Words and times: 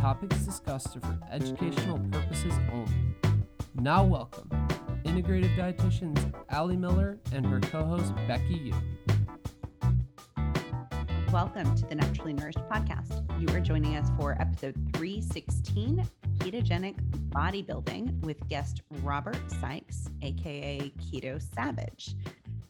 topics 0.00 0.36
discussed 0.40 0.96
are 0.96 1.00
for 1.00 1.18
educational 1.30 1.98
purposes 2.10 2.52
only. 2.72 2.92
Now, 3.76 4.04
welcome 4.04 4.50
integrative 5.04 5.56
dietitians 5.56 6.34
Ali 6.52 6.76
Miller 6.76 7.18
and 7.32 7.46
her 7.46 7.60
co 7.60 7.82
host 7.84 8.14
Becky 8.28 8.54
Yu. 8.54 8.74
Welcome 11.32 11.74
to 11.76 11.86
the 11.86 11.94
Naturally 11.94 12.34
Nourished 12.34 12.58
podcast. 12.70 13.24
You 13.40 13.54
are 13.56 13.60
joining 13.60 13.96
us 13.96 14.10
for 14.18 14.36
episode 14.40 14.74
316 14.92 16.06
Ketogenic 16.38 16.96
Bodybuilding 17.30 18.20
with 18.20 18.46
guest 18.48 18.82
Robert 19.02 19.50
Sykes, 19.60 20.10
aka 20.22 20.92
Keto 20.98 21.40
Savage. 21.54 22.14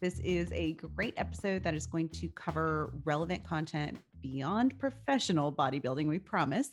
This 0.01 0.21
is 0.21 0.53
a 0.53 0.75
great 0.75 1.15
episode 1.17 1.65
that 1.65 1.75
is 1.75 1.87
going 1.87 2.09
to 2.11 2.29
cover 2.29 2.93
relevant 3.05 3.43
content 3.43 3.99
beyond 4.23 4.79
professional 4.79 5.53
bodybuilding, 5.53 6.07
we 6.07 6.19
promise. 6.19 6.71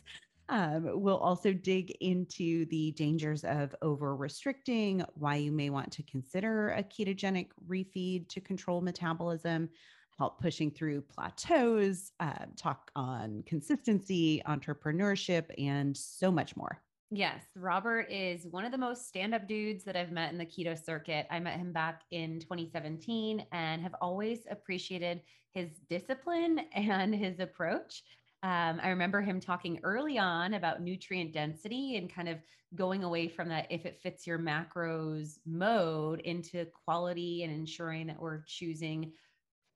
Um, 0.50 1.02
we'll 1.02 1.18
also 1.18 1.54
dig 1.54 1.92
into 2.02 2.66
the 2.66 2.92
dangers 2.92 3.44
of 3.44 3.74
over 3.82 4.16
restricting, 4.16 5.04
why 5.14 5.38
you 5.38 5.52
may 5.52 5.70
want 5.70 5.92
to 5.94 6.04
consider 6.04 6.72
a 6.72 6.84
ketogenic 6.84 7.48
refeed 7.68 8.28
to 8.30 8.42
control 8.42 8.82
metabolism, 8.82 9.70
help 10.18 10.42
pushing 10.42 10.70
through 10.70 11.02
plateaus, 11.02 12.12
uh, 12.20 12.46
talk 12.58 12.92
on 12.96 13.44
consistency, 13.46 14.42
entrepreneurship, 14.46 15.46
and 15.58 15.96
so 15.96 16.30
much 16.32 16.56
more. 16.56 16.82
Yes, 17.16 17.44
Robert 17.56 18.08
is 18.10 18.48
one 18.50 18.66
of 18.66 18.72
the 18.72 18.78
most 18.78 19.08
stand 19.08 19.36
up 19.36 19.48
dudes 19.48 19.84
that 19.84 19.96
I've 19.96 20.12
met 20.12 20.32
in 20.32 20.38
the 20.40 20.46
keto 20.46 20.76
circuit. 20.84 21.28
I 21.30 21.40
met 21.40 21.60
him 21.60 21.72
back 21.72 22.02
in 22.10 22.40
2017 22.40 23.46
and 23.52 23.82
have 23.84 23.96
always 24.02 24.40
appreciated 24.50 25.22
his 25.54 25.70
discipline 25.90 26.62
and 26.74 27.14
his 27.14 27.40
approach. 27.40 28.04
Um, 28.44 28.82
I 28.84 28.90
remember 28.90 29.22
him 29.22 29.40
talking 29.40 29.80
early 29.84 30.20
on 30.20 30.56
about 30.56 30.82
nutrient 30.82 31.32
density 31.32 31.96
and 31.96 32.14
kind 32.14 32.28
of 32.28 32.40
going 32.76 33.06
away 33.06 33.30
from 33.30 33.48
that 33.50 33.68
if 33.70 33.86
it 33.86 34.02
fits 34.04 34.28
your 34.28 34.38
macros 34.38 35.38
mode 35.46 36.20
into 36.22 36.66
quality 36.86 37.44
and 37.44 37.54
ensuring 37.54 38.08
that 38.08 38.20
we're 38.20 38.44
choosing 38.46 39.14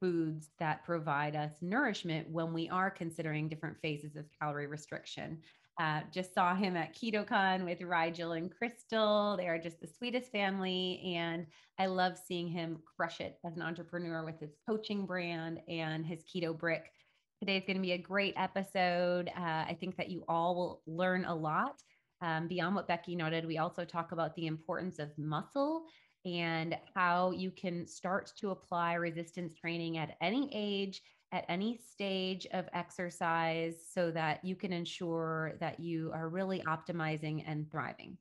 foods 0.01 0.49
that 0.59 0.83
provide 0.83 1.35
us 1.35 1.53
nourishment 1.61 2.29
when 2.29 2.53
we 2.53 2.67
are 2.67 2.91
considering 2.91 3.47
different 3.47 3.79
phases 3.81 4.17
of 4.17 4.25
calorie 4.39 4.67
restriction. 4.67 5.39
Uh, 5.79 6.01
just 6.11 6.33
saw 6.33 6.55
him 6.55 6.75
at 6.75 6.93
KetoCon 6.93 7.63
with 7.63 7.81
Rigel 7.81 8.33
and 8.33 8.51
Crystal. 8.51 9.37
They 9.37 9.47
are 9.47 9.59
just 9.59 9.79
the 9.79 9.87
sweetest 9.87 10.31
family. 10.31 11.13
And 11.15 11.45
I 11.79 11.85
love 11.85 12.17
seeing 12.17 12.47
him 12.47 12.79
crush 12.97 13.21
it 13.21 13.37
as 13.45 13.55
an 13.55 13.61
entrepreneur 13.61 14.25
with 14.25 14.39
his 14.39 14.55
coaching 14.67 15.05
brand 15.05 15.61
and 15.69 16.05
his 16.05 16.23
keto 16.23 16.57
brick. 16.57 16.91
Today 17.39 17.57
is 17.57 17.63
going 17.67 17.77
to 17.77 17.81
be 17.81 17.91
a 17.91 17.97
great 17.99 18.33
episode. 18.35 19.29
Uh, 19.37 19.41
I 19.41 19.77
think 19.79 19.95
that 19.97 20.09
you 20.09 20.23
all 20.27 20.55
will 20.55 20.81
learn 20.87 21.25
a 21.25 21.35
lot. 21.35 21.83
Um, 22.21 22.47
beyond 22.47 22.73
what 22.73 22.87
Becky 22.87 23.15
noted, 23.15 23.45
we 23.45 23.59
also 23.59 23.85
talk 23.85 24.11
about 24.11 24.35
the 24.35 24.47
importance 24.47 24.97
of 24.97 25.15
muscle 25.19 25.85
and 26.25 26.75
how 26.95 27.29
you 27.31 27.51
can 27.51 27.85
start 27.85 28.31
to 28.39 28.49
apply 28.49 28.95
resistance 28.95 29.53
training 29.53 29.99
at 29.99 30.17
any 30.19 30.49
age 30.51 31.01
at 31.31 31.45
any 31.49 31.77
stage 31.77 32.47
of 32.53 32.65
exercise 32.73 33.75
so 33.93 34.11
that 34.11 34.43
you 34.43 34.55
can 34.55 34.71
ensure 34.71 35.53
that 35.59 35.79
you 35.79 36.11
are 36.13 36.29
really 36.29 36.61
optimizing 36.61 37.43
and 37.45 37.69
thriving. 37.69 38.17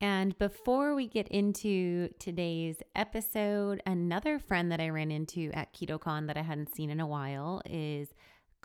And 0.00 0.36
before 0.38 0.94
we 0.94 1.06
get 1.06 1.28
into 1.28 2.08
today's 2.18 2.78
episode, 2.94 3.82
another 3.86 4.38
friend 4.38 4.72
that 4.72 4.80
I 4.80 4.88
ran 4.88 5.10
into 5.10 5.50
at 5.52 5.74
KetoCon 5.74 6.26
that 6.26 6.36
I 6.36 6.42
hadn't 6.42 6.74
seen 6.74 6.90
in 6.90 7.00
a 7.00 7.06
while 7.06 7.62
is 7.64 8.08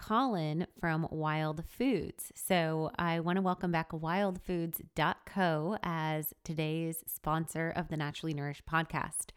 Colin 0.01 0.66
from 0.79 1.07
Wild 1.12 1.63
Foods. 1.67 2.31
So 2.34 2.89
I 2.97 3.19
want 3.19 3.35
to 3.35 3.41
welcome 3.44 3.72
back 3.72 3.91
wildfoods.co 3.91 5.78
as 5.84 6.34
today's 6.44 7.03
sponsor 7.06 7.72
of 7.75 7.88
the 7.89 7.97
Naturally 7.97 8.34
Nourished 8.34 8.66
podcast 8.66 9.28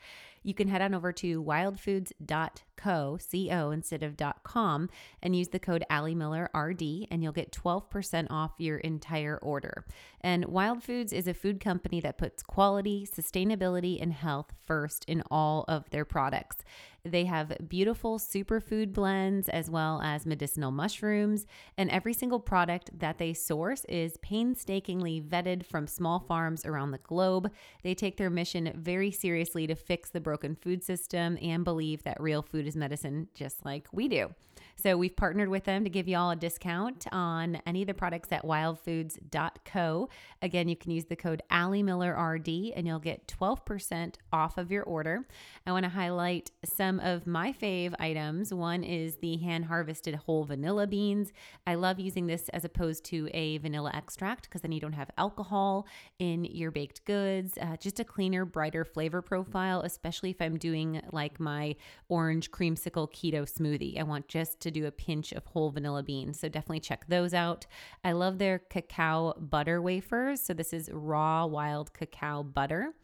you 0.44 0.54
can 0.54 0.68
head 0.68 0.82
on 0.82 0.94
over 0.94 1.10
to 1.10 1.42
wildfoods.co, 1.42 3.16
C-O 3.18 3.70
instead 3.70 4.02
of 4.02 4.16
.com, 4.44 4.90
and 5.22 5.34
use 5.34 5.48
the 5.48 5.58
code 5.58 5.84
Ali 5.88 6.14
Miller 6.14 6.50
RD, 6.54 6.82
and 7.10 7.22
you'll 7.22 7.32
get 7.32 7.50
12% 7.50 8.26
off 8.30 8.52
your 8.58 8.76
entire 8.78 9.38
order. 9.38 9.86
And 10.20 10.44
Wild 10.44 10.82
Foods 10.84 11.12
is 11.12 11.26
a 11.26 11.34
food 11.34 11.60
company 11.60 12.00
that 12.00 12.18
puts 12.18 12.42
quality, 12.42 13.08
sustainability, 13.10 14.00
and 14.00 14.12
health 14.12 14.52
first 14.62 15.06
in 15.06 15.22
all 15.30 15.64
of 15.66 15.88
their 15.88 16.04
products. 16.04 16.58
They 17.06 17.26
have 17.26 17.68
beautiful 17.68 18.18
superfood 18.18 18.94
blends 18.94 19.50
as 19.50 19.68
well 19.68 20.00
as 20.02 20.24
medicinal 20.24 20.70
mushrooms, 20.70 21.46
and 21.76 21.90
every 21.90 22.14
single 22.14 22.40
product 22.40 22.98
that 22.98 23.18
they 23.18 23.34
source 23.34 23.84
is 23.90 24.16
painstakingly 24.22 25.20
vetted 25.20 25.66
from 25.66 25.86
small 25.86 26.18
farms 26.18 26.64
around 26.64 26.92
the 26.92 26.98
globe. 26.98 27.52
They 27.82 27.94
take 27.94 28.16
their 28.16 28.30
mission 28.30 28.72
very 28.74 29.10
seriously 29.10 29.66
to 29.66 29.74
fix 29.74 30.08
the 30.08 30.20
broken 30.20 30.54
food 30.54 30.82
system 30.82 31.36
and 31.42 31.62
believe 31.62 32.04
that 32.04 32.22
real 32.22 32.40
food 32.40 32.66
is 32.66 32.74
medicine, 32.74 33.28
just 33.34 33.66
like 33.66 33.86
we 33.92 34.08
do. 34.08 34.30
So 34.76 34.96
we've 34.96 35.16
partnered 35.16 35.48
with 35.48 35.64
them 35.64 35.84
to 35.84 35.90
give 35.90 36.08
you 36.08 36.16
all 36.16 36.30
a 36.30 36.36
discount 36.36 37.06
on 37.12 37.60
any 37.66 37.82
of 37.82 37.86
the 37.86 37.94
products 37.94 38.32
at 38.32 38.44
wildfoods.co. 38.44 40.08
Again, 40.42 40.68
you 40.68 40.76
can 40.76 40.90
use 40.90 41.04
the 41.06 41.16
code 41.16 41.42
RD 41.50 42.48
and 42.76 42.86
you'll 42.86 42.98
get 42.98 43.26
12% 43.28 44.14
off 44.32 44.58
of 44.58 44.70
your 44.70 44.82
order. 44.82 45.26
I 45.66 45.72
want 45.72 45.84
to 45.84 45.90
highlight 45.90 46.50
some 46.64 47.00
of 47.00 47.26
my 47.26 47.52
fave 47.52 47.94
items. 47.98 48.52
One 48.52 48.84
is 48.84 49.16
the 49.16 49.36
hand 49.36 49.66
harvested 49.66 50.14
whole 50.14 50.44
vanilla 50.44 50.86
beans. 50.86 51.32
I 51.66 51.74
love 51.74 51.98
using 51.98 52.26
this 52.26 52.48
as 52.50 52.64
opposed 52.64 53.04
to 53.06 53.28
a 53.32 53.58
vanilla 53.58 53.90
extract 53.94 54.44
because 54.44 54.62
then 54.62 54.72
you 54.72 54.80
don't 54.80 54.92
have 54.92 55.10
alcohol 55.16 55.86
in 56.18 56.44
your 56.44 56.70
baked 56.70 57.04
goods. 57.04 57.56
Uh, 57.60 57.76
just 57.76 58.00
a 58.00 58.04
cleaner, 58.04 58.44
brighter 58.44 58.84
flavor 58.84 59.22
profile, 59.22 59.82
especially 59.82 60.30
if 60.30 60.40
I'm 60.40 60.58
doing 60.58 61.00
like 61.12 61.40
my 61.40 61.76
orange 62.08 62.50
creamsicle 62.50 63.10
keto 63.12 63.42
smoothie. 63.42 63.98
I 63.98 64.02
want 64.02 64.28
just 64.28 64.63
to 64.64 64.70
do 64.70 64.86
a 64.86 64.90
pinch 64.90 65.32
of 65.32 65.46
whole 65.46 65.70
vanilla 65.70 66.02
beans. 66.02 66.40
So 66.40 66.48
definitely 66.48 66.80
check 66.80 67.06
those 67.08 67.32
out. 67.32 67.66
I 68.02 68.12
love 68.12 68.38
their 68.38 68.58
cacao 68.58 69.34
butter 69.38 69.80
wafers. 69.80 70.40
So 70.40 70.52
this 70.52 70.72
is 70.72 70.90
raw 70.92 71.46
wild 71.46 71.94
cacao 71.94 72.42
butter 72.42 72.94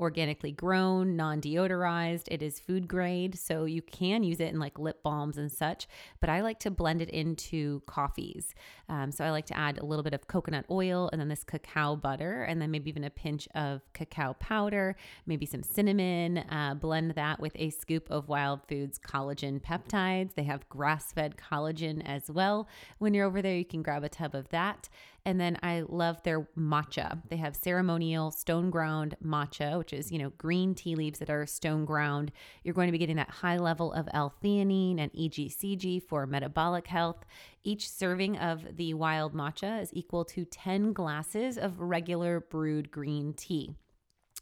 organically 0.00 0.52
grown, 0.52 1.16
non 1.16 1.40
deodorized. 1.40 2.24
It 2.28 2.42
is 2.42 2.60
food 2.60 2.86
grade, 2.86 3.38
so 3.38 3.64
you 3.64 3.82
can 3.82 4.22
use 4.22 4.40
it 4.40 4.52
in 4.52 4.58
like 4.58 4.78
lip 4.78 5.02
balms 5.02 5.38
and 5.38 5.50
such. 5.50 5.88
But 6.20 6.30
I 6.30 6.40
like 6.40 6.60
to 6.60 6.70
blend 6.70 7.02
it 7.02 7.10
into 7.10 7.82
coffees. 7.86 8.54
Um, 8.88 9.10
so 9.10 9.24
I 9.24 9.30
like 9.30 9.46
to 9.46 9.56
add 9.56 9.78
a 9.78 9.84
little 9.84 10.02
bit 10.02 10.14
of 10.14 10.26
coconut 10.26 10.64
oil 10.70 11.08
and 11.12 11.20
then 11.20 11.28
this 11.28 11.44
cacao 11.44 11.96
butter, 11.96 12.44
and 12.44 12.62
then 12.62 12.70
maybe 12.70 12.90
even 12.90 13.04
a 13.04 13.10
pinch 13.10 13.48
of 13.54 13.82
cacao 13.92 14.34
powder, 14.34 14.96
maybe 15.26 15.46
some 15.46 15.62
cinnamon. 15.62 16.38
Uh, 16.38 16.74
blend 16.74 17.12
that 17.12 17.40
with 17.40 17.52
a 17.56 17.70
scoop 17.70 18.10
of 18.10 18.28
Wild 18.28 18.60
Foods 18.68 18.98
collagen 18.98 19.60
peptides. 19.60 20.34
They 20.34 20.44
have 20.44 20.68
grass 20.68 21.12
fed 21.12 21.36
collagen 21.36 22.02
as 22.06 22.30
well. 22.30 22.68
When 22.98 23.14
you're 23.14 23.26
over 23.26 23.42
there, 23.42 23.56
you 23.56 23.64
can 23.64 23.82
grab 23.82 24.04
a 24.04 24.08
tub 24.08 24.34
of 24.34 24.48
that. 24.50 24.88
And 25.24 25.40
then 25.40 25.58
I 25.62 25.84
love 25.86 26.22
their 26.22 26.48
matcha. 26.56 27.20
They 27.28 27.36
have 27.36 27.54
ceremonial 27.54 28.30
stone 28.30 28.70
ground 28.70 29.16
matcha, 29.22 29.76
which 29.76 29.92
is, 29.92 30.10
you 30.10 30.18
know, 30.18 30.30
green 30.38 30.74
tea 30.74 30.94
leaves 30.94 31.18
that 31.18 31.28
are 31.28 31.44
stone 31.44 31.84
ground. 31.84 32.32
You're 32.64 32.74
going 32.74 32.88
to 32.88 32.92
be 32.92 32.98
getting 32.98 33.16
that 33.16 33.30
high 33.30 33.58
level 33.58 33.92
of 33.92 34.08
L-theanine 34.12 34.98
and 34.98 35.12
EGCG 35.12 36.02
for 36.02 36.26
metabolic 36.26 36.86
health. 36.86 37.24
Each 37.62 37.90
serving 37.90 38.38
of 38.38 38.76
the 38.76 38.94
wild 38.94 39.34
matcha 39.34 39.82
is 39.82 39.92
equal 39.92 40.24
to 40.26 40.44
10 40.44 40.92
glasses 40.92 41.58
of 41.58 41.80
regular 41.80 42.40
brewed 42.40 42.90
green 42.90 43.34
tea. 43.34 43.74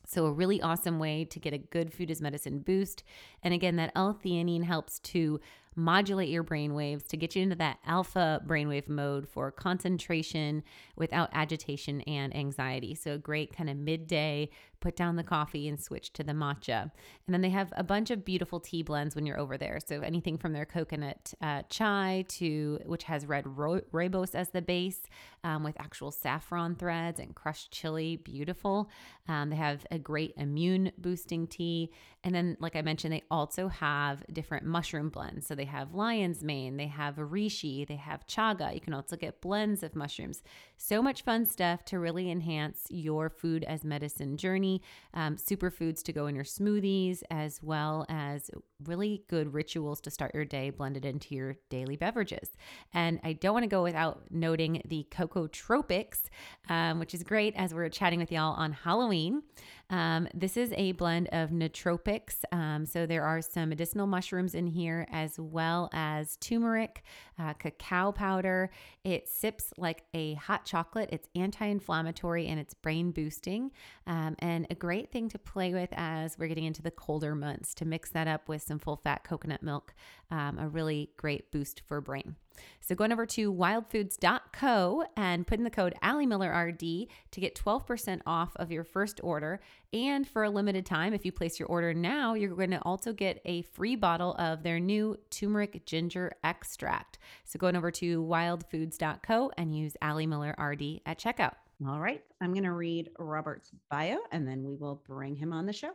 So, 0.07 0.27
a 0.27 0.33
really 0.33 0.63
awesome 0.63 1.01
way 1.01 1.25
to 1.25 1.41
get 1.41 1.53
a 1.53 1.59
good 1.59 1.93
food 1.93 2.13
as 2.13 2.23
medicine 2.23 2.61
boost. 2.61 3.03
And 3.43 3.53
again, 3.53 3.75
that 3.77 3.91
L 3.97 4.17
theanine 4.25 4.63
helps 4.63 5.01
to 5.01 5.41
modulate 5.77 6.31
your 6.31 6.43
brain 6.43 6.75
waves 6.75 7.05
to 7.05 7.17
get 7.17 7.37
you 7.37 7.43
into 7.43 7.55
that 7.57 7.79
alpha 7.87 8.43
brainwave 8.47 8.89
mode 8.89 9.29
for 9.29 9.51
concentration 9.51 10.63
without 10.97 11.29
agitation 11.33 12.01
and 12.03 12.35
anxiety. 12.35 12.95
So, 12.95 13.13
a 13.13 13.19
great 13.19 13.55
kind 13.55 13.69
of 13.69 13.77
midday 13.77 14.49
put 14.81 14.97
down 14.97 15.17
the 15.17 15.23
coffee 15.23 15.69
and 15.69 15.81
switch 15.81 16.13
to 16.15 16.23
the 16.23 16.33
matcha. 16.33 16.91
And 17.27 17.35
then 17.35 17.41
they 17.41 17.51
have 17.51 17.73
a 17.77 17.85
bunch 17.85 18.11
of 18.11 18.25
beautiful 18.25 18.61
tea 18.61 18.83
blends 18.83 19.15
when 19.15 19.27
you're 19.27 19.41
over 19.41 19.57
there. 19.57 19.79
So 19.85 20.01
anything 20.01 20.39
from 20.39 20.53
their 20.53 20.67
coconut 20.67 21.35
uh, 21.41 21.63
chai 21.69 22.25
to 22.29 22.79
which 22.87 23.05
has 23.05 23.27
red 23.27 23.47
ro- 23.47 23.83
rooibos 23.93 24.35
as 24.35 24.51
the 24.51 24.63
base 24.63 25.03
um, 25.45 25.63
with 25.63 25.81
actual 25.81 26.11
saffron 26.11 26.75
threads 26.75 27.21
and 27.21 27.35
crushed 27.35 27.71
chili, 27.71 28.17
beautiful. 28.17 28.91
Um, 29.29 29.51
they 29.51 29.57
have 29.57 29.87
a 29.91 29.99
great 29.99 30.35
immune 30.37 30.93
boosting 30.99 31.47
tea. 31.47 31.91
And 32.25 32.35
then, 32.35 32.57
like 32.59 32.75
I 32.75 32.83
mentioned, 32.83 33.13
they 33.13 33.23
also 33.31 33.69
have 33.69 34.25
different 34.33 34.67
mushroom 34.67 35.11
blends. 35.11 35.47
So 35.47 35.55
they 35.55 35.65
have 35.67 35.95
lion's 35.95 36.43
mane, 36.43 36.77
they 36.77 36.89
have 36.89 37.17
reishi, 37.17 37.87
they 37.87 37.97
have 37.97 38.27
chaga. 38.27 38.75
You 38.75 38.81
can 38.81 38.95
also 38.95 39.17
get 39.17 39.41
blends 39.41 39.85
of 39.85 39.95
mushrooms. 39.95 40.43
So 40.77 41.01
much 41.01 41.23
fun 41.23 41.47
stuff 41.47 41.85
to 41.87 42.01
really 42.01 42.31
enhance 42.31 42.87
your 42.91 43.31
food 43.31 43.63
as 43.65 43.85
medicine 43.85 44.37
journey. 44.37 44.66
Um, 45.15 45.37
superfoods 45.37 46.03
to 46.05 46.13
go 46.13 46.27
in 46.27 46.35
your 46.35 46.45
smoothies, 46.45 47.23
as 47.31 47.63
well 47.63 48.05
as 48.09 48.51
really 48.85 49.25
good 49.29 49.55
rituals 49.55 50.01
to 50.03 50.11
start 50.11 50.35
your 50.35 50.45
day 50.45 50.71
blended 50.71 51.05
into 51.05 51.35
your 51.35 51.57
daily 51.71 51.97
beverages. 51.97 52.51
And 52.93 53.21
I 53.25 53.33
don't 53.33 53.55
want 53.55 53.65
to 53.65 53.69
go 53.69 53.83
without 53.83 54.25
noting 54.31 54.83
the 54.87 55.07
Cocotropics, 55.11 56.21
um, 56.69 56.99
which 56.99 57.15
is 57.15 57.23
great 57.23 57.55
as 57.57 57.73
we're 57.73 57.89
chatting 57.89 58.21
with 58.21 58.31
y'all 58.31 58.55
on 58.55 58.73
Halloween. 58.73 59.43
Um, 59.89 60.29
this 60.35 60.57
is 60.57 60.73
a 60.77 60.93
blend 60.93 61.29
of 61.33 61.51
nootropics. 61.51 62.37
Um, 62.51 62.87
so 62.87 63.07
there 63.07 63.25
are 63.25 63.41
some 63.41 63.69
medicinal 63.69 64.07
mushrooms 64.07 64.55
in 64.55 64.67
here, 64.67 65.07
as 65.13 65.39
well 65.39 65.89
as 65.93 66.37
turmeric, 66.37 67.03
uh, 67.39 67.55
cacao 67.55 68.13
powder. 68.13 68.71
It 69.05 69.29
sips 69.29 69.73
like 69.79 70.05
a 70.13 70.35
hot 70.35 70.65
chocolate. 70.65 71.11
It's 71.13 71.29
anti 71.35 71.67
inflammatory 71.67 72.47
and 72.49 72.59
it's 72.59 72.75
brain 72.75 73.13
boosting. 73.13 73.71
Um, 74.07 74.37
and 74.41 74.67
a 74.71 74.75
great 74.75 75.13
thing 75.13 75.29
to 75.31 75.39
play 75.39 75.73
with 75.73 75.91
as 75.93 76.39
we're 76.39 76.49
getting 76.49 76.65
into 76.65 76.83
the 76.83 76.91
colder 76.91 77.35
months 77.35 77.75
to 77.75 77.85
mix 77.85 78.11
that 78.11 78.27
up 78.27 78.49
with 78.49 78.63
some 78.63 78.79
full 78.79 78.97
fat 78.97 79.25
coconut 79.25 79.63
milk. 79.63 79.95
Um, 80.31 80.59
a 80.59 80.69
really 80.69 81.11
great 81.17 81.53
boost 81.53 81.83
for 81.87 82.01
brain. 82.01 82.37
So 82.81 82.95
going 82.95 83.13
over 83.13 83.27
to 83.27 83.53
wildfoods.co 83.53 85.05
and 85.17 85.47
put 85.47 85.59
in 85.59 85.65
the 85.65 85.71
code 85.71 85.95
AliMillerRD 86.03 87.09
to 87.31 87.41
get 87.41 87.55
12% 87.55 88.21
off 88.27 88.53
of 88.57 88.71
your 88.71 88.85
first 88.85 89.21
order. 89.23 89.61
And 89.93 90.27
for 90.27 90.45
a 90.45 90.51
limited 90.51 90.87
time, 90.87 91.15
if 91.15 91.25
you 91.25 91.33
place 91.33 91.59
your 91.59 91.69
order 91.69 91.95
now, 91.95 92.35
you're 92.35 92.55
going 92.55 92.71
to 92.71 92.83
also 92.83 93.13
get 93.13 93.41
a 93.45 93.63
free 93.63 93.97
bottle 93.97 94.35
of 94.39 94.63
their 94.63 94.81
new 94.81 95.17
turmeric 95.31 95.87
ginger 95.87 96.33
extract. 96.45 97.19
So 97.45 97.59
going 97.59 97.77
over 97.77 97.91
to 97.93 98.23
wildfoods.co 98.23 99.53
and 99.57 99.77
use 99.77 99.97
AliMillerRD 100.03 101.03
at 101.07 101.19
checkout. 101.19 101.55
All 101.87 102.01
right. 102.01 102.23
I'm 102.41 102.53
going 102.53 102.65
to 102.65 102.73
read 102.73 103.11
Robert's 103.19 103.71
bio 103.91 104.19
and 104.33 104.47
then 104.49 104.65
we 104.65 104.77
will 104.77 105.03
bring 105.07 105.37
him 105.37 105.53
on 105.53 105.67
the 105.67 105.73
show. 105.73 105.93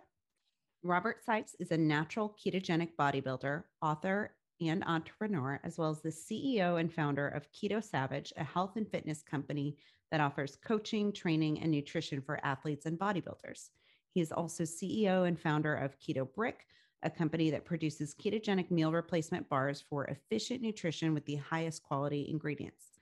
Robert 0.83 1.23
Sykes 1.23 1.55
is 1.59 1.71
a 1.71 1.77
natural 1.77 2.35
ketogenic 2.43 2.89
bodybuilder, 2.99 3.63
author, 3.81 4.33
and 4.61 4.83
entrepreneur, 4.85 5.59
as 5.63 5.77
well 5.77 5.89
as 5.89 6.01
the 6.01 6.09
CEO 6.09 6.79
and 6.79 6.93
founder 6.93 7.27
of 7.27 7.51
Keto 7.51 7.83
Savage, 7.83 8.31
a 8.37 8.43
health 8.43 8.75
and 8.75 8.87
fitness 8.87 9.21
company 9.21 9.75
that 10.11 10.21
offers 10.21 10.57
coaching, 10.63 11.11
training, 11.11 11.59
and 11.61 11.71
nutrition 11.71 12.21
for 12.21 12.39
athletes 12.45 12.85
and 12.85 12.99
bodybuilders. 12.99 13.69
He 14.13 14.21
is 14.21 14.31
also 14.31 14.63
CEO 14.63 15.27
and 15.27 15.39
founder 15.39 15.73
of 15.73 15.97
Keto 15.99 16.31
Brick, 16.33 16.67
a 17.03 17.09
company 17.09 17.49
that 17.49 17.65
produces 17.65 18.13
ketogenic 18.13 18.69
meal 18.69 18.91
replacement 18.91 19.47
bars 19.49 19.83
for 19.89 20.05
efficient 20.05 20.61
nutrition 20.61 21.13
with 21.13 21.25
the 21.25 21.37
highest 21.37 21.81
quality 21.83 22.27
ingredients. 22.29 22.99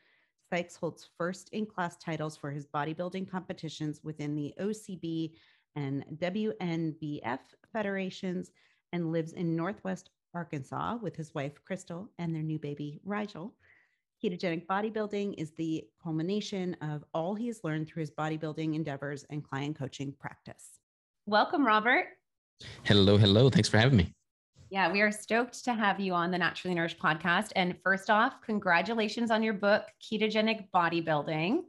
Sykes 0.50 0.76
holds 0.76 1.10
first 1.18 1.50
in 1.50 1.66
class 1.66 1.98
titles 1.98 2.38
for 2.38 2.52
his 2.52 2.66
bodybuilding 2.66 3.30
competitions 3.30 4.02
within 4.04 4.36
the 4.36 4.54
OCB 4.60 5.34
and 5.76 6.06
WNBF 6.16 7.40
federations 7.72 8.52
and 8.92 9.12
lives 9.12 9.34
in 9.34 9.56
Northwest 9.56 10.10
Arkansas 10.34 10.98
with 11.02 11.16
his 11.16 11.34
wife, 11.34 11.54
Crystal, 11.66 12.10
and 12.18 12.34
their 12.34 12.44
new 12.44 12.60
baby, 12.60 13.00
Rigel. 13.04 13.56
Ketogenic 14.24 14.66
bodybuilding 14.68 15.36
is 15.38 15.52
the 15.52 15.86
culmination 16.02 16.76
of 16.82 17.04
all 17.14 17.36
he 17.36 17.48
has 17.48 17.64
learned 17.64 17.88
through 17.88 18.02
his 18.02 18.12
bodybuilding 18.12 18.76
endeavors 18.76 19.26
and 19.30 19.44
client 19.44 19.78
coaching 19.78 20.14
practice. 20.20 20.80
Welcome, 21.26 21.66
Robert. 21.66 22.06
Hello, 22.84 23.18
hello. 23.18 23.50
Thanks 23.50 23.70
for 23.70 23.78
having 23.78 23.98
me. 23.98 24.14
Yeah, 24.70 24.92
we 24.92 25.02
are 25.02 25.12
stoked 25.12 25.64
to 25.64 25.74
have 25.74 26.00
you 26.00 26.14
on 26.14 26.32
the 26.32 26.38
Naturally 26.38 26.76
Nourished 26.76 27.00
podcast. 27.00 27.52
And 27.56 27.76
first 27.82 28.10
off, 28.10 28.42
congratulations 28.42 29.32
on 29.32 29.42
your 29.42 29.54
book, 29.54 29.86
Ketogenic 30.04 30.70
Bodybuilding. 30.74 31.62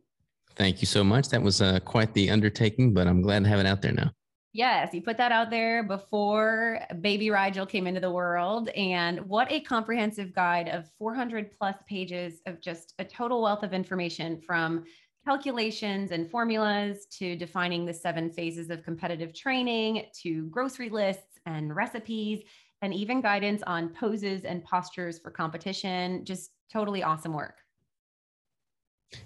Thank 0.57 0.83
you 0.83 0.87
so 0.87 1.03
much. 1.03 1.29
That 1.29 1.41
was 1.41 1.63
uh, 1.63 1.79
quite 1.81 2.13
the 2.13 2.31
undertaking, 2.31 2.93
but 2.93 3.07
I'm 3.07 3.23
glad 3.23 3.45
to 3.45 3.49
have 3.49 3.61
it 3.61 3.67
out 3.67 3.81
there 3.81 3.93
now. 3.93 4.11
Yes, 4.53 4.93
you 4.93 5.01
put 5.01 5.17
that 5.19 5.31
out 5.31 5.49
there 5.49 5.85
before 5.85 6.81
baby 7.01 7.31
Rigel 7.31 7.67
came 7.67 7.87
into 7.87 8.01
the 8.01 8.11
world. 8.11 8.69
And 8.71 9.21
what 9.29 9.51
a 9.51 9.61
comprehensive 9.61 10.35
guide 10.35 10.69
of 10.69 10.91
400 10.99 11.53
plus 11.57 11.77
pages 11.89 12.41
of 12.47 12.61
just 12.61 12.95
a 12.99 13.05
total 13.05 13.43
wealth 13.43 13.63
of 13.63 13.73
information 13.73 14.41
from 14.41 14.85
calculations 15.25 16.11
and 16.11 16.29
formulas 16.29 17.07
to 17.19 17.37
defining 17.37 17.87
the 17.87 17.95
seven 17.95 18.29
phases 18.29 18.71
of 18.71 18.83
competitive 18.83 19.33
training 19.33 20.07
to 20.23 20.47
grocery 20.47 20.89
lists 20.89 21.39
and 21.47 21.77
recipes 21.77 22.43
and 22.83 22.93
even 22.93 23.21
guidance 23.21 23.63
on 23.67 23.91
poses 23.91 24.45
and 24.45 24.65
postures 24.65 25.21
for 25.21 25.31
competition. 25.31 26.25
Just 26.25 26.51
totally 26.73 27.05
awesome 27.05 27.35
work. 27.35 27.59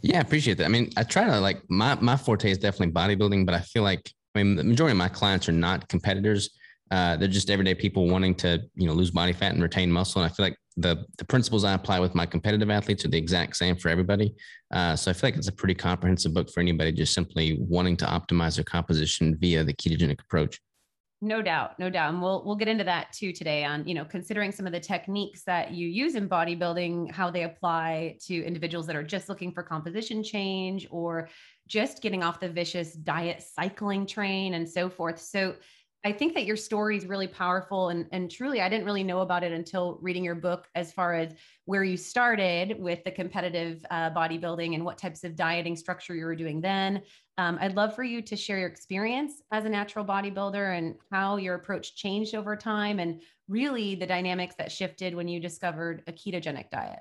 Yeah, 0.03 0.19
I 0.19 0.21
appreciate 0.21 0.59
that. 0.59 0.65
I 0.65 0.69
mean, 0.69 0.91
I 0.99 1.03
try 1.03 1.25
to 1.25 1.41
like 1.41 1.63
my 1.71 1.95
my 1.95 2.17
forte 2.17 2.51
is 2.51 2.59
definitely 2.59 2.93
bodybuilding, 2.93 3.47
but 3.47 3.55
I 3.55 3.61
feel 3.61 3.83
like 3.83 4.13
I 4.35 4.43
mean, 4.43 4.57
the 4.57 4.65
majority 4.65 4.93
of 4.93 4.99
my 4.99 5.09
clients 5.09 5.49
are 5.49 5.53
not 5.53 5.89
competitors. 5.89 6.51
Uh, 6.91 7.17
they're 7.17 7.29
just 7.29 7.51
everyday 7.51 7.75
people 7.75 8.09
wanting 8.09 8.35
to, 8.37 8.63
you 8.75 8.87
know, 8.87 8.93
lose 8.93 9.11
body 9.11 9.33
fat 9.33 9.53
and 9.53 9.63
retain 9.63 9.91
muscle. 9.91 10.23
And 10.23 10.31
I 10.31 10.35
feel 10.35 10.45
like 10.45 10.57
the 10.77 11.05
the 11.19 11.25
principles 11.25 11.65
I 11.65 11.73
apply 11.75 12.01
with 12.01 12.15
my 12.15 12.27
competitive 12.27 12.69
athletes 12.69 13.05
are 13.05 13.09
the 13.09 13.19
exact 13.19 13.57
same 13.57 13.77
for 13.77 13.89
everybody. 13.89 14.35
Uh, 14.73 14.97
so 14.97 15.11
I 15.11 15.15
feel 15.15 15.29
like 15.29 15.37
it's 15.37 15.49
a 15.49 15.53
pretty 15.53 15.75
comprehensive 15.75 16.35
book 16.35 16.51
for 16.51 16.61
anybody 16.61 16.93
just 16.93 17.15
simply 17.15 17.57
wanting 17.61 17.97
to 17.99 18.07
optimize 18.07 18.57
their 18.57 18.65
composition 18.65 19.37
via 19.41 19.63
the 19.65 19.73
ketogenic 19.73 20.21
approach. 20.21 20.61
No 21.21 21.41
doubt, 21.41 21.79
no 21.79 21.89
doubt. 21.89 22.13
And 22.13 22.21
we'll 22.21 22.45
we'll 22.45 22.57
get 22.57 22.69
into 22.69 22.85
that 22.85 23.13
too 23.13 23.33
today 23.33 23.65
on, 23.65 23.87
you 23.89 23.95
know, 23.95 24.05
considering 24.05 24.53
some 24.53 24.67
of 24.67 24.73
the 24.73 24.81
techniques 24.81 25.43
that 25.45 25.71
you 25.71 25.89
use 25.89 26.17
in 26.17 26.29
bodybuilding, 26.29 27.11
how 27.13 27.31
they 27.31 27.45
apply 27.45 28.19
to 28.27 28.45
individuals 28.45 28.87
that 28.89 28.97
are 28.97 29.03
just 29.03 29.29
looking 29.29 29.53
for 29.53 29.63
composition 29.63 30.23
change 30.23 30.87
or 30.91 31.31
just 31.67 32.03
getting 32.03 32.23
off 32.23 32.41
the 32.41 32.49
vicious 32.49 32.93
diet 32.93 33.43
cycling 33.43 34.07
train 34.07 34.55
and 34.55 34.69
so 34.69 34.89
forth. 34.89 35.21
So 35.21 35.57
I 36.07 36.13
think 36.13 36.35
that 36.35 36.45
your 36.45 36.57
story 36.57 36.99
is 36.99 37.07
really 37.07 37.27
powerful 37.27 37.89
and, 37.89 38.07
and 38.13 38.31
truly, 38.31 38.61
I 38.61 38.69
didn't 38.69 38.85
really 38.85 39.03
know 39.03 39.21
about 39.21 39.43
it 39.43 39.53
until 39.53 39.99
reading 40.03 40.23
your 40.23 40.35
book 40.35 40.69
as 40.75 40.93
far 40.93 41.15
as 41.15 41.33
where 41.65 41.83
you 41.83 41.97
started 41.97 42.79
with 42.79 43.03
the 43.05 43.11
competitive 43.11 43.83
uh, 43.91 44.11
bodybuilding 44.11 44.75
and 44.75 44.85
what 44.85 44.99
types 44.99 45.25
of 45.25 45.35
dieting 45.35 45.77
structure 45.77 46.15
you 46.15 46.27
were 46.27 46.37
doing 46.37 46.61
then. 46.61 47.01
Um, 47.39 47.57
I'd 47.59 47.75
love 47.75 47.95
for 47.95 48.05
you 48.05 48.21
to 48.21 48.37
share 48.37 48.59
your 48.59 48.69
experience 48.69 49.41
as 49.51 49.65
a 49.65 49.71
natural 49.71 50.05
bodybuilder 50.05 50.77
and 50.77 50.97
how 51.11 51.37
your 51.37 51.55
approach 51.55 51.97
changed 51.97 52.35
over 52.35 52.55
time 52.55 52.99
and 52.99 53.23
really 53.49 53.95
the 53.95 54.07
dynamics 54.07 54.57
that 54.59 54.71
shifted 54.71 55.15
when 55.15 55.27
you 55.27 55.41
discovered 55.41 56.03
a 56.07 56.13
ketogenic 56.13 56.69
diet. 56.69 57.01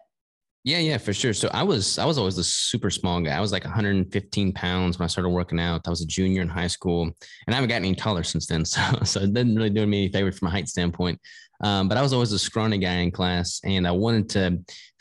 Yeah, 0.65 0.77
yeah, 0.77 0.97
for 0.97 1.11
sure. 1.11 1.33
So 1.33 1.49
I 1.53 1.61
was 1.61 1.97
I 1.99 2.05
was 2.05 2.17
always 2.17 2.37
a 2.37 2.43
super 2.43 2.89
small 2.89 3.19
guy. 3.19 3.35
I 3.35 3.41
was 3.41 3.51
like 3.51 3.65
115 3.65 4.53
pounds 4.53 4.97
when 4.97 5.03
I 5.03 5.07
started 5.07 5.29
working 5.29 5.59
out. 5.59 5.81
I 5.85 5.89
was 5.89 5.99
a 6.01 6.05
junior 6.05 6.41
in 6.41 6.47
high 6.47 6.67
school, 6.67 7.03
and 7.03 7.13
I 7.49 7.55
haven't 7.55 7.69
gotten 7.69 7.85
any 7.85 7.95
taller 7.95 8.23
since 8.23 8.47
then. 8.47 8.63
So 8.73 8.81
so 9.03 9.19
it 9.21 9.33
didn't 9.33 9.55
really 9.55 9.69
do 9.69 9.85
me 9.85 10.03
any 10.03 10.11
favor 10.11 10.31
from 10.31 10.47
a 10.47 10.51
height 10.51 10.69
standpoint. 10.69 11.19
Um, 11.61 11.89
but 11.89 11.97
I 11.97 12.01
was 12.01 12.13
always 12.13 12.31
a 12.31 12.39
scrawny 12.39 12.77
guy 12.77 12.93
in 12.95 13.11
class, 13.11 13.59
and 13.65 13.85
I 13.85 13.91
wanted 13.91 14.29
to 14.29 14.59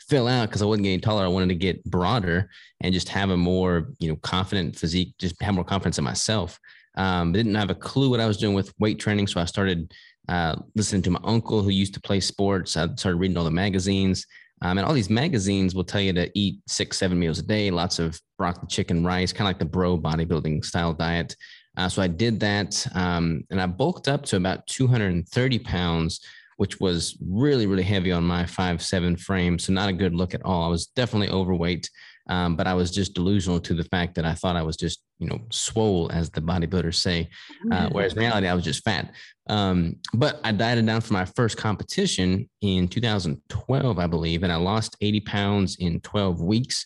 fill 0.09 0.27
out 0.27 0.49
because 0.49 0.61
I 0.61 0.65
wasn't 0.65 0.83
getting 0.83 0.99
taller. 0.99 1.23
I 1.23 1.29
wanted 1.29 1.49
to 1.49 1.55
get 1.55 1.81
broader 1.85 2.49
and 2.81 2.93
just 2.93 3.07
have 3.09 3.29
a 3.29 3.37
more 3.37 3.93
you 3.99 4.09
know 4.09 4.17
confident 4.17 4.77
physique, 4.77 5.15
just 5.17 5.41
have 5.41 5.55
more 5.55 5.63
confidence 5.63 5.97
in 5.97 6.03
myself. 6.03 6.59
Um, 6.97 7.31
didn't 7.31 7.55
have 7.55 7.69
a 7.69 7.75
clue 7.75 8.09
what 8.09 8.19
I 8.19 8.27
was 8.27 8.37
doing 8.37 8.53
with 8.53 8.73
weight 8.79 8.99
training, 8.99 9.27
so 9.27 9.39
I 9.39 9.45
started 9.45 9.93
uh, 10.27 10.57
listening 10.75 11.03
to 11.03 11.11
my 11.11 11.19
uncle 11.23 11.61
who 11.61 11.69
used 11.69 11.93
to 11.93 12.01
play 12.01 12.19
sports. 12.19 12.75
I 12.75 12.87
started 12.95 13.17
reading 13.17 13.37
all 13.37 13.45
the 13.45 13.51
magazines. 13.51 14.25
Um, 14.63 14.77
and 14.77 14.87
all 14.87 14.93
these 14.93 15.09
magazines 15.09 15.75
will 15.75 15.83
tell 15.83 16.01
you 16.01 16.13
to 16.13 16.31
eat 16.33 16.59
six, 16.67 16.97
seven 16.97 17.19
meals 17.19 17.37
a 17.37 17.43
day, 17.43 17.69
lots 17.69 17.99
of 17.99 18.19
broccoli, 18.37 18.67
chicken, 18.67 19.05
rice, 19.05 19.33
kind 19.33 19.41
of 19.41 19.49
like 19.49 19.59
the 19.59 19.65
bro 19.65 19.97
bodybuilding 19.97 20.63
style 20.63 20.93
diet. 20.93 21.35
Uh, 21.75 21.89
so 21.89 22.01
I 22.01 22.07
did 22.07 22.39
that 22.39 22.87
um, 22.95 23.43
and 23.51 23.59
I 23.61 23.65
bulked 23.65 24.07
up 24.07 24.23
to 24.27 24.37
about 24.37 24.65
230 24.67 25.59
pounds, 25.59 26.21
which 26.57 26.79
was 26.79 27.17
really, 27.27 27.67
really 27.67 27.83
heavy 27.83 28.13
on 28.13 28.23
my 28.23 28.45
five, 28.45 28.81
seven 28.81 29.17
frame. 29.17 29.59
So 29.59 29.73
not 29.73 29.89
a 29.89 29.93
good 29.93 30.15
look 30.15 30.33
at 30.33 30.45
all. 30.45 30.63
I 30.63 30.69
was 30.69 30.87
definitely 30.87 31.29
overweight. 31.29 31.89
Um, 32.29 32.55
but 32.55 32.67
I 32.67 32.73
was 32.73 32.89
just 32.91 33.13
delusional 33.13 33.59
to 33.61 33.73
the 33.73 33.83
fact 33.85 34.15
that 34.15 34.25
I 34.25 34.33
thought 34.33 34.55
I 34.55 34.61
was 34.61 34.77
just, 34.77 35.03
you 35.19 35.27
know, 35.27 35.41
swole, 35.51 36.09
as 36.11 36.29
the 36.29 36.41
bodybuilders 36.41 36.95
say, 36.95 37.29
uh, 37.71 37.89
whereas 37.91 38.13
in 38.13 38.19
reality 38.19 38.47
I 38.47 38.53
was 38.53 38.63
just 38.63 38.83
fat. 38.83 39.13
Um, 39.49 39.97
but 40.13 40.39
I 40.43 40.53
dieted 40.53 40.85
down 40.85 41.01
for 41.01 41.13
my 41.13 41.25
first 41.25 41.57
competition 41.57 42.49
in 42.61 42.87
2012, 42.87 43.99
I 43.99 44.07
believe, 44.07 44.43
and 44.43 44.53
I 44.53 44.55
lost 44.55 44.95
80 45.01 45.19
pounds 45.21 45.75
in 45.79 45.99
12 45.99 46.41
weeks, 46.41 46.85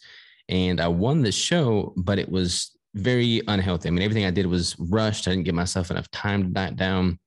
and 0.49 0.81
I 0.81 0.87
won 0.87 1.21
the 1.21 1.31
show. 1.31 1.93
But 1.97 2.17
it 2.17 2.29
was 2.29 2.75
very 2.95 3.41
unhealthy. 3.47 3.89
I 3.89 3.91
mean, 3.91 4.01
everything 4.01 4.25
I 4.25 4.31
did 4.31 4.47
was 4.47 4.75
rushed. 4.79 5.27
I 5.27 5.31
didn't 5.31 5.45
give 5.45 5.55
myself 5.55 5.91
enough 5.91 6.09
time 6.09 6.43
to 6.43 6.49
diet 6.49 6.77
down. 6.77 7.19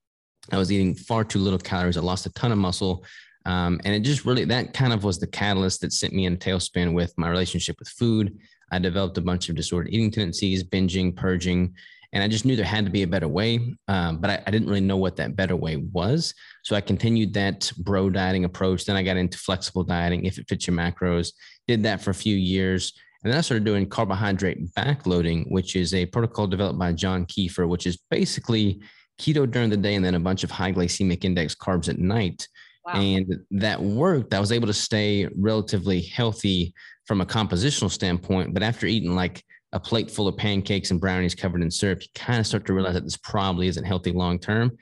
I 0.50 0.58
was 0.58 0.72
eating 0.72 0.94
far 0.94 1.22
too 1.22 1.38
little 1.38 1.58
calories. 1.58 1.96
I 1.96 2.00
lost 2.00 2.26
a 2.26 2.32
ton 2.32 2.50
of 2.50 2.58
muscle. 2.58 3.04
Um, 3.46 3.80
and 3.84 3.94
it 3.94 4.00
just 4.00 4.24
really, 4.24 4.44
that 4.46 4.74
kind 4.74 4.92
of 4.92 5.04
was 5.04 5.18
the 5.18 5.26
catalyst 5.26 5.80
that 5.80 5.92
sent 5.92 6.12
me 6.12 6.26
in 6.26 6.36
tailspin 6.36 6.94
with 6.94 7.12
my 7.16 7.28
relationship 7.28 7.76
with 7.78 7.88
food. 7.88 8.38
I 8.70 8.78
developed 8.78 9.18
a 9.18 9.22
bunch 9.22 9.48
of 9.48 9.56
disordered 9.56 9.92
eating 9.92 10.10
tendencies, 10.10 10.62
binging, 10.62 11.16
purging, 11.16 11.74
and 12.12 12.24
I 12.24 12.28
just 12.28 12.44
knew 12.44 12.56
there 12.56 12.64
had 12.64 12.84
to 12.84 12.90
be 12.90 13.02
a 13.02 13.06
better 13.06 13.28
way. 13.28 13.74
Um, 13.88 14.18
but 14.18 14.30
I, 14.30 14.42
I, 14.46 14.50
didn't 14.50 14.68
really 14.68 14.80
know 14.80 14.96
what 14.96 15.16
that 15.16 15.36
better 15.36 15.54
way 15.54 15.76
was. 15.76 16.34
So 16.64 16.74
I 16.74 16.80
continued 16.80 17.32
that 17.34 17.70
bro 17.78 18.10
dieting 18.10 18.44
approach. 18.44 18.84
Then 18.84 18.96
I 18.96 19.02
got 19.02 19.16
into 19.16 19.38
flexible 19.38 19.84
dieting, 19.84 20.24
if 20.24 20.38
it 20.38 20.48
fits 20.48 20.66
your 20.66 20.76
macros, 20.76 21.32
did 21.68 21.84
that 21.84 22.00
for 22.00 22.10
a 22.10 22.14
few 22.14 22.36
years. 22.36 22.92
And 23.22 23.32
then 23.32 23.38
I 23.38 23.42
started 23.42 23.64
doing 23.64 23.88
carbohydrate 23.88 24.74
backloading, 24.74 25.44
which 25.50 25.76
is 25.76 25.94
a 25.94 26.06
protocol 26.06 26.46
developed 26.46 26.78
by 26.78 26.92
John 26.92 27.26
Kiefer, 27.26 27.68
which 27.68 27.86
is 27.86 27.98
basically 28.10 28.80
keto 29.20 29.48
during 29.48 29.70
the 29.70 29.76
day 29.76 29.94
and 29.94 30.04
then 30.04 30.14
a 30.14 30.20
bunch 30.20 30.42
of 30.42 30.50
high 30.50 30.72
glycemic 30.72 31.24
index 31.24 31.54
carbs 31.54 31.88
at 31.88 31.98
night. 31.98 32.48
Wow. 32.84 32.94
And 32.94 33.40
that 33.50 33.80
worked. 33.80 34.32
I 34.32 34.40
was 34.40 34.52
able 34.52 34.66
to 34.66 34.72
stay 34.72 35.28
relatively 35.36 36.00
healthy 36.00 36.74
from 37.06 37.20
a 37.20 37.26
compositional 37.26 37.90
standpoint. 37.90 38.54
But 38.54 38.62
after 38.62 38.86
eating 38.86 39.14
like 39.14 39.44
a 39.72 39.80
plate 39.80 40.10
full 40.10 40.28
of 40.28 40.36
pancakes 40.36 40.90
and 40.90 41.00
brownies 41.00 41.34
covered 41.34 41.62
in 41.62 41.70
syrup, 41.70 42.02
you 42.02 42.08
kind 42.14 42.40
of 42.40 42.46
start 42.46 42.66
to 42.66 42.72
realize 42.72 42.94
that 42.94 43.04
this 43.04 43.16
probably 43.16 43.68
isn't 43.68 43.84
healthy 43.84 44.12
long 44.12 44.38
term. 44.38 44.76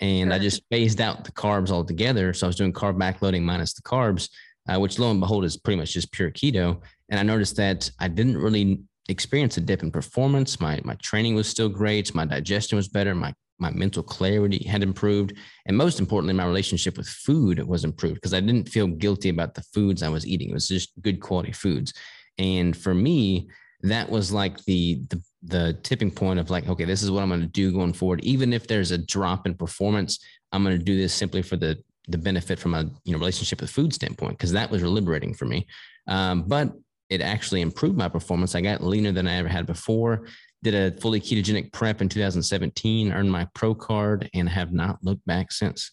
And 0.00 0.30
sure. 0.30 0.34
I 0.34 0.38
just 0.38 0.62
phased 0.70 1.00
out 1.00 1.24
the 1.24 1.32
carbs 1.32 1.70
altogether. 1.70 2.32
So 2.32 2.46
I 2.46 2.48
was 2.48 2.56
doing 2.56 2.72
carb 2.72 2.96
backloading 2.98 3.42
minus 3.42 3.74
the 3.74 3.82
carbs, 3.82 4.28
uh, 4.68 4.78
which 4.78 4.98
lo 4.98 5.10
and 5.10 5.20
behold 5.20 5.44
is 5.44 5.56
pretty 5.56 5.78
much 5.78 5.92
just 5.92 6.12
pure 6.12 6.30
keto. 6.30 6.80
And 7.08 7.20
I 7.20 7.22
noticed 7.22 7.56
that 7.56 7.90
I 8.00 8.08
didn't 8.08 8.38
really 8.38 8.80
experience 9.08 9.56
a 9.56 9.60
dip 9.60 9.82
in 9.82 9.90
performance. 9.90 10.60
My 10.60 10.80
my 10.84 10.94
training 10.96 11.34
was 11.34 11.48
still 11.48 11.68
great. 11.68 12.14
My 12.14 12.24
digestion 12.24 12.76
was 12.76 12.88
better. 12.88 13.14
My 13.14 13.34
my 13.58 13.70
mental 13.70 14.02
clarity 14.02 14.64
had 14.66 14.82
improved. 14.82 15.34
And 15.66 15.76
most 15.76 16.00
importantly, 16.00 16.34
my 16.34 16.46
relationship 16.46 16.96
with 16.96 17.08
food 17.08 17.62
was 17.66 17.84
improved 17.84 18.16
because 18.16 18.34
I 18.34 18.40
didn't 18.40 18.68
feel 18.68 18.86
guilty 18.86 19.28
about 19.28 19.54
the 19.54 19.62
foods 19.62 20.02
I 20.02 20.08
was 20.08 20.26
eating. 20.26 20.50
It 20.50 20.54
was 20.54 20.68
just 20.68 20.90
good 21.02 21.20
quality 21.20 21.52
foods. 21.52 21.92
And 22.38 22.76
for 22.76 22.94
me, 22.94 23.48
that 23.82 24.08
was 24.08 24.32
like 24.32 24.64
the 24.64 25.02
the 25.10 25.22
the 25.42 25.78
tipping 25.82 26.10
point 26.10 26.40
of 26.40 26.50
like, 26.50 26.68
okay, 26.68 26.84
this 26.84 27.02
is 27.02 27.10
what 27.10 27.22
I'm 27.22 27.28
going 27.28 27.40
to 27.42 27.46
do 27.46 27.70
going 27.70 27.92
forward. 27.92 28.24
Even 28.24 28.52
if 28.52 28.66
there's 28.66 28.90
a 28.90 28.98
drop 28.98 29.46
in 29.46 29.54
performance, 29.54 30.18
I'm 30.52 30.64
going 30.64 30.78
to 30.78 30.82
do 30.82 30.96
this 30.96 31.14
simply 31.14 31.42
for 31.42 31.56
the 31.56 31.78
the 32.08 32.18
benefit 32.18 32.58
from 32.58 32.74
a 32.74 32.82
you 33.04 33.12
know 33.12 33.18
relationship 33.18 33.60
with 33.60 33.70
food 33.70 33.92
standpoint 33.92 34.38
because 34.38 34.52
that 34.52 34.70
was 34.70 34.82
liberating 34.82 35.34
for 35.34 35.44
me. 35.44 35.66
Um, 36.06 36.44
but 36.46 36.72
it 37.10 37.20
actually 37.20 37.60
improved 37.60 37.96
my 37.96 38.08
performance. 38.08 38.54
I 38.54 38.60
got 38.60 38.82
leaner 38.82 39.12
than 39.12 39.28
I 39.28 39.36
ever 39.36 39.48
had 39.48 39.66
before. 39.66 40.26
Did 40.64 40.74
a 40.74 40.98
fully 40.98 41.20
ketogenic 41.20 41.72
prep 41.72 42.00
in 42.00 42.08
2017, 42.08 43.12
earned 43.12 43.30
my 43.30 43.46
pro 43.54 43.74
card, 43.74 44.30
and 44.32 44.48
have 44.48 44.72
not 44.72 44.98
looked 45.04 45.24
back 45.26 45.52
since. 45.52 45.92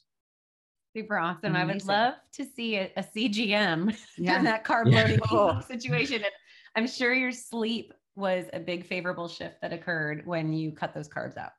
Super 0.95 1.17
awesome. 1.17 1.55
Amazing. 1.55 1.69
I 1.69 1.73
would 1.73 1.85
love 1.85 2.13
to 2.35 2.45
see 2.45 2.77
a, 2.77 2.91
a 2.95 3.03
CGM 3.03 3.95
yeah. 4.17 4.37
in 4.37 4.45
that 4.45 4.63
carb 4.63 4.85
loading 4.85 5.19
yeah. 5.29 5.59
situation. 5.67 6.23
And 6.23 6.31
I'm 6.75 6.87
sure 6.87 7.13
your 7.13 7.33
sleep 7.33 7.93
was 8.15 8.45
a 8.53 8.59
big 8.61 8.85
favorable 8.85 9.27
shift 9.27 9.61
that 9.61 9.73
occurred 9.73 10.25
when 10.25 10.53
you 10.53 10.71
cut 10.71 10.93
those 10.93 11.09
carbs 11.09 11.37
out. 11.37 11.51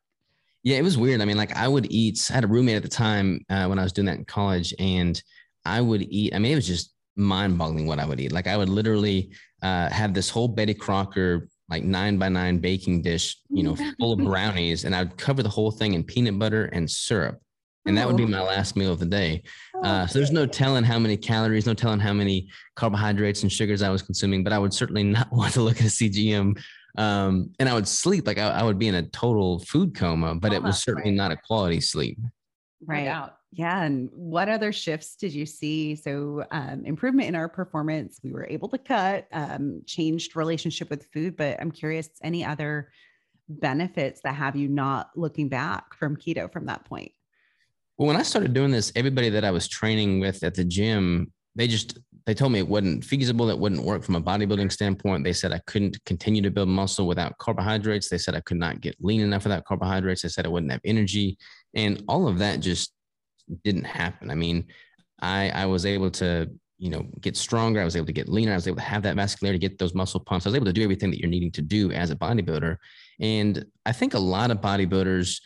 Yeah, 0.62 0.78
it 0.78 0.82
was 0.82 0.96
weird. 0.96 1.20
I 1.20 1.26
mean, 1.26 1.36
like 1.36 1.54
I 1.54 1.68
would 1.68 1.90
eat, 1.92 2.26
I 2.30 2.34
had 2.34 2.44
a 2.44 2.46
roommate 2.46 2.76
at 2.76 2.82
the 2.82 2.88
time 2.88 3.44
uh, 3.50 3.66
when 3.66 3.78
I 3.78 3.82
was 3.82 3.92
doing 3.92 4.06
that 4.06 4.16
in 4.16 4.24
college, 4.24 4.72
and 4.78 5.22
I 5.66 5.82
would 5.82 6.02
eat, 6.02 6.34
I 6.34 6.38
mean, 6.38 6.52
it 6.52 6.56
was 6.56 6.66
just 6.66 6.94
mind 7.16 7.58
boggling 7.58 7.86
what 7.86 7.98
I 7.98 8.06
would 8.06 8.20
eat. 8.20 8.32
Like 8.32 8.46
I 8.46 8.56
would 8.56 8.68
literally 8.68 9.32
uh, 9.62 9.88
have 9.90 10.14
this 10.14 10.30
whole 10.30 10.48
Betty 10.48 10.74
Crocker 10.74 11.48
like 11.68 11.84
nine 11.84 12.18
by 12.18 12.28
nine 12.28 12.58
baking 12.58 13.02
dish, 13.02 13.38
you 13.48 13.62
know, 13.62 13.76
full 13.98 14.12
of 14.12 14.18
brownies, 14.24 14.84
and 14.84 14.94
I'd 14.94 15.16
cover 15.16 15.42
the 15.42 15.48
whole 15.48 15.70
thing 15.70 15.94
in 15.94 16.04
peanut 16.04 16.38
butter 16.38 16.66
and 16.66 16.90
syrup. 16.90 17.40
And 17.84 17.98
that 17.98 18.06
would 18.06 18.16
be 18.16 18.24
oh. 18.24 18.28
my 18.28 18.40
last 18.40 18.76
meal 18.76 18.92
of 18.92 19.00
the 19.00 19.06
day. 19.06 19.42
Uh, 19.82 20.06
so 20.06 20.18
there's 20.18 20.30
no 20.30 20.46
telling 20.46 20.84
how 20.84 21.00
many 21.00 21.16
calories, 21.16 21.66
no 21.66 21.74
telling 21.74 21.98
how 21.98 22.12
many 22.12 22.48
carbohydrates 22.76 23.42
and 23.42 23.50
sugars 23.50 23.82
I 23.82 23.90
was 23.90 24.02
consuming, 24.02 24.44
but 24.44 24.52
I 24.52 24.58
would 24.58 24.72
certainly 24.72 25.02
not 25.02 25.26
want 25.32 25.54
to 25.54 25.62
look 25.62 25.78
at 25.78 25.86
a 25.86 25.90
CGM. 25.90 26.60
Um, 26.96 27.50
and 27.58 27.68
I 27.68 27.74
would 27.74 27.88
sleep 27.88 28.26
like 28.26 28.38
I, 28.38 28.50
I, 28.50 28.62
would 28.62 28.78
be 28.78 28.86
in 28.86 28.94
a 28.94 29.02
total 29.02 29.60
food 29.60 29.96
coma, 29.96 30.34
but 30.34 30.52
it 30.52 30.62
was 30.62 30.82
certainly 30.82 31.10
not 31.10 31.32
a 31.32 31.36
quality 31.36 31.80
sleep. 31.80 32.18
Right. 32.86 33.06
out. 33.06 33.36
Yeah. 33.54 33.82
And 33.82 34.08
what 34.12 34.48
other 34.48 34.72
shifts 34.72 35.14
did 35.14 35.34
you 35.34 35.44
see? 35.44 35.94
So, 35.94 36.44
um, 36.50 36.86
improvement 36.86 37.28
in 37.28 37.34
our 37.34 37.50
performance, 37.50 38.18
we 38.24 38.32
were 38.32 38.46
able 38.48 38.68
to 38.70 38.78
cut, 38.78 39.28
um, 39.30 39.82
changed 39.86 40.36
relationship 40.36 40.88
with 40.88 41.06
food, 41.12 41.36
but 41.36 41.60
I'm 41.60 41.70
curious, 41.70 42.08
any 42.22 42.44
other 42.46 42.90
benefits 43.48 44.22
that 44.22 44.34
have 44.34 44.56
you 44.56 44.68
not 44.68 45.10
looking 45.16 45.50
back 45.50 45.94
from 45.94 46.16
keto 46.16 46.50
from 46.50 46.66
that 46.66 46.84
point? 46.86 47.12
Well, 47.98 48.08
when 48.08 48.16
I 48.16 48.22
started 48.22 48.54
doing 48.54 48.70
this, 48.70 48.90
everybody 48.96 49.28
that 49.28 49.44
I 49.44 49.50
was 49.50 49.68
training 49.68 50.20
with 50.20 50.42
at 50.42 50.54
the 50.54 50.64
gym, 50.64 51.30
they 51.54 51.66
just 51.66 51.98
they 52.24 52.34
told 52.34 52.52
me 52.52 52.60
it 52.60 52.68
wasn't 52.68 53.04
feasible, 53.04 53.50
it 53.50 53.58
wouldn't 53.58 53.82
work 53.82 54.04
from 54.04 54.14
a 54.14 54.22
bodybuilding 54.22 54.70
standpoint. 54.70 55.24
They 55.24 55.32
said 55.32 55.52
I 55.52 55.60
couldn't 55.66 56.02
continue 56.04 56.40
to 56.42 56.50
build 56.50 56.68
muscle 56.68 57.06
without 57.06 57.36
carbohydrates. 57.38 58.08
They 58.08 58.18
said 58.18 58.34
I 58.34 58.40
could 58.40 58.58
not 58.58 58.80
get 58.80 58.96
lean 59.00 59.20
enough 59.20 59.44
without 59.44 59.64
carbohydrates. 59.64 60.22
They 60.22 60.28
said 60.28 60.46
I 60.46 60.48
wouldn't 60.48 60.72
have 60.72 60.80
energy. 60.84 61.36
And 61.74 62.02
all 62.08 62.28
of 62.28 62.38
that 62.38 62.60
just 62.60 62.92
didn't 63.64 63.84
happen. 63.84 64.30
I 64.30 64.34
mean, 64.34 64.66
I 65.20 65.50
I 65.50 65.66
was 65.66 65.86
able 65.86 66.10
to 66.12 66.50
you 66.78 66.90
know 66.90 67.06
get 67.20 67.36
stronger. 67.36 67.80
I 67.80 67.84
was 67.84 67.96
able 67.96 68.06
to 68.06 68.12
get 68.12 68.28
leaner. 68.28 68.52
I 68.52 68.56
was 68.56 68.66
able 68.66 68.78
to 68.78 68.82
have 68.82 69.02
that 69.04 69.16
vascularity, 69.16 69.60
get 69.60 69.78
those 69.78 69.94
muscle 69.94 70.20
pumps. 70.20 70.46
I 70.46 70.50
was 70.50 70.56
able 70.56 70.66
to 70.66 70.72
do 70.72 70.82
everything 70.82 71.10
that 71.10 71.20
you're 71.20 71.30
needing 71.30 71.52
to 71.52 71.62
do 71.62 71.92
as 71.92 72.10
a 72.10 72.16
bodybuilder. 72.16 72.76
And 73.20 73.64
I 73.86 73.92
think 73.92 74.14
a 74.14 74.18
lot 74.18 74.50
of 74.50 74.60
bodybuilders 74.60 75.40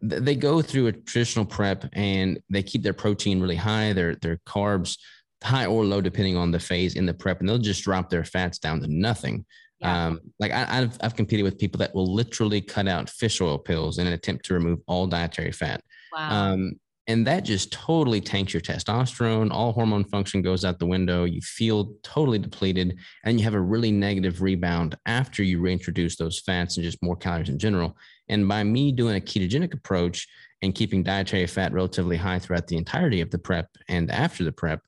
they 0.00 0.36
go 0.36 0.62
through 0.62 0.86
a 0.86 0.92
traditional 0.92 1.44
prep 1.44 1.84
and 1.92 2.40
they 2.48 2.62
keep 2.62 2.82
their 2.82 2.92
protein 2.92 3.40
really 3.40 3.56
high, 3.56 3.92
their 3.92 4.14
their 4.16 4.38
carbs 4.46 4.96
high 5.42 5.66
or 5.66 5.84
low 5.84 6.00
depending 6.00 6.36
on 6.36 6.50
the 6.50 6.58
phase 6.58 6.94
in 6.96 7.06
the 7.06 7.14
prep, 7.14 7.40
and 7.40 7.48
they'll 7.48 7.58
just 7.58 7.84
drop 7.84 8.08
their 8.08 8.24
fats 8.24 8.58
down 8.58 8.80
to 8.80 8.88
nothing. 8.88 9.44
Yeah. 9.80 10.06
Um, 10.06 10.20
like 10.40 10.52
I, 10.52 10.64
have 10.64 10.98
I've 11.00 11.14
competed 11.16 11.44
with 11.44 11.58
people 11.58 11.78
that 11.78 11.94
will 11.94 12.12
literally 12.12 12.60
cut 12.60 12.88
out 12.88 13.08
fish 13.08 13.40
oil 13.40 13.58
pills 13.58 13.98
in 13.98 14.06
an 14.06 14.12
attempt 14.12 14.44
to 14.46 14.54
remove 14.54 14.80
all 14.86 15.06
dietary 15.06 15.52
fat. 15.52 15.82
Wow. 16.12 16.52
Um, 16.52 16.72
and 17.08 17.26
that 17.26 17.42
just 17.42 17.72
totally 17.72 18.20
tanks 18.20 18.52
your 18.52 18.60
testosterone. 18.60 19.50
All 19.50 19.72
hormone 19.72 20.04
function 20.04 20.42
goes 20.42 20.62
out 20.62 20.78
the 20.78 20.86
window. 20.86 21.24
You 21.24 21.40
feel 21.40 21.94
totally 22.02 22.38
depleted, 22.38 22.98
and 23.24 23.40
you 23.40 23.44
have 23.44 23.54
a 23.54 23.60
really 23.60 23.90
negative 23.90 24.42
rebound 24.42 24.94
after 25.06 25.42
you 25.42 25.58
reintroduce 25.58 26.16
those 26.16 26.38
fats 26.38 26.76
and 26.76 26.84
just 26.84 27.02
more 27.02 27.16
calories 27.16 27.48
in 27.48 27.58
general. 27.58 27.96
And 28.28 28.46
by 28.46 28.62
me 28.62 28.92
doing 28.92 29.16
a 29.16 29.20
ketogenic 29.20 29.72
approach 29.72 30.28
and 30.60 30.74
keeping 30.74 31.02
dietary 31.02 31.46
fat 31.46 31.72
relatively 31.72 32.18
high 32.18 32.38
throughout 32.38 32.66
the 32.66 32.76
entirety 32.76 33.22
of 33.22 33.30
the 33.30 33.38
prep 33.38 33.68
and 33.88 34.10
after 34.10 34.44
the 34.44 34.52
prep, 34.52 34.80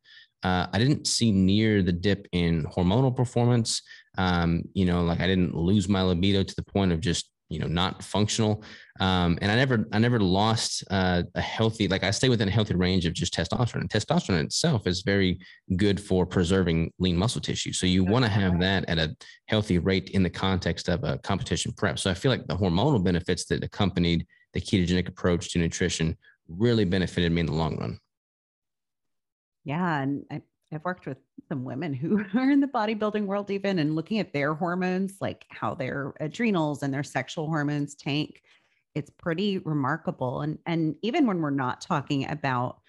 uh, 0.42 0.66
I 0.72 0.78
didn't 0.78 1.06
see 1.06 1.32
near 1.32 1.82
the 1.82 1.92
dip 1.92 2.26
in 2.32 2.64
hormonal 2.64 3.14
performance. 3.16 3.82
Um, 4.18 4.62
you 4.74 4.84
know, 4.84 5.02
like 5.02 5.20
I 5.20 5.26
didn't 5.26 5.54
lose 5.54 5.88
my 5.88 6.02
libido 6.02 6.42
to 6.42 6.54
the 6.54 6.62
point 6.62 6.92
of 6.92 7.00
just 7.00 7.29
you 7.50 7.58
know 7.58 7.66
not 7.66 8.02
functional. 8.02 8.64
Um, 9.00 9.38
and 9.42 9.50
i 9.50 9.56
never 9.56 9.86
i 9.92 9.98
never 9.98 10.20
lost 10.20 10.84
uh, 10.90 11.22
a 11.34 11.40
healthy 11.40 11.88
like 11.88 12.04
i 12.04 12.10
stay 12.10 12.28
within 12.28 12.48
a 12.48 12.50
healthy 12.50 12.74
range 12.74 13.04
of 13.06 13.12
just 13.12 13.34
testosterone. 13.34 13.80
And 13.80 13.90
testosterone 13.90 14.44
itself 14.44 14.86
is 14.86 15.02
very 15.02 15.40
good 15.76 16.00
for 16.00 16.24
preserving 16.24 16.92
lean 16.98 17.16
muscle 17.16 17.40
tissue. 17.40 17.72
So 17.72 17.86
you 17.86 18.04
want 18.04 18.24
to 18.24 18.30
have 18.30 18.60
that 18.60 18.88
at 18.88 18.98
a 18.98 19.14
healthy 19.48 19.78
rate 19.78 20.10
in 20.10 20.22
the 20.22 20.30
context 20.30 20.88
of 20.88 21.02
a 21.04 21.18
competition 21.18 21.72
prep. 21.72 21.98
So 21.98 22.10
i 22.10 22.14
feel 22.14 22.30
like 22.30 22.46
the 22.46 22.56
hormonal 22.56 23.02
benefits 23.02 23.44
that 23.46 23.64
accompanied 23.64 24.26
the 24.52 24.60
ketogenic 24.60 25.08
approach 25.08 25.52
to 25.52 25.58
nutrition 25.58 26.16
really 26.48 26.84
benefited 26.84 27.32
me 27.32 27.40
in 27.40 27.46
the 27.46 27.52
long 27.52 27.76
run. 27.76 27.98
Yeah 29.64 30.00
and 30.00 30.24
I, 30.30 30.42
I've 30.72 30.84
worked 30.84 31.06
with 31.06 31.18
some 31.48 31.64
women 31.64 31.92
who 31.92 32.24
are 32.34 32.50
in 32.50 32.60
the 32.60 32.66
bodybuilding 32.66 33.26
world, 33.26 33.50
even 33.50 33.78
and 33.78 33.96
looking 33.96 34.18
at 34.18 34.32
their 34.32 34.54
hormones, 34.54 35.16
like 35.20 35.46
how 35.50 35.74
their 35.74 36.14
adrenals 36.20 36.82
and 36.82 36.92
their 36.92 37.02
sexual 37.02 37.46
hormones 37.46 37.94
tank. 37.94 38.42
It's 38.94 39.10
pretty 39.10 39.58
remarkable. 39.58 40.42
And, 40.42 40.58
and 40.66 40.96
even 41.02 41.26
when 41.26 41.40
we're 41.40 41.50
not 41.50 41.80
talking 41.80 42.28
about 42.28 42.80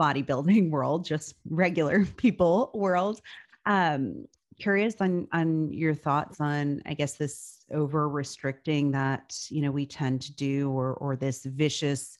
bodybuilding 0.00 0.70
world, 0.70 1.04
just 1.04 1.34
regular 1.48 2.04
people 2.16 2.70
world, 2.74 3.20
um, 3.64 4.26
curious 4.58 4.94
on 5.00 5.28
on 5.32 5.70
your 5.72 5.94
thoughts 5.94 6.40
on 6.40 6.80
i 6.86 6.94
guess 6.94 7.14
this 7.14 7.64
over 7.72 8.08
restricting 8.08 8.90
that 8.90 9.36
you 9.50 9.60
know 9.60 9.70
we 9.70 9.84
tend 9.84 10.22
to 10.22 10.34
do 10.34 10.70
or 10.70 10.94
or 10.94 11.16
this 11.16 11.44
vicious 11.44 12.18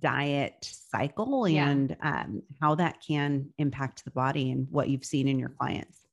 diet 0.00 0.56
cycle 0.90 1.46
and 1.46 1.96
yeah. 2.02 2.20
um, 2.22 2.42
how 2.60 2.74
that 2.74 2.96
can 3.06 3.48
impact 3.58 4.04
the 4.04 4.10
body 4.10 4.50
and 4.50 4.66
what 4.70 4.88
you've 4.88 5.04
seen 5.04 5.28
in 5.28 5.38
your 5.38 5.50
clients. 5.50 6.06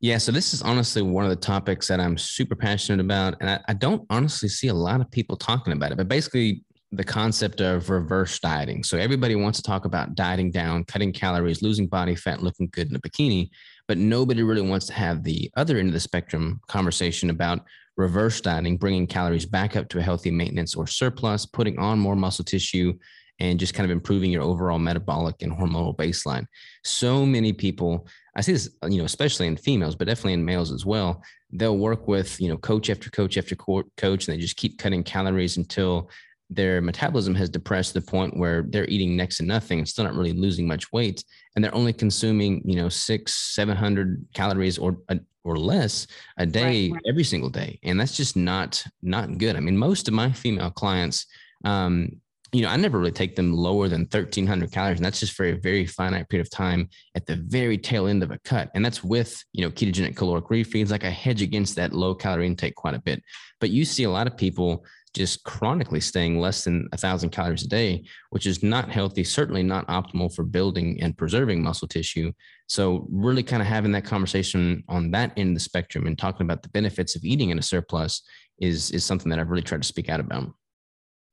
Yeah, 0.00 0.18
so 0.18 0.32
this 0.32 0.52
is 0.52 0.62
honestly 0.62 1.00
one 1.00 1.24
of 1.24 1.30
the 1.30 1.36
topics 1.36 1.86
that 1.86 2.00
I'm 2.00 2.18
super 2.18 2.56
passionate 2.56 3.00
about. 3.00 3.36
And 3.40 3.48
I, 3.48 3.60
I 3.68 3.72
don't 3.72 4.04
honestly 4.10 4.48
see 4.48 4.66
a 4.66 4.74
lot 4.74 5.00
of 5.00 5.08
people 5.10 5.36
talking 5.36 5.72
about 5.72 5.92
it, 5.92 5.96
but 5.96 6.08
basically, 6.08 6.64
the 6.94 7.04
concept 7.04 7.62
of 7.62 7.88
reverse 7.88 8.38
dieting. 8.38 8.82
So, 8.82 8.98
everybody 8.98 9.36
wants 9.36 9.58
to 9.60 9.62
talk 9.62 9.84
about 9.84 10.16
dieting 10.16 10.50
down, 10.50 10.84
cutting 10.84 11.12
calories, 11.12 11.62
losing 11.62 11.86
body 11.86 12.16
fat, 12.16 12.42
looking 12.42 12.68
good 12.72 12.90
in 12.90 12.96
a 12.96 12.98
bikini, 12.98 13.50
but 13.86 13.96
nobody 13.96 14.42
really 14.42 14.60
wants 14.60 14.86
to 14.86 14.92
have 14.92 15.22
the 15.22 15.50
other 15.56 15.78
end 15.78 15.88
of 15.88 15.94
the 15.94 16.00
spectrum 16.00 16.60
conversation 16.66 17.30
about 17.30 17.60
reverse 17.96 18.40
dieting, 18.40 18.76
bringing 18.76 19.06
calories 19.06 19.46
back 19.46 19.76
up 19.76 19.88
to 19.90 19.98
a 19.98 20.02
healthy 20.02 20.30
maintenance 20.30 20.74
or 20.74 20.86
surplus, 20.86 21.46
putting 21.46 21.78
on 21.78 21.98
more 21.98 22.16
muscle 22.16 22.44
tissue, 22.44 22.94
and 23.38 23.58
just 23.58 23.74
kind 23.74 23.84
of 23.84 23.90
improving 23.90 24.30
your 24.30 24.42
overall 24.42 24.78
metabolic 24.78 25.42
and 25.42 25.52
hormonal 25.52 25.96
baseline. 25.96 26.46
So 26.84 27.26
many 27.26 27.52
people, 27.52 28.06
I 28.36 28.40
see 28.40 28.52
this, 28.52 28.70
you 28.88 28.98
know, 28.98 29.04
especially 29.04 29.46
in 29.46 29.56
females, 29.56 29.96
but 29.96 30.06
definitely 30.06 30.34
in 30.34 30.44
males 30.44 30.72
as 30.72 30.86
well. 30.86 31.22
They'll 31.50 31.78
work 31.78 32.08
with, 32.08 32.40
you 32.40 32.48
know, 32.48 32.56
coach 32.56 32.88
after 32.88 33.10
coach 33.10 33.36
after 33.36 33.56
coach, 33.56 34.28
and 34.28 34.34
they 34.34 34.38
just 34.38 34.56
keep 34.56 34.78
cutting 34.78 35.02
calories 35.02 35.56
until 35.56 36.10
their 36.54 36.80
metabolism 36.80 37.34
has 37.34 37.48
depressed 37.48 37.94
to 37.94 38.00
the 38.00 38.06
point 38.06 38.36
where 38.36 38.62
they're 38.68 38.86
eating 38.86 39.16
next 39.16 39.38
to 39.38 39.42
nothing 39.42 39.78
and 39.78 39.88
still 39.88 40.04
not 40.04 40.14
really 40.14 40.34
losing 40.34 40.66
much 40.66 40.92
weight 40.92 41.24
and 41.54 41.64
they're 41.64 41.74
only 41.74 41.92
consuming 41.92 42.60
you 42.64 42.76
know 42.76 42.88
six 42.88 43.54
seven 43.54 43.76
hundred 43.76 44.24
calories 44.34 44.76
or 44.76 44.98
or 45.44 45.56
less 45.56 46.06
a 46.38 46.46
day 46.46 46.90
right, 46.90 46.94
right. 46.94 47.02
every 47.08 47.24
single 47.24 47.50
day 47.50 47.78
and 47.82 48.00
that's 48.00 48.16
just 48.16 48.36
not 48.36 48.84
not 49.02 49.38
good 49.38 49.56
i 49.56 49.60
mean 49.60 49.76
most 49.76 50.08
of 50.08 50.14
my 50.14 50.30
female 50.30 50.70
clients 50.70 51.26
um 51.64 52.08
you 52.52 52.62
know 52.62 52.68
i 52.68 52.76
never 52.76 52.98
really 52.98 53.10
take 53.10 53.34
them 53.34 53.52
lower 53.52 53.88
than 53.88 54.02
1300 54.02 54.70
calories 54.70 54.98
and 54.98 55.04
that's 55.04 55.20
just 55.20 55.32
for 55.32 55.46
a 55.46 55.52
very 55.52 55.86
finite 55.86 56.28
period 56.28 56.46
of 56.46 56.50
time 56.50 56.88
at 57.14 57.26
the 57.26 57.36
very 57.36 57.78
tail 57.78 58.06
end 58.06 58.22
of 58.22 58.30
a 58.30 58.38
cut 58.44 58.70
and 58.74 58.84
that's 58.84 59.02
with 59.02 59.42
you 59.52 59.62
know 59.62 59.70
ketogenic 59.70 60.16
caloric 60.16 60.46
refeeds 60.46 60.90
like 60.90 61.04
i 61.04 61.10
hedge 61.10 61.42
against 61.42 61.76
that 61.76 61.92
low 61.92 62.14
calorie 62.14 62.46
intake 62.46 62.74
quite 62.74 62.94
a 62.94 63.00
bit 63.00 63.22
but 63.60 63.70
you 63.70 63.84
see 63.84 64.04
a 64.04 64.10
lot 64.10 64.26
of 64.26 64.36
people 64.36 64.84
just 65.14 65.44
chronically 65.44 66.00
staying 66.00 66.40
less 66.40 66.64
than 66.64 66.88
a 66.92 66.96
thousand 66.96 67.30
calories 67.30 67.64
a 67.64 67.68
day, 67.68 68.04
which 68.30 68.46
is 68.46 68.62
not 68.62 68.90
healthy, 68.90 69.24
certainly 69.24 69.62
not 69.62 69.86
optimal 69.88 70.34
for 70.34 70.42
building 70.42 70.98
and 71.02 71.16
preserving 71.16 71.62
muscle 71.62 71.88
tissue. 71.88 72.32
So, 72.68 73.06
really 73.10 73.42
kind 73.42 73.60
of 73.60 73.68
having 73.68 73.92
that 73.92 74.04
conversation 74.04 74.82
on 74.88 75.10
that 75.10 75.32
end 75.36 75.50
of 75.50 75.54
the 75.54 75.60
spectrum 75.60 76.06
and 76.06 76.18
talking 76.18 76.46
about 76.46 76.62
the 76.62 76.70
benefits 76.70 77.14
of 77.14 77.24
eating 77.24 77.50
in 77.50 77.58
a 77.58 77.62
surplus 77.62 78.22
is, 78.58 78.90
is 78.90 79.04
something 79.04 79.28
that 79.30 79.38
I've 79.38 79.50
really 79.50 79.62
tried 79.62 79.82
to 79.82 79.88
speak 79.88 80.08
out 80.08 80.20
about. 80.20 80.52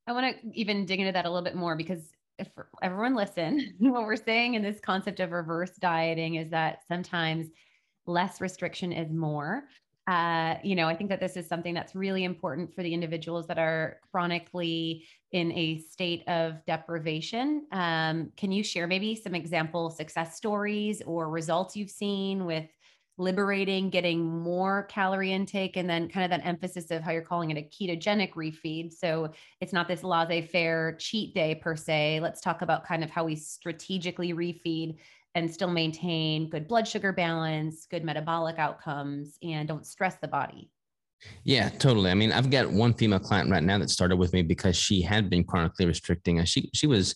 I 0.07 0.11
want 0.11 0.35
to 0.35 0.59
even 0.59 0.85
dig 0.85 0.99
into 0.99 1.11
that 1.11 1.25
a 1.25 1.29
little 1.29 1.43
bit 1.43 1.55
more 1.55 1.75
because 1.75 2.11
if 2.39 2.49
everyone 2.81 3.15
listen, 3.15 3.75
what 3.79 4.03
we're 4.03 4.15
saying 4.15 4.55
in 4.55 4.63
this 4.63 4.79
concept 4.79 5.19
of 5.19 5.31
reverse 5.31 5.71
dieting 5.79 6.35
is 6.35 6.49
that 6.49 6.79
sometimes 6.87 7.47
less 8.07 8.41
restriction 8.41 8.91
is 8.91 9.11
more. 9.11 9.65
Uh, 10.09 10.57
you 10.63 10.75
know, 10.75 10.87
I 10.87 10.95
think 10.95 11.11
that 11.11 11.19
this 11.19 11.37
is 11.37 11.45
something 11.45 11.75
that's 11.75 11.93
really 11.93 12.23
important 12.23 12.73
for 12.73 12.81
the 12.81 12.91
individuals 12.91 13.45
that 13.45 13.59
are 13.59 13.99
chronically 14.11 15.05
in 15.33 15.51
a 15.51 15.77
state 15.81 16.27
of 16.27 16.65
deprivation. 16.65 17.67
Um, 17.71 18.31
can 18.35 18.51
you 18.51 18.63
share 18.63 18.87
maybe 18.87 19.13
some 19.13 19.35
example 19.35 19.91
success 19.91 20.35
stories 20.35 21.03
or 21.05 21.29
results 21.29 21.77
you've 21.77 21.91
seen 21.91 22.45
with 22.45 22.65
liberating, 23.19 23.91
getting 23.91 24.25
more 24.25 24.87
calorie 24.89 25.31
intake, 25.31 25.77
and 25.77 25.87
then 25.87 26.09
kind 26.09 26.23
of 26.23 26.31
that 26.31 26.47
emphasis 26.47 26.89
of 26.89 27.03
how 27.03 27.11
you're 27.11 27.21
calling 27.21 27.51
it 27.51 27.57
a 27.59 27.69
ketogenic 27.69 28.31
refeed? 28.31 28.91
So 28.91 29.31
it's 29.61 29.73
not 29.73 29.87
this 29.87 30.03
laissez 30.03 30.47
faire 30.47 30.95
cheat 30.99 31.35
day 31.35 31.53
per 31.53 31.75
se. 31.75 32.19
Let's 32.19 32.41
talk 32.41 32.63
about 32.63 32.83
kind 32.83 33.03
of 33.03 33.11
how 33.11 33.25
we 33.25 33.35
strategically 33.35 34.33
refeed 34.33 34.95
and 35.35 35.51
still 35.51 35.69
maintain 35.69 36.49
good 36.49 36.67
blood 36.67 36.87
sugar 36.87 37.13
balance, 37.13 37.85
good 37.89 38.03
metabolic 38.03 38.57
outcomes, 38.57 39.37
and 39.43 39.67
don't 39.67 39.85
stress 39.85 40.15
the 40.21 40.27
body. 40.27 40.71
Yeah, 41.43 41.69
totally. 41.69 42.11
I 42.11 42.13
mean, 42.13 42.31
I've 42.31 42.49
got 42.49 42.71
one 42.71 42.93
female 42.93 43.19
client 43.19 43.49
right 43.49 43.63
now 43.63 43.77
that 43.77 43.89
started 43.89 44.15
with 44.15 44.33
me 44.33 44.41
because 44.41 44.75
she 44.75 45.01
had 45.01 45.29
been 45.29 45.43
chronically 45.43 45.85
restricting. 45.85 46.43
She 46.45 46.69
she 46.73 46.87
was, 46.87 47.13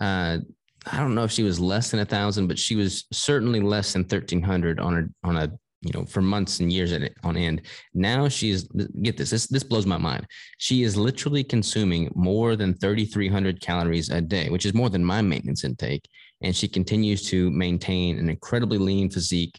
uh, 0.00 0.38
I 0.86 0.96
don't 0.98 1.14
know 1.14 1.24
if 1.24 1.30
she 1.30 1.44
was 1.44 1.60
less 1.60 1.90
than 1.90 2.00
a 2.00 2.04
thousand, 2.04 2.48
but 2.48 2.58
she 2.58 2.76
was 2.76 3.06
certainly 3.12 3.60
less 3.60 3.92
than 3.92 4.04
thirteen 4.04 4.42
hundred 4.42 4.80
on 4.80 4.98
a 4.98 5.28
on 5.28 5.36
a 5.36 5.52
you 5.84 5.92
know 5.92 6.04
for 6.06 6.22
months 6.22 6.60
and 6.60 6.72
years 6.72 6.92
on 7.22 7.36
end. 7.36 7.62
Now 7.92 8.28
she's 8.28 8.64
get 9.02 9.16
this 9.16 9.30
this 9.30 9.46
this 9.46 9.62
blows 9.62 9.86
my 9.86 9.98
mind. 9.98 10.26
She 10.58 10.82
is 10.82 10.96
literally 10.96 11.44
consuming 11.44 12.10
more 12.14 12.56
than 12.56 12.74
thirty 12.74 13.04
three 13.04 13.28
hundred 13.28 13.60
calories 13.60 14.10
a 14.10 14.20
day, 14.20 14.48
which 14.50 14.66
is 14.66 14.74
more 14.74 14.90
than 14.90 15.04
my 15.04 15.22
maintenance 15.22 15.64
intake, 15.64 16.08
and 16.40 16.54
she 16.54 16.68
continues 16.68 17.28
to 17.30 17.50
maintain 17.50 18.18
an 18.18 18.28
incredibly 18.28 18.78
lean 18.78 19.10
physique, 19.10 19.58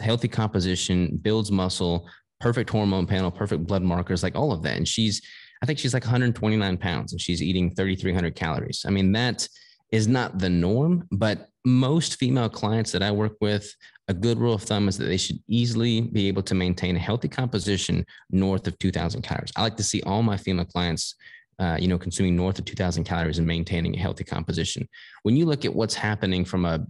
healthy 0.00 0.28
composition, 0.28 1.18
builds 1.22 1.50
muscle, 1.50 2.08
perfect 2.40 2.70
hormone 2.70 3.06
panel, 3.06 3.30
perfect 3.30 3.66
blood 3.66 3.82
markers, 3.82 4.22
like 4.22 4.34
all 4.34 4.52
of 4.52 4.62
that. 4.62 4.76
And 4.76 4.86
she's, 4.86 5.22
I 5.62 5.66
think 5.66 5.78
she's 5.78 5.94
like 5.94 6.04
129 6.04 6.76
pounds 6.78 7.12
and 7.12 7.20
she's 7.20 7.42
eating 7.42 7.74
3,300 7.74 8.34
calories. 8.34 8.84
I 8.86 8.90
mean, 8.90 9.12
that 9.12 9.46
is 9.92 10.08
not 10.08 10.38
the 10.38 10.50
norm, 10.50 11.06
but 11.12 11.50
most 11.64 12.16
female 12.16 12.48
clients 12.48 12.90
that 12.92 13.02
I 13.02 13.12
work 13.12 13.36
with, 13.40 13.72
a 14.08 14.14
good 14.14 14.38
rule 14.38 14.54
of 14.54 14.62
thumb 14.62 14.88
is 14.88 14.98
that 14.98 15.04
they 15.04 15.16
should 15.16 15.38
easily 15.46 16.00
be 16.00 16.26
able 16.26 16.42
to 16.42 16.54
maintain 16.54 16.96
a 16.96 16.98
healthy 16.98 17.28
composition 17.28 18.04
north 18.30 18.66
of 18.66 18.76
2,000 18.78 19.22
calories. 19.22 19.52
I 19.54 19.62
like 19.62 19.76
to 19.76 19.84
see 19.84 20.02
all 20.02 20.22
my 20.22 20.36
female 20.36 20.64
clients 20.64 21.14
uh, 21.58 21.76
you 21.78 21.86
know, 21.86 21.98
consuming 21.98 22.34
north 22.34 22.58
of 22.58 22.64
2000 22.64 23.04
calories 23.04 23.38
and 23.38 23.46
maintaining 23.46 23.94
a 23.94 23.98
healthy 23.98 24.24
composition. 24.24 24.88
When 25.22 25.36
you 25.36 25.44
look 25.46 25.64
at 25.64 25.74
what's 25.74 25.94
happening 25.94 26.44
from 26.44 26.64
a, 26.64 26.84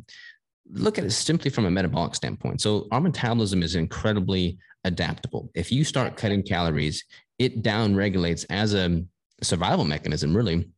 look 0.71 0.99
at 0.99 1.05
it 1.05 1.11
simply 1.11 1.51
from 1.51 1.67
a 1.67 1.71
metabolic 1.71 2.15
standpoint. 2.15 2.63
So 2.63 2.89
our 2.91 3.01
metabolism 3.01 3.63
is 3.63 3.75
incredibly 3.75 4.57
adaptable. 4.85 5.51
If 5.55 5.71
you 5.73 5.85
start 5.85 6.17
cutting 6.17 6.43
calories, 6.43 7.05
it 7.39 7.63
down 7.63 7.95
regulates 7.95 8.45
as 8.45 8.73
a 8.73 9.05
survival 9.43 9.85
mechanism, 9.85 10.35
really, 10.35 10.69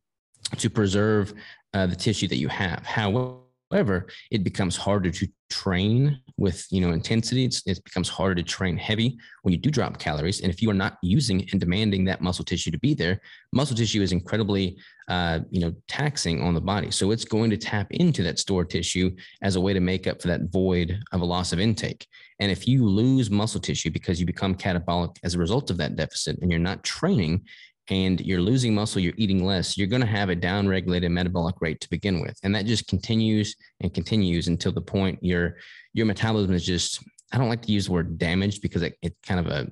to 0.57 0.69
preserve 0.69 1.33
uh, 1.75 1.85
the 1.85 1.95
tissue 1.95 2.27
that 2.29 2.37
you 2.37 2.47
have. 2.47 2.85
However, 2.85 4.07
it 4.31 4.45
becomes 4.45 4.77
harder 4.77 5.11
to 5.11 5.27
train 5.49 6.21
with 6.37 6.65
you 6.71 6.79
know 6.79 6.91
intensity. 6.91 7.43
It's, 7.43 7.61
it 7.67 7.83
becomes 7.83 8.07
harder 8.07 8.35
to 8.35 8.43
train 8.43 8.77
heavy 8.77 9.17
when 9.41 9.51
you 9.51 9.57
do 9.57 9.69
drop 9.69 9.99
calories. 9.99 10.39
And 10.39 10.49
if 10.49 10.61
you 10.61 10.69
are 10.69 10.81
not 10.85 10.97
using 11.03 11.45
and 11.51 11.59
demanding 11.59 12.05
that 12.05 12.21
muscle 12.21 12.45
tissue 12.45 12.71
to 12.71 12.79
be 12.79 12.93
there, 12.93 13.19
muscle 13.51 13.75
tissue 13.75 14.01
is 14.01 14.13
incredibly 14.13 14.77
uh, 15.09 15.39
you 15.51 15.59
know 15.59 15.73
taxing 15.89 16.41
on 16.41 16.53
the 16.53 16.61
body. 16.61 16.91
So 16.91 17.11
it's 17.11 17.25
going 17.25 17.49
to 17.49 17.57
tap 17.57 17.87
into 17.91 18.23
that 18.23 18.39
stored 18.39 18.69
tissue 18.69 19.13
as 19.41 19.57
a 19.57 19.61
way 19.61 19.73
to 19.73 19.81
make 19.81 20.07
up 20.07 20.21
for 20.21 20.29
that 20.29 20.49
void 20.51 20.97
of 21.11 21.19
a 21.19 21.25
loss 21.25 21.51
of 21.51 21.59
intake. 21.59 22.07
And 22.39 22.51
if 22.51 22.69
you 22.69 22.87
lose 22.87 23.29
muscle 23.29 23.59
tissue 23.59 23.91
because 23.91 24.17
you 24.19 24.25
become 24.25 24.55
catabolic 24.55 25.17
as 25.25 25.35
a 25.35 25.39
result 25.39 25.69
of 25.71 25.77
that 25.77 25.97
deficit 25.97 26.39
and 26.41 26.49
you're 26.49 26.59
not 26.59 26.83
training, 26.83 27.43
and 27.89 28.21
you're 28.21 28.41
losing 28.41 28.73
muscle, 28.73 29.01
you're 29.01 29.13
eating 29.17 29.45
less, 29.45 29.77
you're 29.77 29.87
going 29.87 30.01
to 30.01 30.07
have 30.07 30.29
a 30.29 30.35
down-regulated 30.35 31.11
metabolic 31.11 31.55
rate 31.61 31.81
to 31.81 31.89
begin 31.89 32.21
with, 32.21 32.37
and 32.43 32.53
that 32.55 32.65
just 32.65 32.87
continues 32.87 33.55
and 33.81 33.93
continues 33.93 34.47
until 34.47 34.71
the 34.71 34.81
point 34.81 35.19
your 35.21 35.57
your 35.93 36.05
metabolism 36.05 36.53
is 36.53 36.65
just. 36.65 37.03
I 37.33 37.37
don't 37.37 37.49
like 37.49 37.63
to 37.63 37.71
use 37.71 37.87
the 37.87 37.91
word 37.91 38.17
damaged 38.19 38.61
because 38.61 38.83
it, 38.83 38.97
it 39.01 39.15
kind 39.25 39.39
of 39.39 39.47
a. 39.47 39.69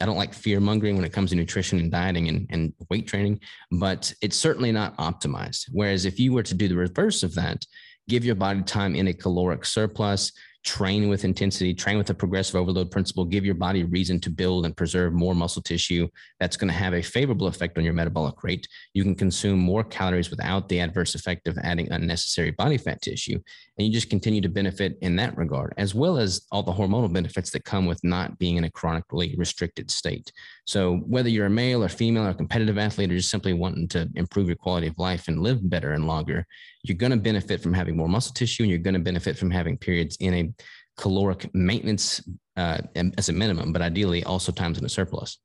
I 0.00 0.06
don't 0.06 0.18
like 0.18 0.34
fear 0.34 0.60
mongering 0.60 0.96
when 0.96 1.04
it 1.04 1.12
comes 1.12 1.30
to 1.30 1.36
nutrition 1.36 1.78
and 1.78 1.90
dieting 1.90 2.28
and, 2.28 2.46
and 2.50 2.72
weight 2.90 3.06
training, 3.06 3.40
but 3.70 4.12
it's 4.20 4.36
certainly 4.36 4.72
not 4.72 4.96
optimized. 4.98 5.66
Whereas 5.72 6.04
if 6.04 6.18
you 6.18 6.32
were 6.32 6.42
to 6.42 6.54
do 6.54 6.68
the 6.68 6.76
reverse 6.76 7.22
of 7.22 7.34
that, 7.36 7.64
give 8.08 8.24
your 8.24 8.34
body 8.34 8.62
time 8.62 8.94
in 8.94 9.08
a 9.08 9.14
caloric 9.14 9.64
surplus, 9.64 10.32
train 10.66 11.08
with 11.08 11.24
intensity, 11.24 11.72
train 11.72 11.96
with 11.96 12.08
the 12.08 12.14
progressive 12.14 12.56
overload 12.56 12.90
principle, 12.90 13.24
give 13.24 13.44
your 13.44 13.54
body 13.54 13.84
reason 13.84 14.18
to 14.20 14.28
build 14.28 14.66
and 14.66 14.76
preserve 14.76 15.12
more 15.12 15.34
muscle 15.34 15.62
tissue. 15.62 16.08
That's 16.40 16.56
going 16.56 16.68
to 16.68 16.74
have 16.74 16.92
a 16.92 17.00
favorable 17.00 17.46
effect 17.46 17.78
on 17.78 17.84
your 17.84 17.94
metabolic 17.94 18.42
rate. 18.42 18.66
You 18.92 19.04
can 19.04 19.14
consume 19.14 19.60
more 19.60 19.84
calories 19.84 20.28
without 20.28 20.68
the 20.68 20.80
adverse 20.80 21.14
effect 21.14 21.46
of 21.46 21.56
adding 21.62 21.90
unnecessary 21.92 22.50
body 22.50 22.78
fat 22.78 23.00
tissue. 23.00 23.38
And 23.78 23.86
you 23.86 23.92
just 23.92 24.10
continue 24.10 24.40
to 24.40 24.48
benefit 24.48 24.98
in 25.02 25.14
that 25.16 25.36
regard, 25.38 25.72
as 25.76 25.94
well 25.94 26.18
as 26.18 26.42
all 26.50 26.64
the 26.64 26.72
hormonal 26.72 27.12
benefits 27.12 27.50
that 27.50 27.64
come 27.64 27.86
with 27.86 28.02
not 28.02 28.38
being 28.38 28.56
in 28.56 28.64
a 28.64 28.70
chronically 28.70 29.36
restricted 29.38 29.90
state. 29.90 30.32
So, 30.66 30.96
whether 31.06 31.28
you're 31.28 31.46
a 31.46 31.50
male 31.50 31.84
or 31.84 31.88
female 31.88 32.24
or 32.24 32.30
a 32.30 32.34
competitive 32.34 32.76
athlete, 32.76 33.12
or 33.12 33.16
just 33.16 33.30
simply 33.30 33.52
wanting 33.52 33.86
to 33.88 34.10
improve 34.16 34.48
your 34.48 34.56
quality 34.56 34.88
of 34.88 34.98
life 34.98 35.28
and 35.28 35.40
live 35.40 35.68
better 35.70 35.92
and 35.92 36.08
longer, 36.08 36.44
you're 36.82 36.96
going 36.96 37.12
to 37.12 37.16
benefit 37.16 37.62
from 37.62 37.72
having 37.72 37.96
more 37.96 38.08
muscle 38.08 38.34
tissue 38.34 38.64
and 38.64 38.70
you're 38.70 38.80
going 38.80 38.94
to 38.94 39.00
benefit 39.00 39.38
from 39.38 39.50
having 39.50 39.78
periods 39.78 40.16
in 40.16 40.34
a 40.34 40.52
caloric 41.00 41.48
maintenance 41.54 42.20
uh, 42.56 42.78
as 43.16 43.28
a 43.28 43.32
minimum, 43.32 43.72
but 43.72 43.80
ideally 43.80 44.24
also 44.24 44.50
times 44.50 44.76
in 44.76 44.84
a 44.84 44.88
surplus. 44.88 45.38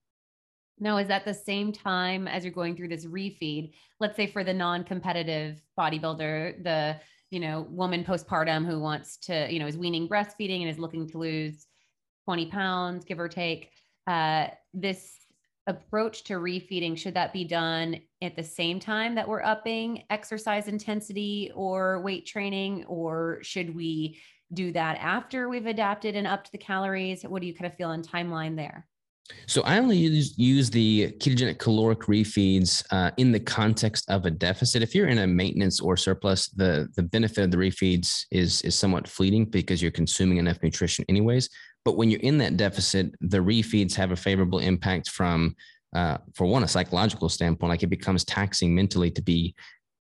Now, 0.80 0.98
is 0.98 1.08
that 1.10 1.26
the 1.26 1.34
same 1.36 1.72
time 1.72 2.28
as 2.28 2.44
you're 2.44 2.52
going 2.52 2.76
through 2.76 2.88
this 2.88 3.06
refeed? 3.06 3.74
Let's 4.00 4.16
say 4.16 4.26
for 4.26 4.44
the 4.44 4.54
non-competitive 4.54 5.62
bodybuilder, 5.80 6.64
the 6.64 7.00
you 7.30 7.40
know 7.40 7.68
woman 7.70 8.04
postpartum 8.04 8.66
who 8.66 8.80
wants 8.80 9.18
to 9.18 9.48
you 9.54 9.60
know 9.60 9.68
is 9.68 9.78
weaning 9.78 10.10
breastfeeding 10.10 10.62
and 10.62 10.70
is 10.70 10.80
looking 10.80 11.08
to 11.10 11.20
lose 11.20 11.68
20 12.26 12.48
pounds, 12.48 13.06
give 13.06 13.20
or 13.20 13.30
take. 13.30 13.70
Uh, 14.08 14.48
this 14.74 15.18
approach 15.68 16.24
to 16.24 16.34
refeeding 16.34 16.98
should 16.98 17.14
that 17.14 17.34
be 17.34 17.44
done 17.44 18.00
at 18.22 18.36
the 18.36 18.44
same 18.44 18.80
time 18.80 19.16
that 19.16 19.28
we're 19.28 19.44
upping 19.44 20.04
exercise 20.10 20.68
intensity 20.68 21.52
or 21.54 22.02
weight 22.02 22.26
training 22.26 22.84
or 22.86 23.40
should 23.44 23.76
we 23.76 24.20
do 24.54 24.72
that 24.72 24.98
after 24.98 25.48
we've 25.48 25.68
adapted 25.68 26.16
and 26.16 26.28
upped 26.28 26.52
the 26.52 26.58
calories? 26.58 27.24
What 27.24 27.42
do 27.42 27.48
you 27.48 27.54
kind 27.54 27.72
of 27.72 27.78
feel 27.78 27.90
on 27.90 28.04
timeline 28.04 28.56
there 28.56 28.88
So 29.48 29.62
I 29.64 29.78
only 29.78 29.98
use, 29.98 30.38
use 30.38 30.70
the 30.70 31.12
ketogenic 31.20 31.60
caloric 31.60 32.02
refeeds 32.02 32.84
uh, 32.92 33.12
in 33.18 33.32
the 33.32 33.40
context 33.40 34.10
of 34.10 34.26
a 34.26 34.32
deficit. 34.32 34.82
If 34.82 34.96
you're 34.96 35.08
in 35.08 35.20
a 35.20 35.28
maintenance 35.28 35.80
or 35.80 35.98
surplus, 35.98 36.48
the 36.50 36.88
the 36.96 37.04
benefit 37.04 37.44
of 37.44 37.52
the 37.52 37.58
refeeds 37.58 38.26
is 38.32 38.62
is 38.62 38.78
somewhat 38.78 39.08
fleeting 39.08 39.46
because 39.46 39.82
you're 39.82 39.92
consuming 39.92 40.38
enough 40.38 40.62
nutrition 40.64 41.06
anyways. 41.10 41.50
But 41.84 41.98
when 41.98 42.10
you're 42.12 42.22
in 42.22 42.38
that 42.40 42.58
deficit, 42.58 43.16
the 43.22 43.40
refeeds 43.40 43.96
have 43.96 44.12
a 44.12 44.16
favorable 44.16 44.60
impact 44.60 45.10
from, 45.10 45.56
uh, 45.96 46.18
for 46.36 46.46
one, 46.46 46.64
a 46.64 46.68
psychological 46.68 47.28
standpoint. 47.28 47.72
Like 47.72 47.84
it 47.84 47.88
becomes 47.88 48.24
taxing 48.24 48.76
mentally 48.76 49.10
to 49.12 49.22
be 49.22 49.56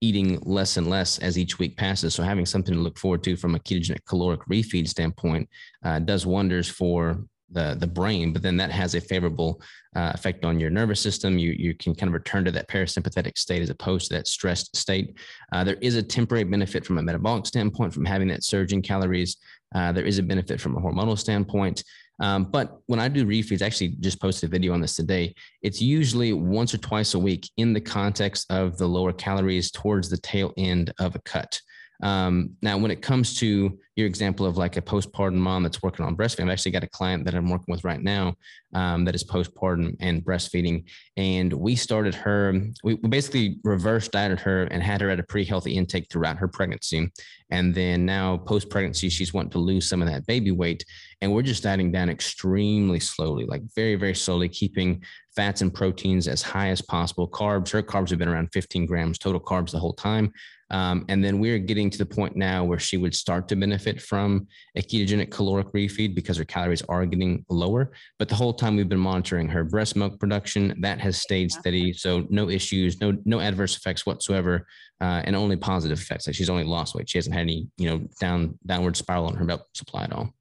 eating 0.01 0.39
less 0.43 0.77
and 0.77 0.89
less 0.89 1.19
as 1.19 1.39
each 1.39 1.59
week 1.59 1.77
passes. 1.77 2.15
So 2.15 2.23
having 2.23 2.47
something 2.47 2.75
to 2.75 2.81
look 2.81 2.99
forward 2.99 3.23
to 3.25 3.37
from 3.37 3.55
a 3.55 3.59
ketogenic 3.59 4.05
caloric 4.07 4.41
refeed 4.51 4.89
standpoint 4.89 5.49
uh, 5.85 5.99
does 5.99 6.27
wonders 6.27 6.69
for 6.69 7.25
the 7.51 7.77
the 7.79 7.87
brain, 7.87 8.33
but 8.33 8.43
then 8.43 8.57
that 8.57 8.71
has 8.71 8.95
a 8.95 9.01
favorable 9.01 9.61
uh, 9.97 10.13
effect 10.15 10.45
on 10.45 10.59
your 10.59 10.71
nervous 10.71 11.01
system. 11.01 11.39
You 11.39 11.55
you 11.57 11.75
can 11.75 11.95
kind 11.95 12.09
of 12.09 12.15
return 12.15 12.45
to 12.45 12.51
that 12.53 12.69
parasympathetic 12.69 13.39
state 13.39 13.63
as 13.63 13.71
opposed 13.71 14.09
to 14.09 14.15
that 14.15 14.27
stressed 14.27 14.77
state. 14.77 15.19
Uh, 15.53 15.65
there 15.65 15.79
is 15.81 15.97
a 15.97 16.03
temporary 16.03 16.45
benefit 16.45 16.85
from 16.85 16.99
a 16.99 17.03
metabolic 17.03 17.47
standpoint 17.47 17.93
from 17.93 18.05
having 18.05 18.29
that 18.29 18.45
surge 18.45 18.73
in 18.73 18.83
calories. 18.83 19.37
Uh, 19.75 19.93
there 19.93 20.05
is 20.05 20.19
a 20.19 20.23
benefit 20.23 20.61
from 20.61 20.77
a 20.77 20.81
hormonal 20.81 21.19
standpoint. 21.19 21.83
Um, 22.21 22.45
but 22.45 22.79
when 22.87 23.01
I 23.01 23.09
do 23.09 23.27
refeeds, 23.27 23.61
I 23.61 23.67
actually 23.67 23.97
just 24.01 24.21
posted 24.21 24.49
a 24.49 24.51
video 24.51 24.73
on 24.73 24.81
this 24.81 24.95
today. 24.95 25.35
It's 25.63 25.83
usually 25.83 26.33
once 26.33 26.73
or 26.73 26.79
twice 26.79 27.15
a 27.15 27.19
week 27.19 27.51
in 27.57 27.73
the 27.73 27.81
context 27.81 28.47
of 28.51 28.79
the 28.79 28.87
lower 28.87 29.13
calories 29.13 29.71
towards 29.73 30.09
the 30.09 30.19
tail 30.19 30.53
end 30.57 30.93
of 31.01 31.17
a 31.17 31.19
cut. 31.21 31.61
Um, 32.03 32.51
now, 32.61 32.77
when 32.77 32.91
it 32.91 33.03
comes 33.03 33.39
to 33.39 33.79
your 33.97 34.07
example 34.07 34.45
of 34.45 34.57
like 34.57 34.77
a 34.77 34.83
postpartum 34.83 35.35
mom 35.37 35.63
that's 35.63 35.83
working 35.83 36.05
on 36.05 36.17
breastfeeding, 36.17 36.45
I've 36.45 36.51
actually 36.51 36.73
got 36.73 36.83
a 36.83 36.89
client 36.89 37.25
that 37.25 37.35
I'm 37.35 37.49
working 37.49 37.73
with 37.73 37.85
right 37.85 38.03
now 38.03 38.35
um, 38.75 39.05
that 39.05 39.15
is 39.15 39.23
postpartum 39.23 39.97
and 40.01 40.25
breastfeeding. 40.25 40.85
And 41.17 41.53
we 41.53 41.77
started 41.77 42.15
her, 42.17 42.61
we 42.83 42.97
basically 42.97 43.61
reverse 43.63 44.09
dieted 44.09 44.41
her 44.41 44.65
and 44.65 44.83
had 44.83 45.01
her 45.01 45.11
at 45.11 45.21
a 45.21 45.23
pretty 45.23 45.49
healthy 45.49 45.77
intake 45.77 46.09
throughout 46.11 46.39
her 46.39 46.49
pregnancy. 46.49 47.11
And 47.51 47.73
then 47.75 48.05
now 48.05 48.39
post 48.39 48.69
pregnancy, 48.69 49.09
she's 49.09 49.33
wanting 49.33 49.51
to 49.51 49.59
lose 49.59 49.89
some 49.89 50.03
of 50.03 50.09
that 50.09 50.27
baby 50.27 50.51
weight. 50.51 50.85
And 51.21 51.33
we're 51.33 51.43
just 51.43 51.63
dieting 51.63 51.93
down 51.93 52.11
extremely 52.11 52.99
slowly, 52.99 53.47
like 53.47 53.63
very, 53.77 53.95
very 53.95 54.15
slowly, 54.15 54.49
keeping 54.49 55.05
fats 55.37 55.61
and 55.63 55.73
proteins 55.73 56.27
as 56.27 56.43
high 56.43 56.69
as 56.69 56.83
possible. 56.83 57.29
Carbs, 57.29 57.71
her 57.71 57.83
carbs 57.83 58.11
have 58.11 58.19
been 58.19 58.29
around 58.29 58.49
15 58.53 58.87
grams 58.87 59.19
total 59.19 59.41
carbs 59.41 59.71
the 59.71 59.79
whole 59.79 59.93
time. 59.93 60.33
Um, 60.75 61.05
and 61.09 61.23
then 61.23 61.39
we're 61.39 61.61
getting 61.61 61.89
to 61.89 61.99
the 61.99 62.05
point 62.05 62.35
now 62.35 62.65
where 62.65 62.81
she 62.81 62.97
would 62.97 63.15
start 63.15 63.47
to 63.47 63.55
benefit 63.55 64.03
from 64.03 64.49
a 64.75 64.83
ketogenic 64.83 65.31
caloric 65.31 65.69
refeed 65.69 66.17
because 66.17 66.37
her 66.37 66.45
calories 66.45 66.83
are 66.89 67.07
getting 67.07 67.45
lower. 67.49 67.93
But 68.19 68.29
the 68.29 68.35
whole 68.35 68.53
time 68.53 68.75
we've 68.75 68.89
been 68.89 68.99
monitoring 68.99 69.47
her 69.51 69.63
breast 69.63 69.95
milk 69.95 70.19
production, 70.19 70.75
that 70.81 70.99
has 70.99 71.23
stayed 71.23 71.53
steady. 71.53 71.93
So 71.93 72.27
no 72.29 72.51
issues, 72.51 73.01
no 73.01 73.17
no 73.25 73.39
adverse 73.39 73.77
effects 73.77 74.05
whatsoever, 74.05 74.67
uh, 75.01 75.23
and 75.25 75.37
only 75.37 75.55
positive 75.55 76.01
effects. 76.01 76.27
Like 76.27 76.35
she's 76.35 76.51
only 76.51 76.65
lost 76.65 76.97
weight. 76.97 77.09
She 77.09 77.19
hasn't 77.19 77.37
had 77.37 77.43
any 77.43 77.69
you 77.77 77.89
know 77.89 78.09
down 78.19 78.59
downward 78.67 78.97
spiral 78.97 79.27
on 79.27 79.37
her 79.37 79.45
milk 79.45 79.65
supply 79.75 80.03
at 80.03 80.13
all. 80.13 80.35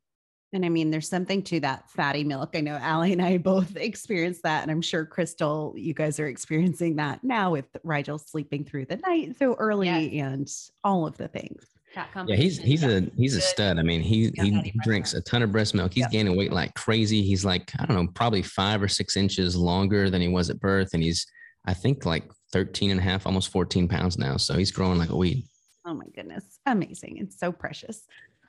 And 0.53 0.65
I 0.65 0.69
mean, 0.69 0.91
there's 0.91 1.09
something 1.09 1.41
to 1.43 1.59
that 1.61 1.89
fatty 1.89 2.23
milk. 2.23 2.51
I 2.53 2.61
know 2.61 2.79
Ali 2.81 3.13
and 3.13 3.21
I 3.21 3.37
both 3.39 3.75
experienced 3.75 4.43
that. 4.43 4.63
And 4.63 4.71
I'm 4.71 4.81
sure 4.81 5.05
Crystal, 5.05 5.73
you 5.75 5.93
guys 5.93 6.19
are 6.19 6.27
experiencing 6.27 6.97
that 6.97 7.23
now 7.23 7.51
with 7.51 7.65
Rigel 7.83 8.17
sleeping 8.17 8.63
through 8.63 8.85
the 8.85 8.97
night 8.97 9.35
so 9.37 9.55
early 9.55 9.87
yes. 9.87 10.23
and 10.23 10.51
all 10.83 11.07
of 11.07 11.17
the 11.17 11.27
things. 11.27 11.65
Yeah, 11.95 12.35
he's 12.35 12.57
he's 12.57 12.83
a 12.83 13.01
he's 13.15 13.35
a 13.35 13.41
stud. 13.41 13.77
I 13.77 13.83
mean, 13.83 14.01
he 14.01 14.31
he 14.33 14.73
drinks 14.83 15.13
a 15.13 15.21
ton 15.21 15.43
of 15.43 15.51
breast 15.51 15.75
milk. 15.75 15.93
He's 15.93 16.01
yep. 16.01 16.11
gaining 16.11 16.35
weight 16.35 16.51
like 16.51 16.73
crazy. 16.73 17.21
He's 17.21 17.45
like, 17.45 17.71
I 17.77 17.85
don't 17.85 17.95
know, 17.95 18.11
probably 18.15 18.41
five 18.41 18.81
or 18.81 18.87
six 18.87 19.15
inches 19.15 19.55
longer 19.55 20.09
than 20.09 20.19
he 20.19 20.27
was 20.27 20.49
at 20.49 20.59
birth. 20.59 20.89
And 20.95 21.03
he's, 21.03 21.27
I 21.67 21.75
think 21.75 22.03
like 22.03 22.23
13 22.51 22.89
and 22.89 22.99
a 22.99 23.03
half, 23.03 23.27
almost 23.27 23.49
14 23.49 23.87
pounds 23.87 24.17
now. 24.17 24.37
So 24.37 24.55
he's 24.55 24.71
growing 24.71 24.97
like 24.97 25.09
a 25.09 25.15
weed. 25.15 25.43
Oh 25.85 25.93
my 25.93 26.05
goodness. 26.15 26.59
Amazing. 26.65 27.17
It's 27.17 27.37
so 27.37 27.51
precious. 27.51 28.01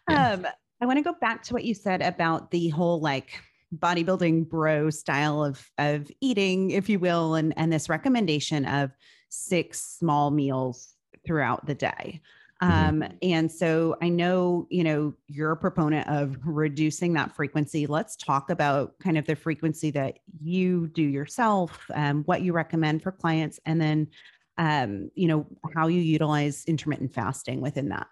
Yeah. 0.09 0.33
Um, 0.33 0.47
I 0.85 0.87
want 0.87 0.99
to 0.99 1.03
go 1.03 1.16
back 1.18 1.42
to 1.44 1.55
what 1.55 1.64
you 1.64 1.73
said 1.73 2.03
about 2.03 2.51
the 2.51 2.68
whole 2.68 3.01
like 3.01 3.40
bodybuilding 3.75 4.51
bro 4.51 4.90
style 4.90 5.42
of 5.42 5.66
of 5.79 6.11
eating, 6.20 6.73
if 6.73 6.90
you 6.90 6.99
will, 6.99 7.37
and 7.37 7.55
and 7.57 7.73
this 7.73 7.88
recommendation 7.88 8.66
of 8.66 8.90
six 9.31 9.81
small 9.81 10.31
meals 10.31 10.92
throughout 11.25 11.64
the 11.64 11.75
day. 11.75 12.20
Mm-hmm. 12.62 13.03
Um, 13.03 13.12
and 13.23 13.51
so 13.51 13.97
I 14.03 14.11
know, 14.11 14.66
you 14.68 14.85
know, 14.85 15.14
you're 15.27 15.53
a 15.53 15.57
proponent 15.57 16.07
of 16.07 16.37
reducing 16.44 17.14
that 17.14 17.35
frequency. 17.35 17.87
Let's 17.87 18.14
talk 18.14 18.51
about 18.51 18.92
kind 18.99 19.16
of 19.16 19.25
the 19.25 19.37
frequency 19.37 19.90
that 19.92 20.18
you 20.38 20.88
do 20.88 21.03
yourself, 21.03 21.90
um, 21.94 22.25
what 22.25 22.42
you 22.42 22.53
recommend 22.53 23.03
for 23.03 23.11
clients, 23.11 23.59
and 23.64 23.81
then, 23.81 24.09
um, 24.59 25.11
you 25.14 25.29
know, 25.29 25.47
how 25.75 25.87
you 25.87 26.03
utilize 26.03 26.62
intermittent 26.66 27.14
fasting 27.14 27.62
within 27.62 27.88
that. 27.88 28.07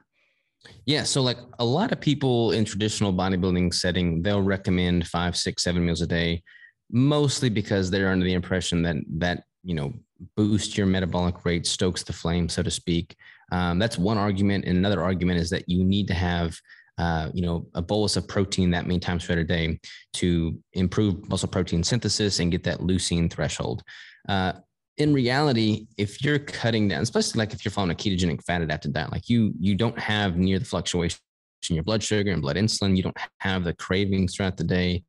Yeah. 0.87 1.03
So, 1.05 1.23
like 1.23 1.39
a 1.59 1.65
lot 1.65 1.93
of 1.93 2.01
people 2.01 2.53
in 2.53 2.65
traditional 2.65 3.13
bodybuilding 3.13 3.75
setting, 3.75 4.23
they'll 4.23 4.43
recommend 4.43 5.07
five, 5.07 5.37
six, 5.37 5.63
seven 5.63 5.85
meals 5.85 6.03
a 6.03 6.07
day, 6.07 6.43
mostly 6.91 7.49
because 7.49 7.91
they're 7.91 8.11
under 8.11 8.25
the 8.25 8.35
impression 8.35 8.83
that 8.83 8.97
that 9.19 9.45
you 9.65 9.75
know 9.75 9.93
boosts 10.37 10.77
your 10.77 10.87
metabolic 10.87 11.45
rate, 11.45 11.67
stokes 11.67 12.03
the 12.03 12.13
flame, 12.13 12.49
so 12.49 12.63
to 12.63 12.71
speak. 12.71 13.17
Um, 13.51 13.79
that's 13.79 13.99
one 13.99 14.19
argument, 14.19 14.65
and 14.65 14.77
another 14.77 15.03
argument 15.03 15.41
is 15.41 15.51
that 15.51 15.69
you 15.69 15.85
need 15.85 16.09
to 16.09 16.15
have 16.15 16.57
uh, 16.99 17.31
you 17.33 17.43
know, 17.43 17.67
a 17.75 17.83
bolus 17.83 18.17
of 18.17 18.29
protein 18.29 18.71
that 18.71 18.87
many 18.87 19.01
times 19.01 19.25
throughout 19.25 19.39
a 19.39 19.45
day 19.45 19.79
to 20.13 20.59
improve 20.75 21.29
muscle 21.29 21.49
protein 21.49 21.83
synthesis 21.83 22.39
and 22.39 22.53
get 22.53 22.63
that 22.65 22.81
leucine 22.81 23.31
threshold. 23.31 23.83
Uh, 24.29 24.53
in 24.99 25.13
reality, 25.13 25.87
if 25.97 26.23
you're 26.23 26.39
cutting 26.39 26.89
down, 26.89 27.03
especially 27.03 27.39
like 27.39 27.53
if 27.53 27.65
you're 27.65 27.73
following 27.73 27.93
a 27.93 27.95
ketogenic 27.95 28.43
fat 28.45 28.63
adapted 28.63 28.93
diet, 28.93 29.13
like 29.13 29.29
you 29.29 29.53
you 29.59 29.75
don't 29.75 29.99
have 29.99 30.37
near 30.37 30.59
the 30.59 30.65
fluctuation 30.65 31.19
in 31.71 31.77
your 31.77 31.85
blood 31.85 32.03
sugar 32.03 32.31
and 32.31 32.43
blood 32.43 32.57
insulin. 32.57 32.97
You 32.97 33.05
don't 33.05 33.17
have 33.39 33.65
the 33.65 33.75
cravings 33.75 34.35
throughout 34.35 34.57
the 34.57 34.65
day. 34.65 35.05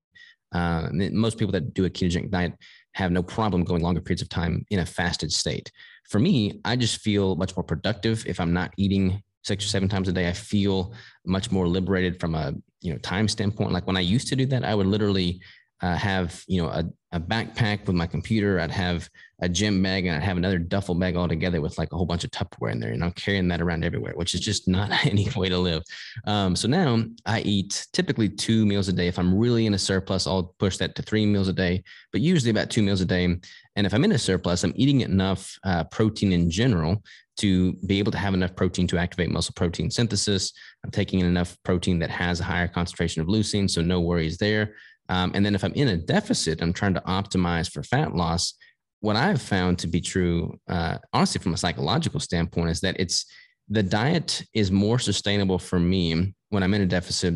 Uh, 0.54 0.88
most 0.92 1.38
people 1.38 1.52
that 1.52 1.74
do 1.74 1.86
a 1.86 1.90
ketogenic 1.90 2.30
diet 2.30 2.54
have 2.94 3.12
no 3.12 3.24
problem 3.24 3.64
going 3.64 3.82
longer 3.82 4.02
periods 4.02 4.22
of 4.22 4.30
time 4.30 4.66
in 4.70 4.80
a 4.80 4.86
fasted 4.86 5.32
state. 5.32 5.72
For 6.10 6.20
me, 6.20 6.62
I 6.64 6.76
just 6.76 7.02
feel 7.02 7.36
much 7.36 7.56
more 7.56 7.64
productive 7.64 8.24
if 8.28 8.40
I'm 8.40 8.54
not 8.54 8.72
eating 8.78 9.22
six 9.44 9.66
or 9.66 9.68
seven 9.68 9.90
times 9.90 10.08
a 10.08 10.14
day. 10.14 10.28
I 10.30 10.34
feel 10.34 10.94
much 11.26 11.52
more 11.52 11.68
liberated 11.68 12.20
from 12.20 12.36
a 12.36 12.54
you 12.82 12.94
know 12.94 13.00
time 13.00 13.28
standpoint. 13.28 13.72
Like 13.72 13.88
when 13.88 13.98
I 13.98 14.02
used 14.02 14.28
to 14.30 14.36
do 14.36 14.46
that, 14.48 14.64
I 14.64 14.76
would 14.76 14.88
literally 14.88 15.42
uh, 15.84 15.98
have 15.98 16.44
you 16.48 16.62
know 16.62 16.70
a, 16.70 16.86
a 17.12 17.20
backpack 17.20 17.86
with 17.86 17.96
my 17.96 18.08
computer. 18.08 18.60
I'd 18.60 18.72
have 18.72 19.10
a 19.42 19.50
gym 19.50 19.84
bag 19.84 20.06
and 20.06 20.16
I'd 20.16 20.24
have 20.24 20.38
another 20.38 20.58
duffel 20.58 20.96
bag 20.96 21.18
all 21.18 21.28
together 21.28 21.60
with 21.60 21.78
like 21.78 21.92
a 21.92 21.98
whole 21.98 22.06
bunch 22.06 22.24
of 22.24 22.32
Tupperware 22.32 22.72
in 22.72 22.80
there. 22.80 22.94
And 22.94 23.04
I'm 23.04 23.12
carrying 23.12 23.50
that 23.50 23.62
around 23.62 23.84
everywhere, 23.84 24.14
which 24.16 24.34
is 24.34 24.40
just 24.40 24.70
not 24.70 24.90
any 25.06 25.28
way 25.36 25.50
to 25.50 25.58
live. 25.58 25.84
Um, 26.26 26.56
so 26.56 26.70
now 26.70 27.04
I 27.26 27.42
eat 27.42 27.86
typically 27.92 28.30
two 28.30 28.66
meals 28.66 28.88
a 28.88 28.94
day. 28.94 29.08
If 29.08 29.20
I'm 29.20 29.38
really 29.38 29.66
in 29.66 29.74
a 29.74 29.78
surplus, 29.78 30.26
I'll 30.26 30.56
push 30.58 30.78
that 30.78 30.96
to 30.96 31.02
three 31.02 31.26
meals 31.26 31.50
a 31.50 31.54
day, 31.54 31.84
but 32.14 32.22
usually 32.22 32.52
about 32.52 32.70
two 32.70 32.82
meals 32.82 33.02
a 33.02 33.06
day. 33.06 33.26
And 33.26 33.86
if 33.86 33.94
I'm 33.94 34.06
in 34.06 34.14
a 34.14 34.18
surplus, 34.18 34.64
I'm 34.64 34.74
eating 34.78 35.02
enough 35.02 35.60
uh, 35.66 35.84
protein 35.84 36.32
in 36.32 36.50
general 36.50 37.04
to 37.36 37.74
be 37.88 38.00
able 38.00 38.12
to 38.12 38.18
have 38.18 38.34
enough 38.34 38.56
protein 38.56 38.88
to 38.88 38.98
activate 38.98 39.32
muscle 39.32 39.54
protein 39.56 39.90
synthesis. 39.90 40.54
I'm 40.84 40.92
taking 40.92 41.20
in 41.20 41.26
enough 41.26 41.58
protein 41.64 42.00
that 42.00 42.12
has 42.12 42.40
a 42.40 42.44
higher 42.44 42.68
concentration 42.68 43.22
of 43.22 43.28
leucine, 43.28 43.70
so 43.70 43.82
no 43.82 44.02
worries 44.02 44.38
there. 44.38 44.76
Um, 45.10 45.32
and 45.34 45.46
then 45.46 45.56
if 45.56 45.64
I'm 45.64 45.74
in 45.74 45.90
a 45.90 45.98
deficit, 45.98 46.62
I'm 46.62 46.74
trying 46.74 46.94
to 46.94 47.02
optimize 47.02 47.72
for 47.72 47.84
fat 47.84 48.16
loss. 48.16 48.54
What 49.02 49.16
I've 49.16 49.42
found 49.42 49.80
to 49.80 49.88
be 49.88 50.00
true, 50.00 50.58
uh, 50.70 50.98
honestly, 51.12 51.42
from 51.42 51.54
a 51.54 51.58
psychological 51.58 52.20
standpoint, 52.20 52.70
is 52.70 52.80
that 52.82 52.96
it's 53.00 53.26
the 53.70 53.84
diet 53.84 54.44
is 54.54 54.72
more 54.72 55.00
sustainable 55.00 55.60
for 55.60 55.80
me 55.80 56.34
when 56.50 56.64
I'm 56.64 56.74
in 56.74 56.82
a 56.82 56.86
deficit. 56.86 57.36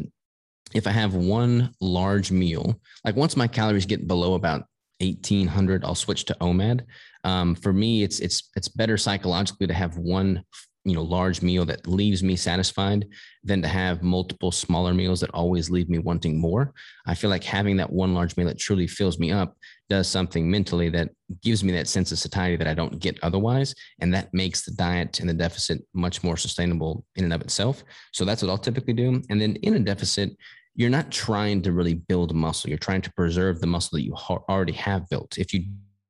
If 0.73 0.87
I 0.87 0.91
have 0.91 1.15
one 1.15 1.73
large 1.79 2.31
meal, 2.31 2.79
like 3.03 3.15
once 3.15 3.37
my 3.37 3.47
calories 3.47 3.85
get 3.85 4.07
below 4.07 4.33
about 4.33 4.65
1800, 4.99 5.83
I'll 5.83 5.95
switch 5.95 6.25
to 6.25 6.37
OMAD. 6.41 6.81
Um, 7.23 7.55
for 7.55 7.73
me, 7.73 8.03
it's 8.03 8.19
it's 8.19 8.49
it's 8.55 8.67
better 8.67 8.97
psychologically 8.97 9.67
to 9.67 9.73
have 9.73 9.97
one 9.97 10.43
you 10.87 10.95
know 10.95 11.03
large 11.03 11.41
meal 11.41 11.65
that 11.65 11.85
leaves 11.85 12.23
me 12.23 12.35
satisfied 12.35 13.05
than 13.43 13.61
to 13.61 13.67
have 13.67 14.03
multiple 14.03 14.51
smaller 14.51 14.93
meals 14.93 15.19
that 15.19 15.29
always 15.31 15.69
leave 15.69 15.89
me 15.89 15.99
wanting 15.99 16.39
more. 16.39 16.73
I 17.05 17.13
feel 17.13 17.29
like 17.29 17.43
having 17.43 17.75
that 17.77 17.91
one 17.91 18.13
large 18.13 18.37
meal 18.37 18.47
that 18.47 18.57
truly 18.57 18.87
fills 18.87 19.19
me 19.19 19.31
up 19.31 19.57
does 19.89 20.07
something 20.07 20.49
mentally 20.49 20.89
that 20.89 21.09
gives 21.43 21.63
me 21.63 21.73
that 21.73 21.87
sense 21.87 22.11
of 22.11 22.19
satiety 22.19 22.57
that 22.57 22.67
i 22.67 22.73
don't 22.73 22.99
get 22.99 23.17
otherwise 23.23 23.73
and 23.99 24.13
that 24.13 24.33
makes 24.33 24.63
the 24.63 24.71
diet 24.71 25.19
and 25.19 25.29
the 25.29 25.33
deficit 25.33 25.81
much 25.93 26.23
more 26.23 26.35
sustainable 26.37 27.05
in 27.15 27.23
and 27.25 27.33
of 27.33 27.41
itself. 27.41 27.83
So 28.13 28.23
that's 28.23 28.41
what 28.41 28.49
i'll 28.49 28.57
typically 28.57 28.93
do. 28.93 29.21
And 29.29 29.41
then 29.41 29.55
in 29.57 29.75
a 29.75 29.79
deficit 29.79 30.31
you're 30.75 30.91
not 30.91 31.11
trying 31.11 31.63
to 31.63 31.71
really 31.71 31.95
build 31.95 32.35
muscle. 32.35 32.69
You're 32.69 32.77
trying 32.77 33.01
to 33.01 33.13
preserve 33.13 33.59
the 33.59 33.67
muscle 33.67 33.97
that 33.97 34.03
you 34.03 34.13
already 34.13 34.73
have 34.73 35.09
built. 35.09 35.39
If 35.39 35.51
you 35.51 35.65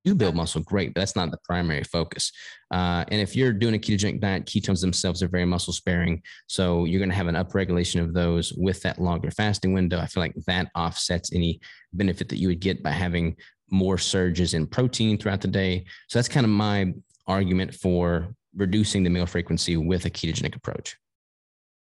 do 0.07 0.15
build 0.15 0.35
muscle, 0.35 0.61
great, 0.61 0.93
but 0.93 1.01
that's 1.01 1.15
not 1.15 1.31
the 1.31 1.39
primary 1.43 1.83
focus. 1.83 2.31
Uh, 2.71 3.03
and 3.09 3.19
if 3.19 3.35
you're 3.35 3.51
doing 3.51 3.75
a 3.75 3.77
ketogenic 3.77 4.21
diet, 4.21 4.45
ketones 4.45 4.81
themselves 4.81 5.21
are 5.21 5.27
very 5.27 5.45
muscle 5.45 5.73
sparing. 5.73 6.21
So 6.47 6.85
you're 6.85 6.99
going 6.99 7.09
to 7.09 7.15
have 7.15 7.27
an 7.27 7.35
upregulation 7.35 8.01
of 8.01 8.13
those 8.13 8.53
with 8.53 8.81
that 8.83 9.01
longer 9.01 9.31
fasting 9.31 9.73
window. 9.73 9.99
I 9.99 10.07
feel 10.07 10.23
like 10.23 10.35
that 10.47 10.69
offsets 10.75 11.33
any 11.33 11.59
benefit 11.91 12.29
that 12.29 12.37
you 12.37 12.47
would 12.47 12.61
get 12.61 12.81
by 12.81 12.91
having 12.91 13.35
more 13.69 13.97
surges 13.97 14.53
in 14.53 14.65
protein 14.65 15.17
throughout 15.17 15.41
the 15.41 15.47
day. 15.49 15.83
So 16.07 16.19
that's 16.19 16.29
kind 16.29 16.45
of 16.45 16.51
my 16.51 16.93
argument 17.27 17.73
for 17.73 18.33
reducing 18.55 19.03
the 19.03 19.09
meal 19.09 19.25
frequency 19.25 19.75
with 19.75 20.05
a 20.05 20.09
ketogenic 20.09 20.55
approach. 20.55 20.95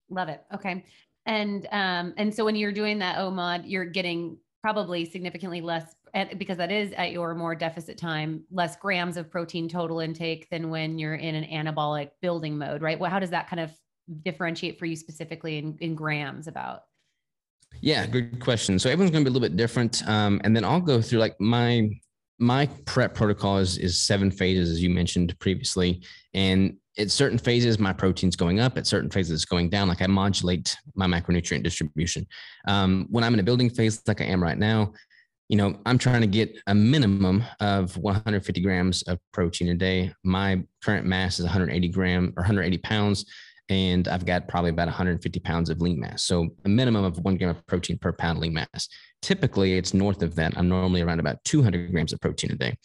Love 0.08 0.30
it. 0.30 0.42
Okay. 0.54 0.86
And 1.26 1.68
um, 1.72 2.14
and 2.16 2.34
so 2.34 2.42
when 2.46 2.56
you're 2.56 2.72
doing 2.72 3.00
that 3.00 3.18
OMAD, 3.18 3.64
you're 3.66 3.84
getting 3.84 4.38
probably 4.62 5.04
significantly 5.04 5.60
less 5.60 5.94
because 6.36 6.56
that 6.58 6.70
is 6.70 6.92
at 6.92 7.12
your 7.12 7.34
more 7.34 7.54
deficit 7.54 7.98
time, 7.98 8.42
less 8.50 8.76
grams 8.76 9.16
of 9.16 9.30
protein 9.30 9.68
total 9.68 10.00
intake 10.00 10.48
than 10.50 10.70
when 10.70 10.98
you're 10.98 11.14
in 11.14 11.34
an 11.34 11.44
anabolic 11.44 12.10
building 12.22 12.56
mode, 12.58 12.82
right? 12.82 12.98
Well, 12.98 13.10
how 13.10 13.18
does 13.18 13.30
that 13.30 13.48
kind 13.48 13.60
of 13.60 13.70
differentiate 14.24 14.78
for 14.78 14.86
you 14.86 14.96
specifically 14.96 15.58
in, 15.58 15.76
in 15.80 15.94
grams 15.94 16.46
about? 16.46 16.82
Yeah, 17.80 18.06
good 18.06 18.40
question. 18.40 18.78
So 18.78 18.90
everyone's 18.90 19.10
going 19.10 19.24
to 19.24 19.30
be 19.30 19.32
a 19.32 19.34
little 19.38 19.48
bit 19.48 19.56
different, 19.56 20.06
um, 20.08 20.40
and 20.44 20.56
then 20.56 20.64
I'll 20.64 20.80
go 20.80 21.00
through 21.00 21.18
like 21.20 21.38
my 21.40 21.90
my 22.40 22.66
prep 22.86 23.14
protocol 23.14 23.58
is 23.58 23.78
is 23.78 24.00
seven 24.00 24.30
phases, 24.30 24.70
as 24.70 24.82
you 24.82 24.90
mentioned 24.90 25.38
previously, 25.38 26.02
and 26.34 26.76
at 26.98 27.10
certain 27.10 27.38
phases, 27.38 27.78
my 27.78 27.92
protein's 27.92 28.36
going 28.36 28.58
up. 28.58 28.76
At 28.76 28.86
certain 28.86 29.10
phases, 29.10 29.32
it's 29.32 29.44
going 29.44 29.70
down. 29.70 29.88
Like 29.88 30.02
I 30.02 30.06
modulate 30.06 30.76
my 30.94 31.06
macronutrient 31.06 31.62
distribution. 31.62 32.26
Um, 32.66 33.06
when 33.10 33.22
I'm 33.22 33.34
in 33.34 33.40
a 33.40 33.44
building 33.44 33.70
phase, 33.70 34.02
like 34.06 34.20
I 34.20 34.24
am 34.24 34.42
right 34.42 34.58
now, 34.58 34.92
you 35.48 35.56
know, 35.56 35.78
I'm 35.87 35.98
trying 35.98 36.20
to 36.20 36.26
get 36.26 36.56
a 36.66 36.74
minimum 36.74 37.42
of 37.61 37.96
150 37.96 38.61
grams 38.61 39.02
of 39.02 39.18
protein 39.32 39.68
a 39.68 39.74
day. 39.74 40.12
My 40.22 40.62
current 40.84 41.06
mass 41.06 41.38
is 41.38 41.44
180 41.44 41.88
gram 41.88 42.34
or 42.37 42.42
180 42.42 42.78
pounds, 42.78 43.24
and 43.68 44.08
I've 44.08 44.26
got 44.26 44.48
probably 44.48 44.70
about 44.70 44.88
150 44.88 45.40
pounds 45.40 45.70
of 45.70 45.80
lean 45.80 46.00
mass. 46.00 46.22
So 46.24 46.48
a 46.64 46.68
minimum 46.68 47.04
of 47.04 47.18
one 47.20 47.37
gram 47.37 47.50
of 47.50 47.66
protein 47.66 47.98
per 47.98 48.12
pound 48.12 48.40
lean 48.40 48.54
mass. 48.54 48.88
Typically, 49.22 49.78
it's 49.78 49.94
north 49.94 50.22
of 50.22 50.34
that. 50.37 50.56
I'm 50.56 50.68
normally 50.68 51.00
around 51.00 51.20
about 51.20 51.42
200 51.44 51.90
grams 51.90 52.12
of 52.12 52.20
protein 52.20 52.52
a 52.52 52.56
day. 52.56 52.76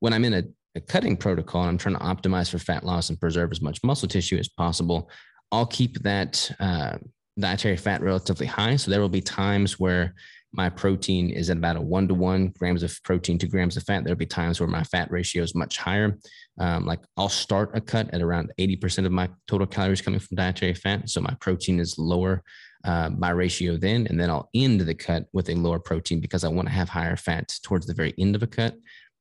When 0.00 0.12
I'm 0.12 0.24
in 0.24 0.34
a 0.34 0.44
a 0.74 0.80
cutting 0.80 1.16
protocol 1.16 1.62
and 1.62 1.70
I'm 1.70 1.78
trying 1.78 1.96
to 1.96 2.28
optimize 2.28 2.50
for 2.50 2.58
fat 2.58 2.84
loss 2.84 3.08
and 3.08 3.20
preserve 3.20 3.50
as 3.50 3.60
much 3.60 3.82
muscle 3.82 4.08
tissue 4.08 4.38
as 4.38 4.48
possible, 4.48 5.10
I'll 5.50 5.66
keep 5.66 6.00
that 6.02 6.50
uh, 6.60 6.98
dietary 7.38 7.76
fat 7.76 8.02
relatively 8.02 8.46
high. 8.46 8.76
So 8.76 8.90
there 8.90 9.00
will 9.00 9.08
be 9.08 9.20
times 9.20 9.80
where 9.80 10.14
my 10.52 10.68
protein 10.68 11.30
is 11.30 11.50
at 11.50 11.56
about 11.56 11.76
a 11.76 11.80
one 11.80 12.08
to 12.08 12.14
one 12.14 12.48
grams 12.58 12.82
of 12.82 12.98
protein 13.04 13.38
to 13.38 13.46
grams 13.46 13.76
of 13.76 13.84
fat. 13.84 14.04
There'll 14.04 14.16
be 14.16 14.26
times 14.26 14.60
where 14.60 14.68
my 14.68 14.82
fat 14.84 15.10
ratio 15.10 15.42
is 15.42 15.54
much 15.54 15.78
higher. 15.78 16.18
Um, 16.58 16.86
like 16.86 17.00
I'll 17.16 17.28
start 17.28 17.70
a 17.74 17.80
cut 17.80 18.12
at 18.12 18.22
around 18.22 18.52
80% 18.58 19.06
of 19.06 19.12
my 19.12 19.28
total 19.46 19.66
calories 19.66 20.02
coming 20.02 20.20
from 20.20 20.36
dietary 20.36 20.74
fat. 20.74 21.08
So 21.08 21.20
my 21.20 21.34
protein 21.40 21.78
is 21.78 21.98
lower 21.98 22.42
uh, 22.82 23.10
my 23.10 23.28
ratio 23.28 23.76
then, 23.76 24.06
and 24.06 24.18
then 24.18 24.30
I'll 24.30 24.48
end 24.54 24.80
the 24.80 24.94
cut 24.94 25.26
with 25.34 25.50
a 25.50 25.54
lower 25.54 25.78
protein 25.78 26.18
because 26.18 26.44
I 26.44 26.48
want 26.48 26.66
to 26.66 26.72
have 26.72 26.88
higher 26.88 27.16
fats 27.16 27.60
towards 27.60 27.86
the 27.86 27.92
very 27.92 28.14
end 28.18 28.34
of 28.34 28.42
a 28.42 28.46
cut 28.46 28.74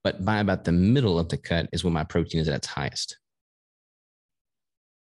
but 0.03 0.23
by 0.23 0.39
about 0.39 0.63
the 0.63 0.71
middle 0.71 1.19
of 1.19 1.29
the 1.29 1.37
cut 1.37 1.67
is 1.73 1.83
when 1.83 1.93
my 1.93 2.03
protein 2.03 2.41
is 2.41 2.47
at 2.47 2.55
its 2.55 2.67
highest. 2.67 3.17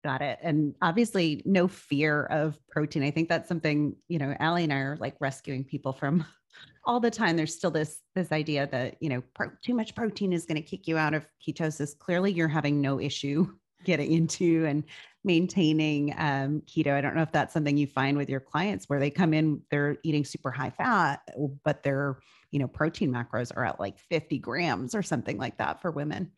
Got 0.08 0.22
it. 0.22 0.38
And 0.40 0.74
obviously, 0.80 1.42
no 1.44 1.68
fear 1.68 2.24
of 2.24 2.58
protein. 2.70 3.02
I 3.02 3.10
think 3.10 3.28
that's 3.28 3.46
something, 3.46 3.94
you 4.08 4.18
know, 4.18 4.34
Ali 4.40 4.64
and 4.64 4.72
I 4.72 4.76
are 4.76 4.96
like 4.98 5.16
rescuing 5.20 5.64
people 5.64 5.92
from 5.92 6.24
all 6.86 6.98
the 6.98 7.10
time. 7.10 7.36
There's 7.36 7.54
still 7.54 7.70
this 7.70 8.00
this 8.14 8.32
idea 8.32 8.66
that, 8.68 8.96
you 9.00 9.10
know, 9.10 9.22
pro- 9.34 9.52
too 9.62 9.74
much 9.74 9.94
protein 9.94 10.32
is 10.32 10.46
going 10.46 10.56
to 10.56 10.66
kick 10.66 10.88
you 10.88 10.96
out 10.96 11.12
of 11.12 11.26
ketosis. 11.46 11.98
Clearly, 11.98 12.32
you're 12.32 12.48
having 12.48 12.80
no 12.80 12.98
issue 12.98 13.52
getting 13.84 14.10
into 14.10 14.64
and 14.64 14.84
maintaining 15.24 16.14
um, 16.16 16.62
keto. 16.62 16.94
I 16.94 17.02
don't 17.02 17.14
know 17.14 17.20
if 17.20 17.32
that's 17.32 17.52
something 17.52 17.76
you 17.76 17.86
find 17.86 18.16
with 18.16 18.30
your 18.30 18.40
clients 18.40 18.88
where 18.88 19.00
they 19.00 19.10
come 19.10 19.34
in, 19.34 19.60
they're 19.70 19.98
eating 20.04 20.24
super 20.24 20.50
high 20.50 20.70
fat, 20.70 21.20
but 21.64 21.82
they're 21.82 22.16
you 22.50 22.58
know, 22.58 22.66
protein 22.66 23.12
macros 23.12 23.52
are 23.54 23.66
at 23.66 23.78
like 23.78 23.98
50 23.98 24.38
grams 24.38 24.94
or 24.94 25.02
something 25.02 25.36
like 25.36 25.58
that 25.58 25.82
for 25.82 25.90
women. 25.90 26.32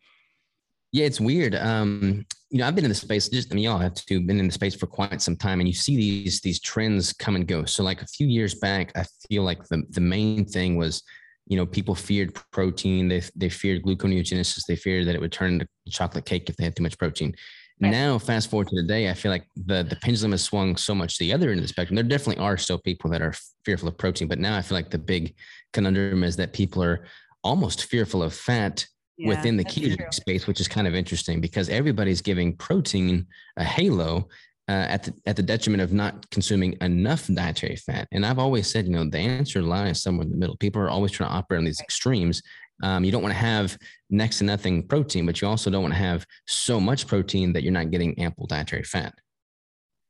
Yeah, 0.91 1.05
it's 1.05 1.21
weird. 1.21 1.55
Um, 1.55 2.25
you 2.51 2.57
know, 2.57 2.67
I've 2.67 2.75
been 2.75 2.83
in 2.83 2.89
the 2.89 2.95
space 2.95 3.29
just 3.29 3.51
I 3.51 3.55
mean, 3.55 3.63
y'all 3.63 3.77
have 3.77 3.95
to 3.95 4.19
been 4.19 4.39
in 4.39 4.47
the 4.47 4.53
space 4.53 4.75
for 4.75 4.85
quite 4.85 5.21
some 5.21 5.37
time 5.37 5.61
and 5.61 5.67
you 5.67 5.73
see 5.73 5.95
these 5.95 6.41
these 6.41 6.59
trends 6.59 7.13
come 7.13 7.35
and 7.35 7.47
go. 7.47 7.63
So 7.63 7.81
like 7.81 8.01
a 8.01 8.07
few 8.07 8.27
years 8.27 8.55
back, 8.55 8.91
I 8.95 9.05
feel 9.29 9.43
like 9.43 9.63
the 9.69 9.83
the 9.89 10.01
main 10.01 10.45
thing 10.45 10.75
was, 10.75 11.01
you 11.47 11.55
know, 11.55 11.65
people 11.65 11.95
feared 11.95 12.37
protein, 12.51 13.07
they 13.07 13.23
they 13.35 13.47
feared 13.47 13.83
gluconeogenesis, 13.83 14.65
they 14.67 14.75
feared 14.75 15.07
that 15.07 15.15
it 15.15 15.21
would 15.21 15.31
turn 15.31 15.53
into 15.53 15.67
chocolate 15.89 16.25
cake 16.25 16.49
if 16.49 16.57
they 16.57 16.65
had 16.65 16.75
too 16.75 16.83
much 16.83 16.97
protein. 16.97 17.33
Right. 17.79 17.89
Now, 17.89 18.19
fast 18.19 18.49
forward 18.51 18.67
to 18.67 18.75
today, 18.75 19.09
I 19.09 19.13
feel 19.13 19.31
like 19.31 19.47
the 19.55 19.83
the 19.83 19.95
pendulum 19.95 20.31
has 20.31 20.43
swung 20.43 20.75
so 20.75 20.93
much 20.93 21.17
to 21.17 21.23
the 21.23 21.33
other 21.33 21.51
end 21.51 21.59
of 21.59 21.63
the 21.63 21.69
spectrum. 21.69 21.95
There 21.95 22.03
definitely 22.03 22.43
are 22.43 22.57
still 22.57 22.79
people 22.79 23.09
that 23.11 23.21
are 23.21 23.33
fearful 23.63 23.87
of 23.87 23.97
protein, 23.97 24.27
but 24.27 24.39
now 24.39 24.57
I 24.57 24.61
feel 24.61 24.77
like 24.77 24.91
the 24.91 24.99
big 24.99 25.35
conundrum 25.71 26.25
is 26.25 26.35
that 26.35 26.51
people 26.51 26.83
are 26.83 27.05
almost 27.45 27.85
fearful 27.85 28.21
of 28.21 28.33
fat 28.33 28.85
yeah, 29.17 29.27
within 29.27 29.57
the 29.57 29.65
ketogenic 29.65 30.13
space, 30.13 30.47
which 30.47 30.59
is 30.59 30.67
kind 30.67 30.87
of 30.87 30.95
interesting 30.95 31.41
because 31.41 31.69
everybody's 31.69 32.21
giving 32.21 32.55
protein 32.55 33.27
a 33.57 33.63
halo 33.63 34.27
uh, 34.67 34.85
at 34.89 35.03
the 35.03 35.13
at 35.25 35.35
the 35.35 35.43
detriment 35.43 35.81
of 35.81 35.91
not 35.91 36.29
consuming 36.29 36.77
enough 36.81 37.27
dietary 37.27 37.75
fat. 37.75 38.07
And 38.11 38.25
I've 38.25 38.39
always 38.39 38.67
said, 38.67 38.85
you 38.85 38.91
know, 38.91 39.09
the 39.09 39.19
answer 39.19 39.61
lies 39.61 40.01
somewhere 40.01 40.25
in 40.25 40.31
the 40.31 40.37
middle. 40.37 40.55
People 40.57 40.81
are 40.81 40.89
always 40.89 41.11
trying 41.11 41.29
to 41.29 41.35
operate 41.35 41.59
on 41.59 41.65
these 41.65 41.81
extremes. 41.81 42.41
Um, 42.83 43.03
you 43.03 43.11
don't 43.11 43.21
want 43.21 43.33
to 43.33 43.39
have 43.39 43.77
next 44.09 44.39
to 44.39 44.43
nothing 44.43 44.87
protein, 44.87 45.25
but 45.25 45.41
you 45.41 45.47
also 45.47 45.69
don't 45.69 45.83
want 45.83 45.93
to 45.93 45.99
have 45.99 46.25
so 46.47 46.79
much 46.79 47.05
protein 47.05 47.53
that 47.53 47.63
you're 47.63 47.71
not 47.71 47.91
getting 47.91 48.17
ample 48.19 48.47
dietary 48.47 48.83
fat. 48.83 49.13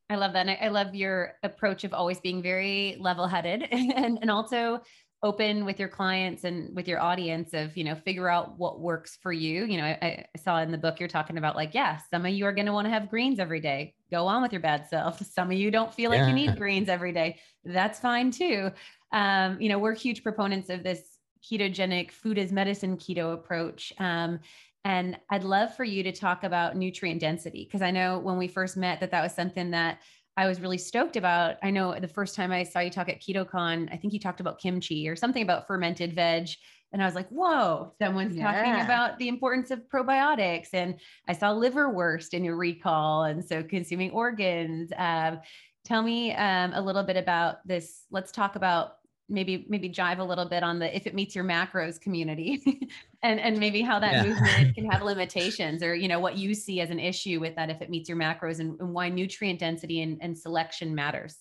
I 0.10 0.16
love 0.16 0.34
that. 0.34 0.48
And 0.48 0.58
I 0.62 0.68
love 0.68 0.94
your 0.94 1.34
approach 1.42 1.84
of 1.84 1.94
always 1.94 2.20
being 2.20 2.42
very 2.42 2.98
level 3.00 3.28
headed 3.28 3.64
and, 3.72 4.20
and 4.22 4.30
also 4.30 4.82
open 5.24 5.66
with 5.66 5.80
your 5.80 5.88
clients 5.88 6.44
and 6.44 6.76
with 6.76 6.88
your 6.88 7.00
audience 7.00 7.54
of 7.54 7.78
you 7.78 7.84
know 7.84 7.96
figure 7.96 8.28
out 8.28 8.58
what 8.58 8.80
works 8.80 9.18
for 9.22 9.32
you. 9.32 9.66
You 9.66 9.78
know 9.78 9.86
I, 9.86 10.26
I, 10.34 10.40
saw 10.40 10.60
in 10.60 10.72
the 10.72 10.78
book 10.78 11.00
you're 11.00 11.10
talking 11.10 11.38
about 11.38 11.56
like 11.56 11.74
yeah 11.74 12.00
some 12.10 12.26
of 12.26 12.32
you 12.32 12.46
are 12.46 12.52
going 12.52 12.66
to 12.66 12.74
want 12.74 12.86
to 12.86 12.92
have 12.92 13.10
greens 13.10 13.40
every 13.40 13.60
day. 13.60 13.94
Go 14.10 14.28
on 14.28 14.42
with 14.42 14.52
your 14.52 14.62
bad 14.62 14.88
self. 14.88 15.22
Some 15.34 15.52
of 15.52 15.58
you 15.58 15.72
don't 15.72 15.94
feel 15.94 16.10
like 16.10 16.20
yeah. 16.20 16.28
you 16.28 16.34
need 16.34 16.58
greens 16.58 16.90
every 16.90 17.14
day. 17.14 17.40
That's 17.64 18.00
fine 18.00 18.32
too. 18.32 18.72
Um, 19.12 19.62
you 19.62 19.70
know 19.70 19.80
we're 19.80 19.96
huge 19.96 20.24
proponents 20.24 20.70
of 20.70 20.84
this 20.84 21.02
ketogenic 21.50 22.12
food 22.12 22.38
as 22.38 22.52
medicine 22.52 22.98
keto 22.98 23.34
approach. 23.34 23.94
Um, 24.00 24.40
and 24.84 25.16
i'd 25.30 25.44
love 25.44 25.76
for 25.76 25.84
you 25.84 26.02
to 26.02 26.12
talk 26.12 26.44
about 26.44 26.76
nutrient 26.76 27.22
density 27.22 27.66
because 27.66 27.84
i 27.84 27.92
know 27.92 28.18
when 28.18 28.36
we 28.36 28.48
first 28.48 28.76
met 28.76 29.00
that 29.00 29.12
that 29.12 29.22
was 29.22 29.32
something 29.32 29.70
that 29.70 30.00
I 30.38 30.48
was 30.48 30.62
really 30.62 30.78
stoked 30.78 31.18
about. 31.18 31.56
I 31.62 31.72
know 31.72 31.98
the 32.00 32.08
first 32.08 32.36
time 32.36 32.52
I 32.52 32.64
saw 32.64 32.80
you 32.80 32.90
talk 32.90 33.10
at 33.10 33.22
KetoCon, 33.22 33.90
I 33.92 33.98
think 33.98 34.14
you 34.14 34.20
talked 34.20 34.40
about 34.40 34.60
kimchi 34.60 35.08
or 35.08 35.16
something 35.16 35.44
about 35.44 35.68
fermented 35.68 36.14
veg. 36.14 36.50
And 36.94 37.02
I 37.02 37.06
was 37.06 37.16
like, 37.16 37.30
whoa, 37.30 37.94
someone's 38.02 38.36
yeah. 38.36 38.52
talking 38.52 38.86
about 38.86 39.18
the 39.18 39.28
importance 39.28 39.72
of 39.72 39.82
probiotics. 39.94 40.70
And 40.74 41.00
I 41.28 41.34
saw 41.34 41.54
liverwurst 41.54 42.34
in 42.34 42.44
your 42.44 42.58
recall. 42.58 43.24
And 43.24 43.44
so 43.44 43.64
consuming 43.64 44.12
organs. 44.12 44.92
Um, 44.98 45.40
tell 45.86 46.02
me 46.02 46.34
um, 46.34 46.74
a 46.74 46.82
little 46.82 47.04
bit 47.04 47.18
about 47.18 47.66
this. 47.66 48.06
Let's 48.12 48.32
talk 48.32 48.56
about 48.56 48.96
maybe 49.32 49.66
maybe 49.70 49.90
jive 49.90 50.20
a 50.20 50.24
little 50.24 50.46
bit 50.46 50.62
on 50.62 50.78
the 50.78 50.96
if 50.96 51.08
it 51.08 51.16
meets 51.16 51.34
your 51.34 51.44
macros 51.44 52.00
community 52.00 52.62
and 53.24 53.40
and 53.40 53.58
maybe 53.58 53.82
how 53.82 54.00
that 54.00 54.14
yeah. 54.14 54.24
movement 54.24 54.76
can 54.76 54.86
have 54.86 55.02
limitations 55.12 55.82
or 55.82 55.96
you 55.96 56.08
know 56.08 56.20
what 56.20 56.38
you 56.38 56.54
see 56.54 56.82
as 56.82 56.90
an 56.90 57.00
issue 57.00 57.40
with 57.40 57.56
that 57.56 57.70
if 57.70 57.82
it 57.82 57.90
meets 57.90 58.10
your 58.10 58.18
macros 58.18 58.60
and, 58.60 58.80
and 58.80 58.94
why 58.94 59.10
nutrient 59.10 59.60
density 59.60 60.02
and, 60.02 60.18
and 60.22 60.38
selection 60.38 60.94
matters. 60.94 61.38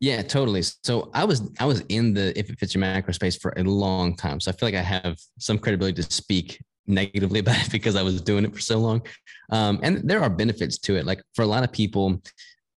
Yeah 0.00 0.22
totally. 0.22 0.62
So 0.62 1.10
i 1.14 1.24
was 1.24 1.48
i 1.60 1.64
was 1.64 1.80
in 1.88 2.12
the 2.12 2.38
if 2.38 2.50
it 2.50 2.58
fits 2.58 2.74
your 2.74 2.80
macro 2.80 3.12
space 3.12 3.36
for 3.36 3.54
a 3.56 3.62
long 3.62 4.16
time. 4.16 4.40
So 4.40 4.50
i 4.50 4.54
feel 4.54 4.66
like 4.66 4.74
i 4.74 4.82
have 4.82 5.18
some 5.38 5.58
credibility 5.58 6.02
to 6.02 6.12
speak 6.12 6.60
negatively 6.86 7.38
about 7.44 7.64
it 7.64 7.72
because 7.72 7.96
i 7.96 8.02
was 8.02 8.20
doing 8.20 8.44
it 8.44 8.54
for 8.54 8.60
so 8.60 8.78
long. 8.78 9.02
Um, 9.50 9.78
and 9.82 10.08
there 10.08 10.20
are 10.22 10.30
benefits 10.30 10.78
to 10.78 10.96
it. 10.96 11.06
Like 11.06 11.22
for 11.34 11.42
a 11.42 11.46
lot 11.46 11.62
of 11.62 11.70
people 11.72 12.20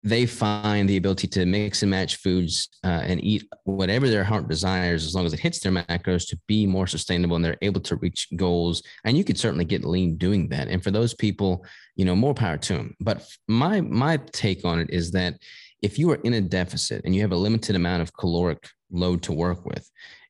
they 0.03 0.25
find 0.25 0.88
the 0.88 0.97
ability 0.97 1.27
to 1.27 1.45
mix 1.45 1.81
and 1.81 1.91
match 1.91 2.17
foods 2.17 2.69
uh, 2.83 3.01
and 3.03 3.21
eat 3.23 3.43
whatever 3.63 4.07
their 4.07 4.23
heart 4.23 4.47
desires 4.47 5.05
as 5.05 5.15
long 5.15 5.25
as 5.25 5.33
it 5.33 5.39
hits 5.39 5.60
their 5.60 5.71
macros 5.71 6.27
to 6.29 6.39
be 6.47 6.65
more 6.65 6.88
sustainable 6.88 7.36
and 7.36 7.43
they're 7.43 7.57
able 7.62 7.81
to 7.81 7.95
reach 7.97 8.27
goals. 8.36 8.83
And 9.05 9.17
you 9.17 9.23
could 9.23 9.38
certainly 9.38 9.65
get 9.65 9.83
lean 9.83 10.15
doing 10.17 10.49
that. 10.49 10.67
And 10.67 10.83
for 10.83 10.91
those 10.91 11.13
people 11.13 11.65
you 11.97 12.05
know 12.05 12.15
more 12.15 12.33
power 12.33 12.57
to 12.57 12.73
them 12.73 12.95
but 13.01 13.27
my 13.47 13.81
my 13.81 14.17
take 14.31 14.63
on 14.63 14.79
it 14.79 14.89
is 14.89 15.12
that 15.12 15.33
if 15.81 15.99
you 15.99 16.10
are 16.12 16.21
in 16.23 16.36
a 16.36 16.41
deficit 16.41 17.01
and 17.03 17.13
you 17.13 17.21
have 17.21 17.33
a 17.33 17.36
limited 17.36 17.75
amount 17.75 18.01
of 18.01 18.13
caloric 18.13 18.69
load 18.91 19.21
to 19.23 19.33
work 19.33 19.65
with 19.65 19.89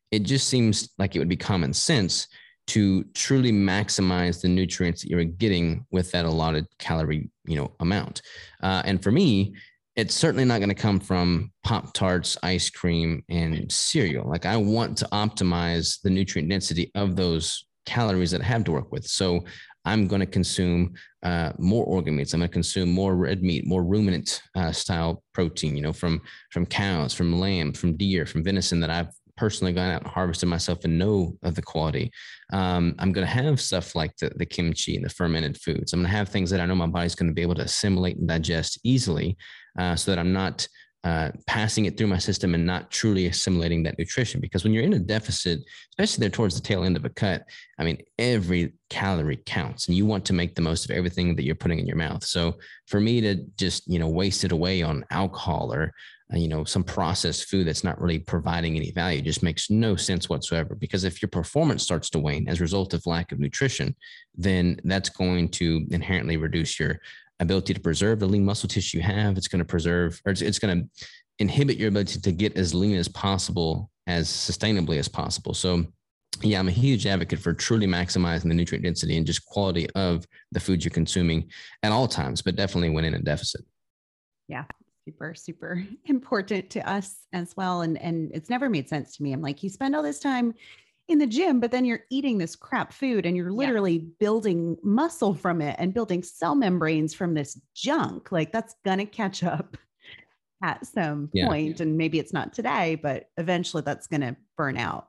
it 0.09 0.23
just 0.23 0.47
seems 0.47 0.89
like 0.97 1.15
it 1.15 1.19
would 1.19 1.29
be 1.29 1.37
common 1.37 1.73
sense 1.73 2.27
to 2.67 3.03
truly 3.13 3.51
maximize 3.51 4.41
the 4.41 4.47
nutrients 4.47 5.01
that 5.01 5.09
you're 5.09 5.23
getting 5.23 5.85
with 5.91 6.11
that 6.11 6.25
allotted 6.25 6.65
calorie 6.79 7.29
you 7.45 7.55
know 7.55 7.71
amount 7.79 8.21
uh, 8.63 8.81
and 8.85 9.01
for 9.01 9.11
me 9.11 9.53
it's 9.95 10.13
certainly 10.13 10.45
not 10.45 10.59
going 10.59 10.69
to 10.69 10.75
come 10.75 10.99
from 10.99 11.51
pop 11.63 11.93
tarts 11.93 12.37
ice 12.43 12.69
cream 12.69 13.23
and 13.29 13.71
cereal 13.71 14.29
like 14.29 14.45
i 14.45 14.55
want 14.55 14.97
to 14.97 15.05
optimize 15.11 16.01
the 16.01 16.09
nutrient 16.09 16.49
density 16.49 16.91
of 16.95 17.15
those 17.15 17.67
calories 17.87 18.31
that 18.31 18.41
I 18.41 18.43
have 18.43 18.65
to 18.65 18.71
work 18.71 18.91
with. 18.91 19.07
So 19.07 19.45
I'm 19.85 20.05
going 20.05 20.19
to 20.19 20.27
consume 20.27 20.93
uh, 21.23 21.53
more 21.57 21.85
organ 21.85 22.15
meats. 22.15 22.33
I'm 22.33 22.41
going 22.41 22.49
to 22.49 22.53
consume 22.53 22.91
more 22.91 23.15
red 23.15 23.41
meat, 23.41 23.65
more 23.65 23.83
ruminant 23.83 24.41
uh, 24.53 24.71
style 24.73 25.23
protein, 25.33 25.75
you 25.75 25.81
know, 25.81 25.93
from 25.93 26.21
from 26.51 26.65
cows, 26.65 27.13
from 27.13 27.39
lamb, 27.39 27.71
from 27.73 27.95
deer, 27.95 28.25
from 28.25 28.43
venison 28.43 28.81
that 28.81 28.91
I've 28.91 29.11
personally 29.37 29.73
gone 29.73 29.91
out 29.91 30.03
and 30.03 30.11
harvested 30.11 30.49
myself 30.49 30.83
and 30.83 30.97
know 30.97 31.37
of 31.43 31.55
the 31.55 31.61
quality. 31.61 32.11
Um, 32.51 32.95
I'm 32.99 33.11
going 33.11 33.25
to 33.25 33.33
have 33.33 33.61
stuff 33.61 33.95
like 33.95 34.15
the, 34.17 34.31
the 34.35 34.45
kimchi 34.45 34.95
and 34.95 35.05
the 35.05 35.09
fermented 35.09 35.57
foods. 35.57 35.93
I'm 35.93 36.01
going 36.01 36.11
to 36.11 36.17
have 36.17 36.29
things 36.29 36.49
that 36.49 36.59
I 36.59 36.65
know 36.65 36.75
my 36.75 36.87
body's 36.87 37.15
going 37.15 37.29
to 37.29 37.35
be 37.35 37.41
able 37.41 37.55
to 37.55 37.63
assimilate 37.63 38.17
and 38.17 38.27
digest 38.27 38.79
easily 38.83 39.37
uh, 39.79 39.95
so 39.95 40.11
that 40.11 40.19
I'm 40.19 40.33
not 40.33 40.67
uh, 41.07 41.31
passing 41.45 41.85
it 41.85 41.97
through 41.97 42.07
my 42.07 42.17
system 42.17 42.53
and 42.53 42.65
not 42.65 42.91
truly 42.91 43.27
assimilating 43.27 43.81
that 43.81 43.97
nutrition. 43.97 44.41
Because 44.41 44.65
when 44.65 44.73
you're 44.73 44.83
in 44.83 44.91
a 44.91 44.99
deficit, 44.99 45.61
especially 45.91 46.19
there 46.19 46.29
towards 46.29 46.55
the 46.55 46.61
tail 46.61 46.83
end 46.83 46.97
of 46.97 47.05
a 47.05 47.09
cut, 47.09 47.45
I 47.79 47.85
mean, 47.85 47.99
every 48.19 48.73
calorie 48.89 49.41
counts 49.45 49.87
and 49.87 49.95
you 49.95 50.05
want 50.05 50.25
to 50.25 50.33
make 50.33 50.53
the 50.53 50.61
most 50.61 50.83
of 50.83 50.91
everything 50.91 51.33
that 51.37 51.45
you're 51.45 51.55
putting 51.55 51.79
in 51.79 51.87
your 51.87 51.95
mouth. 51.95 52.25
So 52.25 52.57
for 52.87 52.99
me 52.99 53.21
to 53.21 53.35
just, 53.55 53.87
you 53.87 53.99
know, 53.99 54.09
waste 54.09 54.43
it 54.43 54.51
away 54.51 54.81
on 54.81 55.05
alcohol 55.09 55.73
or, 55.73 55.93
uh, 56.33 56.37
you 56.37 56.49
know, 56.49 56.65
some 56.65 56.83
processed 56.83 57.47
food 57.47 57.67
that's 57.67 57.85
not 57.85 58.01
really 58.01 58.19
providing 58.19 58.75
any 58.75 58.91
value 58.91 59.21
just 59.21 59.43
makes 59.43 59.69
no 59.69 59.95
sense 59.95 60.27
whatsoever. 60.27 60.75
Because 60.75 61.05
if 61.05 61.21
your 61.21 61.29
performance 61.29 61.83
starts 61.83 62.09
to 62.09 62.19
wane 62.19 62.49
as 62.49 62.59
a 62.59 62.63
result 62.63 62.93
of 62.93 63.05
lack 63.05 63.31
of 63.31 63.39
nutrition, 63.39 63.95
then 64.35 64.77
that's 64.83 65.07
going 65.09 65.47
to 65.51 65.85
inherently 65.89 66.35
reduce 66.35 66.77
your 66.77 66.99
ability 67.39 67.73
to 67.73 67.79
preserve 67.79 68.19
the 68.19 68.27
lean 68.27 68.45
muscle 68.45 68.69
tissue 68.69 68.97
you 68.97 69.03
have. 69.03 69.37
It's 69.37 69.47
going 69.47 69.59
to 69.59 69.65
preserve, 69.65 70.21
or 70.25 70.31
it's, 70.31 70.41
it's 70.41 70.59
going 70.59 70.81
to 70.81 71.05
inhibit 71.39 71.77
your 71.77 71.89
ability 71.89 72.19
to 72.19 72.31
get 72.31 72.57
as 72.57 72.73
lean 72.73 72.95
as 72.97 73.07
possible, 73.07 73.89
as 74.07 74.27
sustainably 74.27 74.97
as 74.97 75.07
possible. 75.07 75.53
So, 75.53 75.85
yeah, 76.41 76.59
I'm 76.59 76.67
a 76.67 76.71
huge 76.71 77.05
advocate 77.05 77.39
for 77.39 77.53
truly 77.53 77.87
maximizing 77.87 78.43
the 78.43 78.53
nutrient 78.53 78.85
density 78.85 79.17
and 79.17 79.25
just 79.25 79.45
quality 79.45 79.89
of 79.91 80.25
the 80.51 80.59
food 80.59 80.83
you're 80.83 80.91
consuming 80.91 81.49
at 81.83 81.91
all 81.91 82.07
times, 82.07 82.41
but 82.41 82.55
definitely 82.55 82.89
when 82.89 83.05
in 83.05 83.15
a 83.15 83.19
deficit. 83.19 83.61
Yeah, 84.47 84.65
super 85.07 85.33
super 85.33 85.83
important 86.05 86.69
to 86.69 86.89
us 86.89 87.15
as 87.31 87.55
well 87.55 87.81
and 87.81 87.97
and 88.01 88.29
it's 88.33 88.49
never 88.49 88.69
made 88.69 88.89
sense 88.89 89.15
to 89.15 89.23
me 89.23 89.31
i'm 89.31 89.41
like 89.41 89.63
you 89.63 89.69
spend 89.69 89.95
all 89.95 90.03
this 90.03 90.19
time 90.19 90.53
in 91.07 91.19
the 91.19 91.27
gym, 91.27 91.59
but 91.59 91.71
then 91.71 91.85
you're 91.85 92.03
eating 92.09 92.37
this 92.37 92.55
crap 92.55 92.91
food 92.91 93.25
and 93.25 93.35
you're 93.37 93.51
literally 93.51 93.93
yeah. 93.93 94.09
building 94.19 94.77
muscle 94.83 95.33
from 95.33 95.61
it 95.61 95.75
and 95.79 95.93
building 95.93 96.21
cell 96.21 96.55
membranes 96.55 97.13
from 97.13 97.33
this 97.33 97.59
junk. 97.73 98.31
Like 98.31 98.51
that's 98.51 98.75
going 98.83 98.99
to 98.99 99.05
catch 99.05 99.43
up 99.43 99.77
at 100.63 100.85
some 100.85 101.29
yeah. 101.33 101.47
point, 101.47 101.79
And 101.79 101.97
maybe 101.97 102.19
it's 102.19 102.33
not 102.33 102.53
today, 102.53 102.95
but 102.95 103.29
eventually 103.37 103.83
that's 103.83 104.07
going 104.07 104.21
to 104.21 104.35
burn 104.57 104.77
out. 104.77 105.07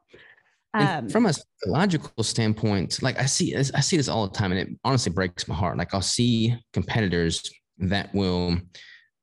Um, 0.74 1.08
from 1.08 1.26
a 1.26 1.32
logical 1.66 2.22
standpoint, 2.22 3.02
like 3.02 3.18
I 3.18 3.24
see, 3.24 3.56
I 3.56 3.80
see 3.80 3.96
this 3.96 4.08
all 4.08 4.28
the 4.28 4.34
time, 4.34 4.52
and 4.52 4.60
it 4.60 4.68
honestly 4.84 5.10
breaks 5.10 5.48
my 5.48 5.54
heart. 5.54 5.78
Like 5.78 5.94
I'll 5.94 6.02
see 6.02 6.54
competitors 6.74 7.50
that 7.78 8.14
will 8.14 8.58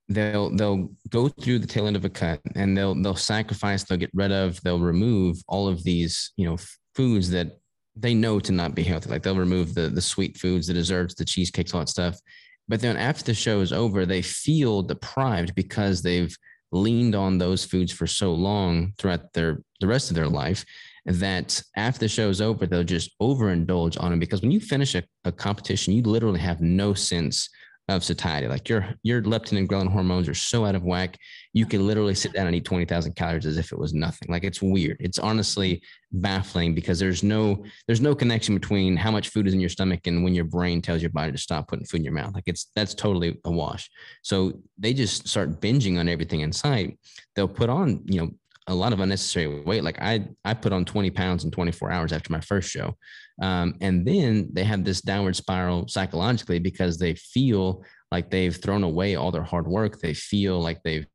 they'll 0.09 0.55
they'll 0.55 0.89
go 1.09 1.27
through 1.27 1.59
the 1.59 1.67
tail 1.67 1.87
end 1.87 1.95
of 1.95 2.05
a 2.05 2.09
cut 2.09 2.39
and 2.55 2.77
they'll 2.77 2.93
they'll 3.01 3.15
sacrifice 3.15 3.83
they'll 3.83 3.97
get 3.97 4.11
rid 4.13 4.31
of 4.31 4.61
they'll 4.61 4.79
remove 4.79 5.37
all 5.47 5.67
of 5.67 5.83
these 5.83 6.31
you 6.37 6.47
know 6.47 6.57
foods 6.93 7.29
that 7.31 7.57
they 7.95 8.13
know 8.13 8.39
to 8.39 8.51
not 8.51 8.75
be 8.75 8.83
healthy. 8.83 9.09
Like 9.09 9.23
they'll 9.23 9.37
remove 9.37 9.73
the 9.73 9.89
the 9.89 10.01
sweet 10.01 10.37
foods 10.37 10.67
the 10.67 10.73
desserts 10.73 11.15
the 11.15 11.25
cheesecakes 11.25 11.73
all 11.73 11.79
that 11.79 11.89
stuff. 11.89 12.19
But 12.67 12.81
then 12.81 12.97
after 12.97 13.23
the 13.23 13.33
show 13.33 13.61
is 13.61 13.73
over 13.73 14.05
they 14.05 14.21
feel 14.21 14.81
deprived 14.81 15.55
because 15.55 16.01
they've 16.01 16.35
leaned 16.71 17.15
on 17.15 17.37
those 17.37 17.63
foods 17.63 17.91
for 17.91 18.07
so 18.07 18.33
long 18.33 18.93
throughout 18.97 19.31
their 19.33 19.61
the 19.79 19.87
rest 19.87 20.09
of 20.09 20.15
their 20.15 20.27
life 20.27 20.65
that 21.05 21.61
after 21.77 21.99
the 21.99 22.07
show 22.07 22.29
is 22.29 22.41
over 22.41 22.65
they'll 22.65 22.83
just 22.83 23.17
overindulge 23.21 24.01
on 24.01 24.09
them 24.09 24.19
because 24.19 24.41
when 24.41 24.51
you 24.51 24.59
finish 24.59 24.95
a, 24.95 25.03
a 25.23 25.31
competition 25.31 25.93
you 25.93 26.01
literally 26.01 26.39
have 26.39 26.61
no 26.61 26.93
sense 26.93 27.49
of 27.87 28.03
satiety. 28.03 28.47
Like 28.47 28.67
your 28.67 28.87
your 29.03 29.21
leptin 29.21 29.57
and 29.57 29.69
ghrelin 29.69 29.91
hormones 29.91 30.27
are 30.27 30.33
so 30.33 30.65
out 30.65 30.75
of 30.75 30.83
whack, 30.83 31.17
you 31.53 31.65
can 31.65 31.85
literally 31.85 32.15
sit 32.15 32.33
down 32.33 32.47
and 32.47 32.55
eat 32.55 32.65
twenty 32.65 32.85
thousand 32.85 33.15
calories 33.15 33.45
as 33.45 33.57
if 33.57 33.71
it 33.71 33.77
was 33.77 33.93
nothing. 33.93 34.27
Like 34.31 34.43
it's 34.43 34.61
weird. 34.61 34.97
It's 34.99 35.19
honestly 35.19 35.83
baffling 36.11 36.73
because 36.73 36.97
there's 36.97 37.21
no 37.21 37.63
there's 37.87 38.01
no 38.01 38.15
connection 38.15 38.55
between 38.55 38.97
how 38.97 39.11
much 39.11 39.29
food 39.29 39.47
is 39.47 39.53
in 39.53 39.59
your 39.59 39.69
stomach 39.69 40.07
and 40.07 40.23
when 40.23 40.33
your 40.33 40.45
brain 40.45 40.81
tells 40.81 41.01
your 41.01 41.11
body 41.11 41.31
to 41.31 41.37
stop 41.37 41.67
putting 41.67 41.85
food 41.85 41.97
in 41.97 42.03
your 42.03 42.13
mouth. 42.13 42.33
Like 42.33 42.47
it's 42.47 42.71
that's 42.75 42.95
totally 42.95 43.39
a 43.45 43.51
wash. 43.51 43.89
So 44.23 44.53
they 44.79 44.93
just 44.93 45.27
start 45.27 45.61
binging 45.61 45.99
on 45.99 46.09
everything 46.09 46.41
in 46.41 46.51
sight. 46.51 46.97
They'll 47.35 47.47
put 47.47 47.69
on 47.69 48.01
you 48.05 48.21
know 48.21 48.31
a 48.67 48.73
lot 48.73 48.93
of 48.93 48.99
unnecessary 48.99 49.61
weight. 49.61 49.83
Like 49.83 50.01
I 50.01 50.27
I 50.43 50.55
put 50.55 50.73
on 50.73 50.85
20 50.85 51.11
pounds 51.11 51.43
in 51.43 51.51
24 51.51 51.91
hours 51.91 52.11
after 52.11 52.33
my 52.33 52.41
first 52.41 52.69
show. 52.69 52.97
Um, 53.41 53.75
and 53.81 54.05
then 54.05 54.49
they 54.53 54.63
have 54.63 54.83
this 54.83 55.01
downward 55.01 55.35
spiral 55.35 55.87
psychologically 55.87 56.59
because 56.59 56.97
they 56.97 57.15
feel 57.15 57.83
like 58.11 58.29
they've 58.29 58.55
thrown 58.55 58.83
away 58.83 59.15
all 59.15 59.31
their 59.31 59.43
hard 59.43 59.67
work. 59.67 59.99
They 59.99 60.13
feel 60.13 60.59
like 60.59 60.81
they've 60.83 61.05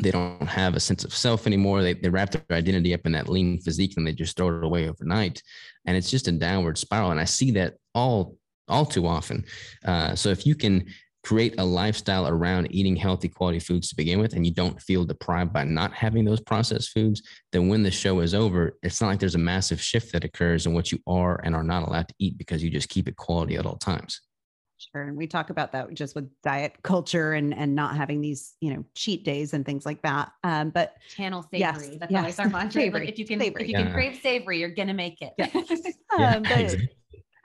they 0.00 0.10
don't 0.10 0.46
have 0.48 0.74
a 0.74 0.80
sense 0.80 1.04
of 1.04 1.14
self 1.14 1.46
anymore. 1.46 1.80
They, 1.80 1.94
they 1.94 2.08
wrap 2.08 2.30
their 2.32 2.42
identity 2.50 2.92
up 2.92 3.06
in 3.06 3.12
that 3.12 3.28
lean 3.28 3.60
physique 3.60 3.94
and 3.96 4.06
they 4.06 4.12
just 4.12 4.36
throw 4.36 4.48
it 4.48 4.64
away 4.64 4.88
overnight. 4.88 5.40
And 5.86 5.96
it's 5.96 6.10
just 6.10 6.28
a 6.28 6.32
downward 6.32 6.76
spiral. 6.76 7.12
And 7.12 7.20
I 7.20 7.24
see 7.24 7.52
that 7.52 7.74
all 7.94 8.36
all 8.68 8.84
too 8.84 9.06
often. 9.06 9.44
Uh, 9.84 10.14
so 10.16 10.30
if 10.30 10.44
you 10.44 10.56
can 10.56 10.86
create 11.26 11.56
a 11.58 11.64
lifestyle 11.64 12.28
around 12.28 12.68
eating 12.70 12.94
healthy 12.94 13.28
quality 13.28 13.58
foods 13.58 13.88
to 13.88 13.96
begin 13.96 14.20
with 14.20 14.32
and 14.34 14.46
you 14.46 14.54
don't 14.54 14.80
feel 14.80 15.04
deprived 15.04 15.52
by 15.52 15.64
not 15.64 15.92
having 15.92 16.24
those 16.24 16.38
processed 16.38 16.90
foods 16.90 17.20
then 17.50 17.66
when 17.66 17.82
the 17.82 17.90
show 17.90 18.20
is 18.20 18.32
over 18.32 18.78
it's 18.84 19.00
not 19.00 19.08
like 19.08 19.18
there's 19.18 19.34
a 19.34 19.38
massive 19.38 19.80
shift 19.82 20.12
that 20.12 20.22
occurs 20.22 20.66
in 20.66 20.72
what 20.72 20.92
you 20.92 21.00
are 21.04 21.40
and 21.42 21.56
are 21.56 21.64
not 21.64 21.82
allowed 21.82 22.06
to 22.06 22.14
eat 22.20 22.38
because 22.38 22.62
you 22.62 22.70
just 22.70 22.88
keep 22.88 23.08
it 23.08 23.16
quality 23.16 23.56
at 23.56 23.66
all 23.66 23.76
times 23.76 24.20
Sure. 24.78 25.04
And 25.04 25.16
we 25.16 25.26
talk 25.26 25.48
about 25.48 25.72
that 25.72 25.92
just 25.94 26.14
with 26.14 26.28
diet 26.42 26.74
culture 26.82 27.32
and 27.32 27.54
and 27.54 27.74
not 27.74 27.96
having 27.96 28.20
these, 28.20 28.56
you 28.60 28.74
know, 28.74 28.84
cheat 28.94 29.24
days 29.24 29.54
and 29.54 29.64
things 29.64 29.86
like 29.86 30.02
that. 30.02 30.32
Um, 30.44 30.68
but 30.68 30.96
channel 31.08 31.42
savory. 31.44 31.60
Yes, 31.60 31.96
That's 31.98 32.12
yes. 32.12 32.20
always 32.20 32.38
our 32.38 32.48
mantra. 32.50 32.82
Savory, 32.82 33.00
like 33.00 33.08
if 33.08 33.18
you 33.18 33.24
can 33.24 33.40
savory. 33.40 33.62
if 33.62 33.68
you 33.70 33.74
can 33.74 33.90
crave 33.90 34.20
savory, 34.22 34.60
you're 34.60 34.68
gonna 34.68 34.92
make 34.92 35.22
it. 35.22 35.32
Yeah. 36.18 36.36
um, 36.36 36.42
but, 36.42 36.60
exactly. 36.60 36.88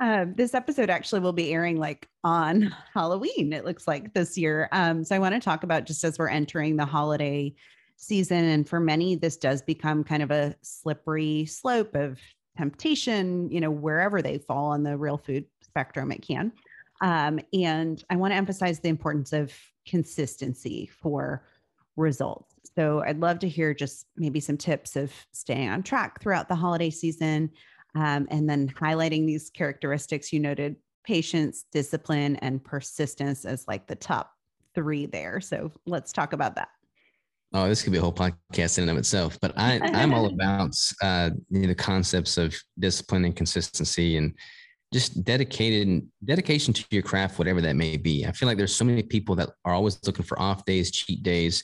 Um, 0.01 0.33
this 0.33 0.55
episode 0.55 0.89
actually 0.89 1.21
will 1.21 1.31
be 1.31 1.53
airing 1.53 1.77
like 1.77 2.09
on 2.23 2.75
Halloween, 2.93 3.53
it 3.53 3.65
looks 3.65 3.87
like 3.87 4.15
this 4.15 4.35
year. 4.35 4.67
Um, 4.71 5.03
so 5.03 5.15
I 5.15 5.19
want 5.19 5.35
to 5.35 5.39
talk 5.39 5.63
about 5.63 5.85
just 5.85 6.03
as 6.03 6.17
we're 6.17 6.27
entering 6.27 6.75
the 6.75 6.85
holiday 6.85 7.53
season. 7.97 8.43
And 8.45 8.67
for 8.67 8.79
many, 8.79 9.15
this 9.15 9.37
does 9.37 9.61
become 9.61 10.03
kind 10.03 10.23
of 10.23 10.31
a 10.31 10.55
slippery 10.63 11.45
slope 11.45 11.93
of 11.93 12.19
temptation, 12.57 13.51
you 13.51 13.61
know, 13.61 13.69
wherever 13.69 14.23
they 14.23 14.39
fall 14.39 14.71
on 14.71 14.81
the 14.81 14.97
real 14.97 15.17
food 15.17 15.45
spectrum, 15.61 16.11
it 16.11 16.23
can. 16.23 16.51
Um, 17.01 17.39
and 17.53 18.03
I 18.09 18.15
want 18.15 18.31
to 18.31 18.37
emphasize 18.37 18.79
the 18.79 18.89
importance 18.89 19.33
of 19.33 19.53
consistency 19.87 20.89
for 20.99 21.43
results. 21.95 22.55
So 22.75 23.03
I'd 23.05 23.19
love 23.19 23.37
to 23.39 23.49
hear 23.49 23.75
just 23.75 24.07
maybe 24.17 24.39
some 24.39 24.57
tips 24.57 24.95
of 24.95 25.13
staying 25.31 25.69
on 25.69 25.83
track 25.83 26.21
throughout 26.21 26.49
the 26.49 26.55
holiday 26.55 26.89
season, 26.89 27.51
um, 27.95 28.27
and 28.29 28.49
then 28.49 28.69
highlighting 28.69 29.25
these 29.25 29.49
characteristics 29.49 30.31
you 30.31 30.39
noted 30.39 30.75
patience, 31.03 31.65
discipline, 31.71 32.35
and 32.37 32.63
persistence 32.63 33.45
as 33.45 33.65
like 33.67 33.87
the 33.87 33.95
top 33.95 34.31
three 34.75 35.05
there. 35.05 35.41
So 35.41 35.71
let's 35.85 36.13
talk 36.13 36.33
about 36.33 36.55
that. 36.55 36.69
Oh, 37.53 37.67
this 37.67 37.81
could 37.81 37.91
be 37.91 37.97
a 37.97 38.01
whole 38.01 38.13
podcast 38.13 38.77
in 38.77 38.83
and 38.83 38.91
of 38.91 38.97
itself, 38.97 39.37
but 39.41 39.51
I, 39.57 39.79
I'm 39.83 40.13
all 40.13 40.25
about 40.33 40.73
uh, 41.01 41.31
you 41.49 41.61
know, 41.61 41.67
the 41.67 41.75
concepts 41.75 42.37
of 42.37 42.55
discipline 42.79 43.25
and 43.25 43.35
consistency 43.35 44.15
and 44.15 44.33
just 44.93 45.23
dedicated 45.23 46.05
dedication 46.23 46.73
to 46.73 46.85
your 46.91 47.03
craft, 47.03 47.39
whatever 47.39 47.61
that 47.61 47.75
may 47.75 47.97
be. 47.97 48.25
I 48.25 48.31
feel 48.31 48.47
like 48.47 48.57
there's 48.57 48.75
so 48.75 48.85
many 48.85 49.03
people 49.03 49.35
that 49.35 49.49
are 49.65 49.73
always 49.73 49.99
looking 50.05 50.25
for 50.25 50.39
off 50.39 50.65
days, 50.65 50.91
cheat 50.91 51.23
days, 51.23 51.63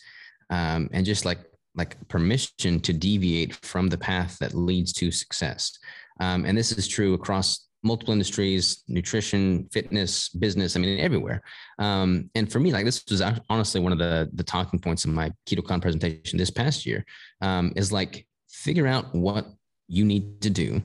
um, 0.49 0.89
and 0.91 1.05
just 1.05 1.25
like 1.25 1.39
like 1.75 1.95
permission 2.07 2.79
to 2.79 2.91
deviate 2.91 3.53
from 3.55 3.87
the 3.87 3.97
path 3.97 4.37
that 4.39 4.53
leads 4.53 4.91
to 4.93 5.11
success. 5.11 5.77
Um, 6.19 6.45
and 6.45 6.57
this 6.57 6.71
is 6.71 6.87
true 6.87 7.13
across 7.13 7.67
multiple 7.83 8.11
industries, 8.11 8.83
nutrition, 8.87 9.67
fitness, 9.71 10.29
business. 10.29 10.75
I 10.75 10.79
mean, 10.79 10.99
everywhere. 10.99 11.41
Um, 11.79 12.29
and 12.35 12.51
for 12.51 12.59
me, 12.59 12.71
like 12.71 12.85
this 12.85 13.03
was 13.09 13.21
honestly 13.49 13.81
one 13.81 13.91
of 13.91 13.99
the 13.99 14.29
the 14.33 14.43
talking 14.43 14.79
points 14.79 15.05
in 15.05 15.13
my 15.13 15.31
KetoCon 15.47 15.81
presentation 15.81 16.37
this 16.37 16.49
past 16.49 16.85
year. 16.85 17.05
Um, 17.41 17.73
is 17.75 17.91
like 17.91 18.27
figure 18.49 18.87
out 18.87 19.13
what 19.13 19.45
you 19.87 20.03
need 20.05 20.41
to 20.41 20.49
do, 20.49 20.81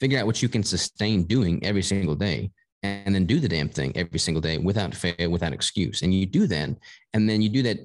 figure 0.00 0.18
out 0.18 0.26
what 0.26 0.42
you 0.42 0.48
can 0.48 0.62
sustain 0.62 1.24
doing 1.24 1.64
every 1.64 1.82
single 1.82 2.14
day, 2.14 2.50
and 2.82 3.14
then 3.14 3.26
do 3.26 3.40
the 3.40 3.48
damn 3.48 3.68
thing 3.68 3.92
every 3.96 4.18
single 4.18 4.40
day 4.40 4.58
without 4.58 4.94
fail, 4.94 5.30
without 5.30 5.52
excuse. 5.52 6.02
And 6.02 6.12
you 6.12 6.26
do 6.26 6.46
that, 6.46 6.70
and 7.12 7.28
then 7.28 7.42
you 7.42 7.48
do 7.48 7.62
that 7.62 7.78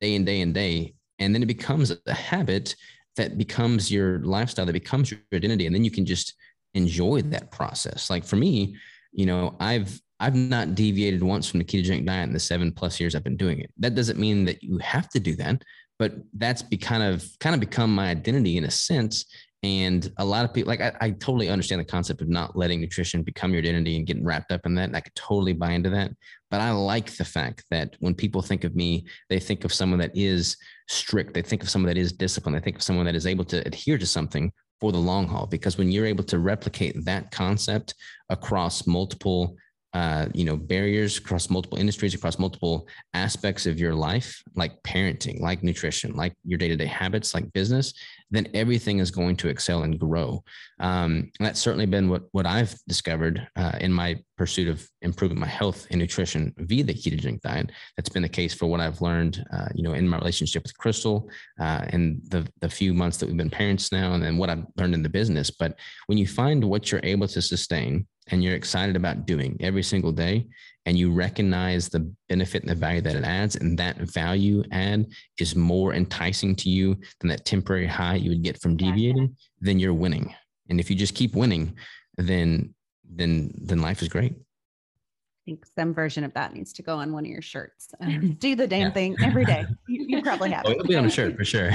day 0.00 0.14
and 0.14 0.24
day 0.24 0.40
and 0.40 0.54
day, 0.54 0.94
and 1.18 1.34
then 1.34 1.42
it 1.42 1.46
becomes 1.46 1.92
a 2.06 2.14
habit 2.14 2.74
that 3.16 3.38
becomes 3.38 3.90
your 3.90 4.20
lifestyle, 4.20 4.66
that 4.66 4.72
becomes 4.72 5.10
your 5.10 5.20
identity. 5.34 5.66
And 5.66 5.74
then 5.74 5.84
you 5.84 5.90
can 5.90 6.06
just 6.06 6.34
enjoy 6.74 7.22
that 7.22 7.50
process. 7.50 8.10
Like 8.10 8.24
for 8.24 8.36
me, 8.36 8.76
you 9.12 9.26
know, 9.26 9.56
I've 9.60 10.00
I've 10.20 10.36
not 10.36 10.74
deviated 10.74 11.22
once 11.22 11.48
from 11.48 11.58
the 11.58 11.64
ketogenic 11.64 12.04
diet 12.04 12.28
in 12.28 12.34
the 12.34 12.40
seven 12.40 12.72
plus 12.72 13.00
years 13.00 13.14
I've 13.14 13.24
been 13.24 13.38
doing 13.38 13.60
it. 13.60 13.72
That 13.78 13.94
doesn't 13.94 14.18
mean 14.18 14.44
that 14.44 14.62
you 14.62 14.78
have 14.78 15.08
to 15.10 15.20
do 15.20 15.34
that, 15.36 15.62
but 15.98 16.14
that's 16.34 16.62
be 16.62 16.76
kind 16.76 17.02
of 17.02 17.26
kind 17.40 17.54
of 17.54 17.60
become 17.60 17.94
my 17.94 18.10
identity 18.10 18.56
in 18.56 18.64
a 18.64 18.70
sense. 18.70 19.24
And 19.62 20.10
a 20.16 20.24
lot 20.24 20.46
of 20.46 20.54
people, 20.54 20.70
like 20.70 20.80
I, 20.80 20.92
I, 21.02 21.10
totally 21.10 21.50
understand 21.50 21.82
the 21.82 21.84
concept 21.84 22.22
of 22.22 22.30
not 22.30 22.56
letting 22.56 22.80
nutrition 22.80 23.22
become 23.22 23.52
your 23.52 23.60
identity 23.60 23.98
and 23.98 24.06
getting 24.06 24.24
wrapped 24.24 24.52
up 24.52 24.64
in 24.64 24.74
that. 24.76 24.84
And 24.84 24.96
I 24.96 25.00
could 25.00 25.14
totally 25.14 25.52
buy 25.52 25.72
into 25.72 25.90
that. 25.90 26.12
But 26.50 26.62
I 26.62 26.70
like 26.70 27.14
the 27.16 27.26
fact 27.26 27.64
that 27.70 27.94
when 28.00 28.14
people 28.14 28.40
think 28.40 28.64
of 28.64 28.74
me, 28.74 29.04
they 29.28 29.38
think 29.38 29.64
of 29.64 29.72
someone 29.72 29.98
that 29.98 30.16
is 30.16 30.56
strict. 30.88 31.34
They 31.34 31.42
think 31.42 31.62
of 31.62 31.68
someone 31.68 31.88
that 31.88 32.00
is 32.00 32.12
disciplined. 32.12 32.56
They 32.56 32.62
think 32.62 32.76
of 32.76 32.82
someone 32.82 33.04
that 33.04 33.14
is 33.14 33.26
able 33.26 33.44
to 33.46 33.58
adhere 33.66 33.98
to 33.98 34.06
something 34.06 34.50
for 34.80 34.92
the 34.92 34.98
long 34.98 35.28
haul. 35.28 35.46
Because 35.46 35.76
when 35.76 35.92
you're 35.92 36.06
able 36.06 36.24
to 36.24 36.38
replicate 36.38 37.04
that 37.04 37.30
concept 37.30 37.94
across 38.30 38.86
multiple 38.86 39.56
uh, 39.92 40.26
you 40.34 40.44
know 40.44 40.56
barriers 40.56 41.18
across 41.18 41.50
multiple 41.50 41.76
industries 41.76 42.14
across 42.14 42.38
multiple 42.38 42.86
aspects 43.12 43.66
of 43.66 43.80
your 43.80 43.92
life 43.92 44.40
like 44.54 44.80
parenting 44.84 45.40
like 45.40 45.64
nutrition 45.64 46.14
like 46.14 46.32
your 46.44 46.58
day-to-day 46.58 46.86
habits 46.86 47.34
like 47.34 47.52
business 47.52 47.92
then 48.30 48.48
everything 48.54 48.98
is 48.98 49.10
going 49.10 49.36
to 49.36 49.48
excel 49.48 49.82
and 49.82 49.98
grow. 49.98 50.42
Um, 50.78 51.30
and 51.38 51.46
that's 51.46 51.60
certainly 51.60 51.86
been 51.86 52.08
what 52.08 52.22
what 52.32 52.46
i've 52.46 52.74
discovered 52.88 53.46
uh, 53.56 53.72
in 53.80 53.92
my 53.92 54.16
pursuit 54.36 54.68
of 54.68 54.88
improving 55.02 55.38
my 55.38 55.46
health 55.46 55.86
and 55.90 56.00
nutrition 56.00 56.54
via 56.58 56.84
the 56.84 56.94
ketogenic 56.94 57.40
diet. 57.40 57.70
That's 57.96 58.08
been 58.08 58.22
the 58.22 58.28
case 58.28 58.54
for 58.54 58.66
what 58.66 58.80
i've 58.80 59.00
learned 59.00 59.44
uh, 59.52 59.68
you 59.74 59.82
know 59.82 59.92
in 59.92 60.08
my 60.08 60.18
relationship 60.18 60.62
with 60.62 60.78
crystal 60.78 61.28
uh, 61.60 61.84
and 61.88 62.20
the 62.28 62.46
the 62.60 62.68
few 62.68 62.94
months 62.94 63.18
that 63.18 63.26
we've 63.26 63.36
been 63.36 63.50
parents 63.50 63.92
now 63.92 64.14
and 64.14 64.22
then 64.22 64.36
what 64.36 64.50
i've 64.50 64.64
learned 64.76 64.94
in 64.94 65.02
the 65.02 65.08
business. 65.08 65.50
But 65.50 65.78
when 66.06 66.18
you 66.18 66.26
find 66.26 66.64
what 66.64 66.90
you're 66.90 67.00
able 67.04 67.28
to 67.28 67.42
sustain 67.42 68.06
and 68.28 68.42
you're 68.42 68.54
excited 68.54 68.96
about 68.96 69.26
doing 69.26 69.56
every 69.60 69.82
single 69.82 70.12
day 70.12 70.46
and 70.90 70.98
you 70.98 71.12
recognize 71.12 71.88
the 71.88 72.00
benefit 72.28 72.62
and 72.62 72.70
the 72.70 72.74
value 72.74 73.00
that 73.00 73.14
it 73.14 73.22
adds 73.22 73.54
and 73.54 73.78
that 73.78 73.96
value 73.98 74.64
add 74.72 75.06
is 75.38 75.54
more 75.54 75.94
enticing 75.94 76.56
to 76.56 76.68
you 76.68 76.96
than 77.20 77.30
that 77.30 77.44
temporary 77.44 77.86
high 77.86 78.16
you 78.16 78.28
would 78.28 78.42
get 78.42 78.60
from 78.60 78.76
deviating 78.76 79.36
then 79.60 79.78
you're 79.78 79.94
winning 79.94 80.34
and 80.68 80.80
if 80.80 80.90
you 80.90 80.96
just 80.96 81.14
keep 81.14 81.36
winning 81.36 81.72
then 82.16 82.74
then 83.08 83.54
then 83.56 83.80
life 83.80 84.02
is 84.02 84.08
great 84.08 84.32
I 84.32 85.52
think 85.52 85.64
some 85.78 85.94
version 85.94 86.24
of 86.24 86.34
that 86.34 86.54
needs 86.54 86.72
to 86.72 86.82
go 86.82 86.96
on 86.96 87.12
one 87.12 87.24
of 87.24 87.30
your 87.30 87.40
shirts. 87.40 87.94
Um, 88.00 88.32
do 88.38 88.54
the 88.54 88.66
damn 88.66 88.88
yeah. 88.88 88.90
thing 88.90 89.16
every 89.24 89.46
day. 89.46 89.64
You, 89.88 90.04
you 90.06 90.22
probably 90.22 90.50
have. 90.52 90.66
Oh, 90.66 90.72
it'll 90.72 90.86
be 90.86 90.96
on 90.96 91.06
a 91.06 91.10
shirt 91.10 91.34
for 91.34 91.46
sure. 91.46 91.70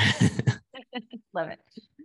Love 1.34 1.47
it. 1.47 1.59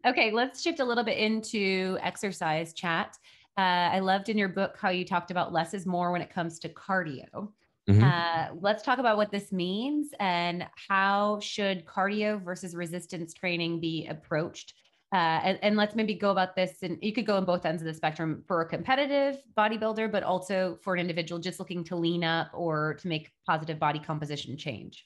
Okay, 0.07 0.31
let's 0.31 0.63
shift 0.63 0.81
a 0.81 0.85
little 0.85 1.05
bit 1.05 1.19
into 1.19 1.99
exercise 2.01 2.73
chat. 2.73 3.15
Uh, 3.61 3.91
I 3.93 3.99
loved 3.99 4.31
in 4.31 4.39
your 4.39 4.49
book 4.49 4.79
how 4.81 4.89
you 4.89 5.05
talked 5.05 5.31
about 5.31 5.53
less 5.53 5.75
is 5.75 5.85
more 5.85 6.13
when 6.13 6.23
it 6.23 6.31
comes 6.31 6.59
to 6.61 6.69
cardio. 6.71 7.53
Mm-hmm. 7.91 8.03
Uh, 8.03 8.57
let's 8.59 8.83
talk 8.83 8.99
about 8.99 9.19
what 9.19 9.31
this 9.31 9.53
means 9.53 10.15
and 10.19 10.67
how 10.89 11.41
should 11.41 11.85
cardio 11.85 12.43
versus 12.43 12.75
resistance 12.75 13.35
training 13.35 13.79
be 13.79 14.07
approached. 14.07 14.73
Uh, 15.13 15.41
and, 15.45 15.59
and, 15.61 15.77
let's 15.77 15.95
maybe 15.97 16.15
go 16.15 16.31
about 16.31 16.55
this, 16.55 16.79
and 16.83 16.97
you 17.03 17.13
could 17.13 17.27
go 17.27 17.37
on 17.37 17.45
both 17.45 17.67
ends 17.67 17.83
of 17.83 17.87
the 17.87 17.93
spectrum 17.93 18.45
for 18.47 18.63
a 18.63 18.67
competitive 18.67 19.43
bodybuilder, 19.59 20.11
but 20.11 20.23
also 20.23 20.79
for 20.83 20.95
an 20.95 21.01
individual 21.01 21.41
just 21.41 21.59
looking 21.59 21.83
to 21.83 21.97
lean 21.97 22.23
up 22.23 22.49
or 22.55 22.95
to 22.95 23.09
make 23.09 23.31
positive 23.45 23.79
body 23.79 23.99
composition 23.99 24.57
change. 24.57 25.05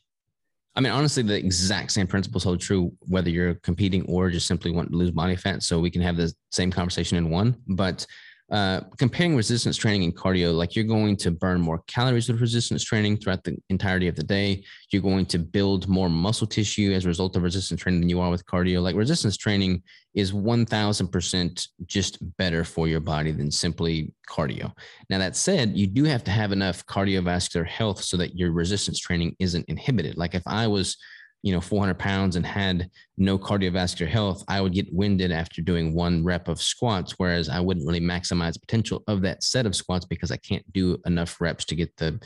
I 0.76 0.80
mean, 0.80 0.92
honestly, 0.92 1.22
the 1.22 1.38
exact 1.38 1.90
same 1.90 2.06
principles 2.06 2.44
hold 2.44 2.60
true 2.60 2.92
whether 3.08 3.30
you're 3.30 3.54
competing 3.54 4.04
or 4.04 4.28
just 4.28 4.46
simply 4.46 4.70
want 4.70 4.90
to 4.90 4.96
lose 4.96 5.10
body 5.10 5.36
fat. 5.36 5.62
So 5.62 5.80
we 5.80 5.90
can 5.90 6.02
have 6.02 6.16
the 6.16 6.32
same 6.52 6.70
conversation 6.70 7.16
in 7.16 7.30
one. 7.30 7.56
But 7.66 8.06
uh, 8.50 8.80
comparing 8.98 9.34
resistance 9.34 9.76
training 9.76 10.04
and 10.04 10.14
cardio, 10.14 10.54
like 10.54 10.76
you're 10.76 10.84
going 10.84 11.16
to 11.16 11.30
burn 11.30 11.60
more 11.60 11.82
calories 11.86 12.28
with 12.28 12.40
resistance 12.40 12.84
training 12.84 13.16
throughout 13.16 13.42
the 13.42 13.56
entirety 13.70 14.06
of 14.06 14.16
the 14.16 14.22
day. 14.22 14.62
You're 14.90 15.02
going 15.02 15.26
to 15.26 15.38
build 15.38 15.88
more 15.88 16.10
muscle 16.10 16.46
tissue 16.46 16.92
as 16.92 17.04
a 17.04 17.08
result 17.08 17.36
of 17.36 17.42
resistance 17.42 17.80
training 17.80 18.00
than 18.00 18.10
you 18.10 18.20
are 18.20 18.30
with 18.30 18.44
cardio. 18.44 18.82
Like 18.82 18.96
resistance 18.96 19.38
training 19.38 19.82
is 20.14 20.32
1000% 20.32 21.68
just 21.86 22.36
better 22.36 22.64
for 22.64 22.86
your 22.86 23.00
body 23.00 23.32
than 23.32 23.50
simply 23.50 24.12
cardio. 24.28 24.72
Now, 25.08 25.18
that 25.18 25.36
said, 25.36 25.76
you 25.76 25.86
do 25.86 26.04
have 26.04 26.22
to 26.24 26.30
have 26.30 26.52
enough 26.52 26.84
cardiovascular 26.86 27.66
health 27.66 28.02
so 28.02 28.18
that 28.18 28.36
your 28.36 28.52
resistance 28.52 28.98
training 28.98 29.36
isn't 29.38 29.64
inhibited. 29.68 30.18
Like 30.18 30.34
if 30.34 30.42
I 30.46 30.66
was 30.66 30.98
you 31.44 31.52
know 31.52 31.60
400 31.60 31.98
pounds 31.98 32.36
and 32.36 32.46
had 32.46 32.90
no 33.18 33.38
cardiovascular 33.38 34.08
health 34.08 34.42
i 34.48 34.60
would 34.60 34.72
get 34.72 34.92
winded 34.92 35.30
after 35.30 35.60
doing 35.60 35.94
one 35.94 36.24
rep 36.24 36.48
of 36.48 36.60
squats 36.60 37.14
whereas 37.18 37.48
i 37.48 37.60
wouldn't 37.60 37.86
really 37.86 38.00
maximize 38.00 38.58
potential 38.58 39.02
of 39.08 39.20
that 39.22 39.42
set 39.42 39.66
of 39.66 39.76
squats 39.76 40.06
because 40.06 40.30
i 40.30 40.36
can't 40.38 40.64
do 40.72 40.96
enough 41.04 41.40
reps 41.40 41.66
to 41.66 41.74
get 41.74 41.94
the 41.98 42.18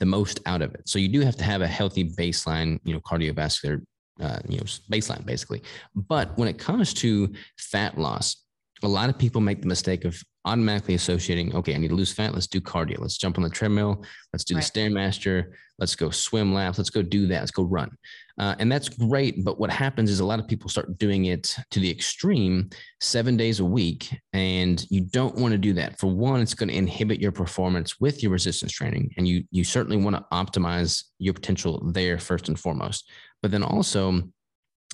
the 0.00 0.06
most 0.06 0.40
out 0.46 0.62
of 0.62 0.74
it. 0.74 0.88
So 0.88 0.98
you 0.98 1.08
do 1.08 1.20
have 1.20 1.36
to 1.36 1.44
have 1.44 1.60
a 1.60 1.66
healthy 1.66 2.10
baseline 2.10 2.80
you 2.84 2.94
know 2.94 3.00
cardiovascular 3.00 3.82
uh, 4.20 4.40
you 4.48 4.56
know 4.56 4.64
baseline 4.90 5.24
basically. 5.24 5.62
But 5.94 6.36
when 6.36 6.48
it 6.48 6.58
comes 6.58 6.92
to 6.94 7.32
fat 7.58 7.96
loss 7.98 8.44
a 8.82 8.88
lot 8.88 9.10
of 9.10 9.18
people 9.18 9.42
make 9.42 9.60
the 9.60 9.68
mistake 9.68 10.04
of 10.06 10.20
automatically 10.44 10.94
associating, 10.94 11.54
okay, 11.54 11.74
I 11.74 11.78
need 11.78 11.88
to 11.88 11.94
lose 11.94 12.12
fat. 12.12 12.32
Let's 12.32 12.46
do 12.46 12.60
cardio. 12.60 12.98
Let's 12.98 13.18
jump 13.18 13.36
on 13.36 13.44
the 13.44 13.50
treadmill. 13.50 14.04
Let's 14.32 14.44
do 14.44 14.54
right. 14.54 14.64
the 14.64 14.80
Stairmaster. 14.80 15.52
Let's 15.78 15.94
go 15.94 16.10
swim 16.10 16.52
laps. 16.54 16.78
Let's 16.78 16.90
go 16.90 17.02
do 17.02 17.26
that. 17.26 17.40
Let's 17.40 17.50
go 17.50 17.64
run. 17.64 17.90
Uh, 18.38 18.54
and 18.58 18.72
that's 18.72 18.88
great. 18.88 19.44
But 19.44 19.60
what 19.60 19.70
happens 19.70 20.10
is 20.10 20.20
a 20.20 20.24
lot 20.24 20.38
of 20.38 20.48
people 20.48 20.70
start 20.70 20.98
doing 20.98 21.26
it 21.26 21.56
to 21.70 21.80
the 21.80 21.90
extreme 21.90 22.70
seven 23.00 23.36
days 23.36 23.60
a 23.60 23.64
week. 23.64 24.14
And 24.32 24.84
you 24.90 25.02
don't 25.02 25.36
want 25.36 25.52
to 25.52 25.58
do 25.58 25.74
that. 25.74 25.98
For 25.98 26.06
one, 26.06 26.40
it's 26.40 26.54
going 26.54 26.70
to 26.70 26.76
inhibit 26.76 27.20
your 27.20 27.32
performance 27.32 28.00
with 28.00 28.22
your 28.22 28.32
resistance 28.32 28.72
training. 28.72 29.12
And 29.16 29.28
you, 29.28 29.44
you 29.50 29.64
certainly 29.64 30.02
want 30.02 30.16
to 30.16 30.24
optimize 30.32 31.04
your 31.18 31.34
potential 31.34 31.82
there 31.92 32.18
first 32.18 32.48
and 32.48 32.58
foremost. 32.58 33.10
But 33.42 33.50
then 33.50 33.62
also, 33.62 34.22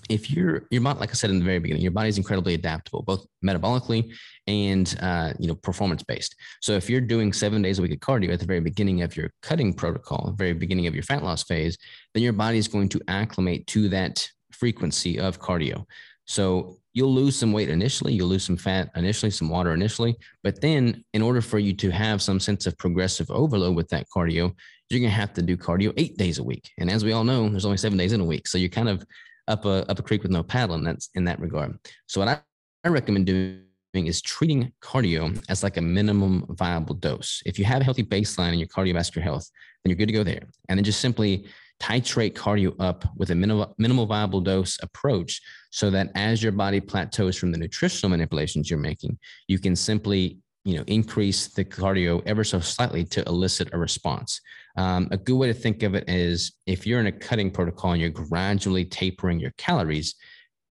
if 0.09 0.31
you're 0.31 0.67
your 0.71 0.81
body, 0.81 0.99
like 1.01 1.11
I 1.11 1.15
said 1.15 1.31
in 1.31 1.39
the 1.39 1.45
very 1.45 1.59
beginning, 1.59 1.83
your 1.83 1.93
body 1.93 2.09
is 2.09 2.19
incredibly 2.19 2.55
adaptable, 2.55 3.03
both 3.03 3.27
metabolically 3.45 4.15
and 4.47 4.97
uh, 5.01 5.33
you 5.39 5.49
know 5.49 5.55
performance 5.55 6.03
based. 6.03 6.37
So 6.61 6.73
if 6.73 6.89
you're 6.89 7.01
doing 7.01 7.33
seven 7.33 7.63
days 7.63 7.79
a 7.79 7.83
week 7.83 7.93
of 7.93 7.99
cardio 7.99 8.33
at 8.33 8.41
the 8.41 8.47
very 8.47 8.61
beginning 8.61 9.03
of 9.03 9.17
your 9.17 9.31
cutting 9.43 9.73
protocol, 9.73 10.35
very 10.37 10.53
beginning 10.53 10.87
of 10.87 10.95
your 10.95 11.03
fat 11.03 11.23
loss 11.23 11.43
phase, 11.45 11.77
then 12.15 12.23
your 12.23 12.33
body 12.33 12.59
is 12.59 12.69
going 12.69 12.89
to 12.91 13.01
acclimate 13.09 13.67
to 13.69 13.89
that 13.89 14.29
frequency 14.53 15.19
of 15.19 15.41
cardio. 15.41 15.85
So 16.27 16.79
you'll 16.93 17.15
lose 17.15 17.37
some 17.37 17.53
weight 17.53 17.69
initially, 17.69 18.13
you'll 18.13 18.29
lose 18.29 18.45
some 18.45 18.57
fat 18.57 18.91
initially, 18.97 19.31
some 19.31 19.49
water 19.49 19.75
initially, 19.75 20.17
but 20.43 20.61
then 20.61 21.05
in 21.13 21.23
order 21.23 21.41
for 21.41 21.59
you 21.59 21.73
to 21.75 21.91
have 21.91 22.23
some 22.23 22.41
sense 22.41 22.67
of 22.67 22.77
progressive 22.79 23.31
overload 23.31 23.77
with 23.77 23.89
that 23.91 24.07
cardio, 24.15 24.53
you're 24.89 25.01
going 25.01 25.11
to 25.11 25.17
have 25.17 25.33
to 25.35 25.43
do 25.43 25.57
cardio 25.57 25.93
eight 25.97 26.17
days 26.17 26.39
a 26.39 26.45
week. 26.45 26.71
And 26.79 26.91
as 26.91 27.05
we 27.05 27.13
all 27.13 27.25
know, 27.25 27.49
there's 27.49 27.65
only 27.65 27.77
seven 27.77 27.99
days 27.99 28.13
in 28.13 28.21
a 28.21 28.25
week, 28.25 28.49
so 28.49 28.59
you're 28.59 28.69
kind 28.69 28.89
of 28.89 29.05
up 29.49 29.65
a 29.65 29.89
up 29.91 29.99
a 29.99 30.03
creek 30.03 30.23
with 30.23 30.33
no 30.33 30.43
paddle, 30.43 30.77
and 30.77 30.87
that's 30.87 31.11
in 31.15 31.25
that 31.25 31.41
regard. 31.41 31.79
So 32.07 32.21
what 32.21 32.29
I, 32.29 32.41
I 32.85 32.89
recommend 32.89 33.27
doing 33.27 33.63
is 33.95 34.21
treating 34.21 34.73
cardio 34.83 35.43
as 35.49 35.63
like 35.63 35.77
a 35.77 35.81
minimum 35.81 36.45
viable 36.51 36.95
dose. 36.95 37.43
If 37.47 37.59
you 37.59 37.65
have 37.65 37.81
a 37.81 37.85
healthy 37.85 38.03
baseline 38.03 38.53
in 38.53 38.59
your 38.59 38.69
cardiovascular 38.69 39.23
health, 39.23 39.51
then 39.83 39.91
you're 39.91 39.97
good 39.97 40.09
to 40.09 40.13
go 40.13 40.25
there. 40.25 40.43
And 40.69 40.79
then 40.79 40.85
just 40.85 41.01
simply 41.01 41.47
titrate 41.81 42.35
cardio 42.35 42.75
up 42.79 43.05
with 43.17 43.31
a 43.31 43.35
minimal, 43.35 43.75
minimal 43.79 44.07
viable 44.07 44.41
dose 44.41 44.79
approach 44.83 45.41
so 45.71 45.91
that 45.91 46.11
as 46.15 46.43
your 46.43 46.53
body 46.53 46.81
plateaus 46.81 47.37
from 47.37 47.53
the 47.53 47.59
nutritional 47.59 48.11
manipulations 48.11 48.71
you're 48.71 48.79
making, 48.79 49.19
you 49.47 49.59
can 49.59 49.77
simply 49.77 50.39
you 50.67 50.77
know 50.77 50.85
increase 50.87 51.49
the 51.49 51.65
cardio 51.65 52.23
ever 52.27 52.45
so 52.45 52.61
slightly 52.61 53.05
to 53.05 53.23
elicit 53.27 53.69
a 53.73 53.79
response 53.79 54.41
um, 54.77 55.09
a 55.11 55.17
good 55.17 55.37
way 55.37 55.47
to 55.49 55.55
think 55.55 55.83
of 55.83 55.95
it 55.95 56.09
is 56.09 56.53
if 56.67 56.87
you're 56.87 57.01
in 57.01 57.07
a 57.07 57.13
cutting 57.13 57.51
protocol 57.51 57.93
and 57.93 58.01
you're 58.01 58.11
gradually 58.11 58.85
tapering 58.85 59.41
your 59.41 59.53
calories, 59.53 60.15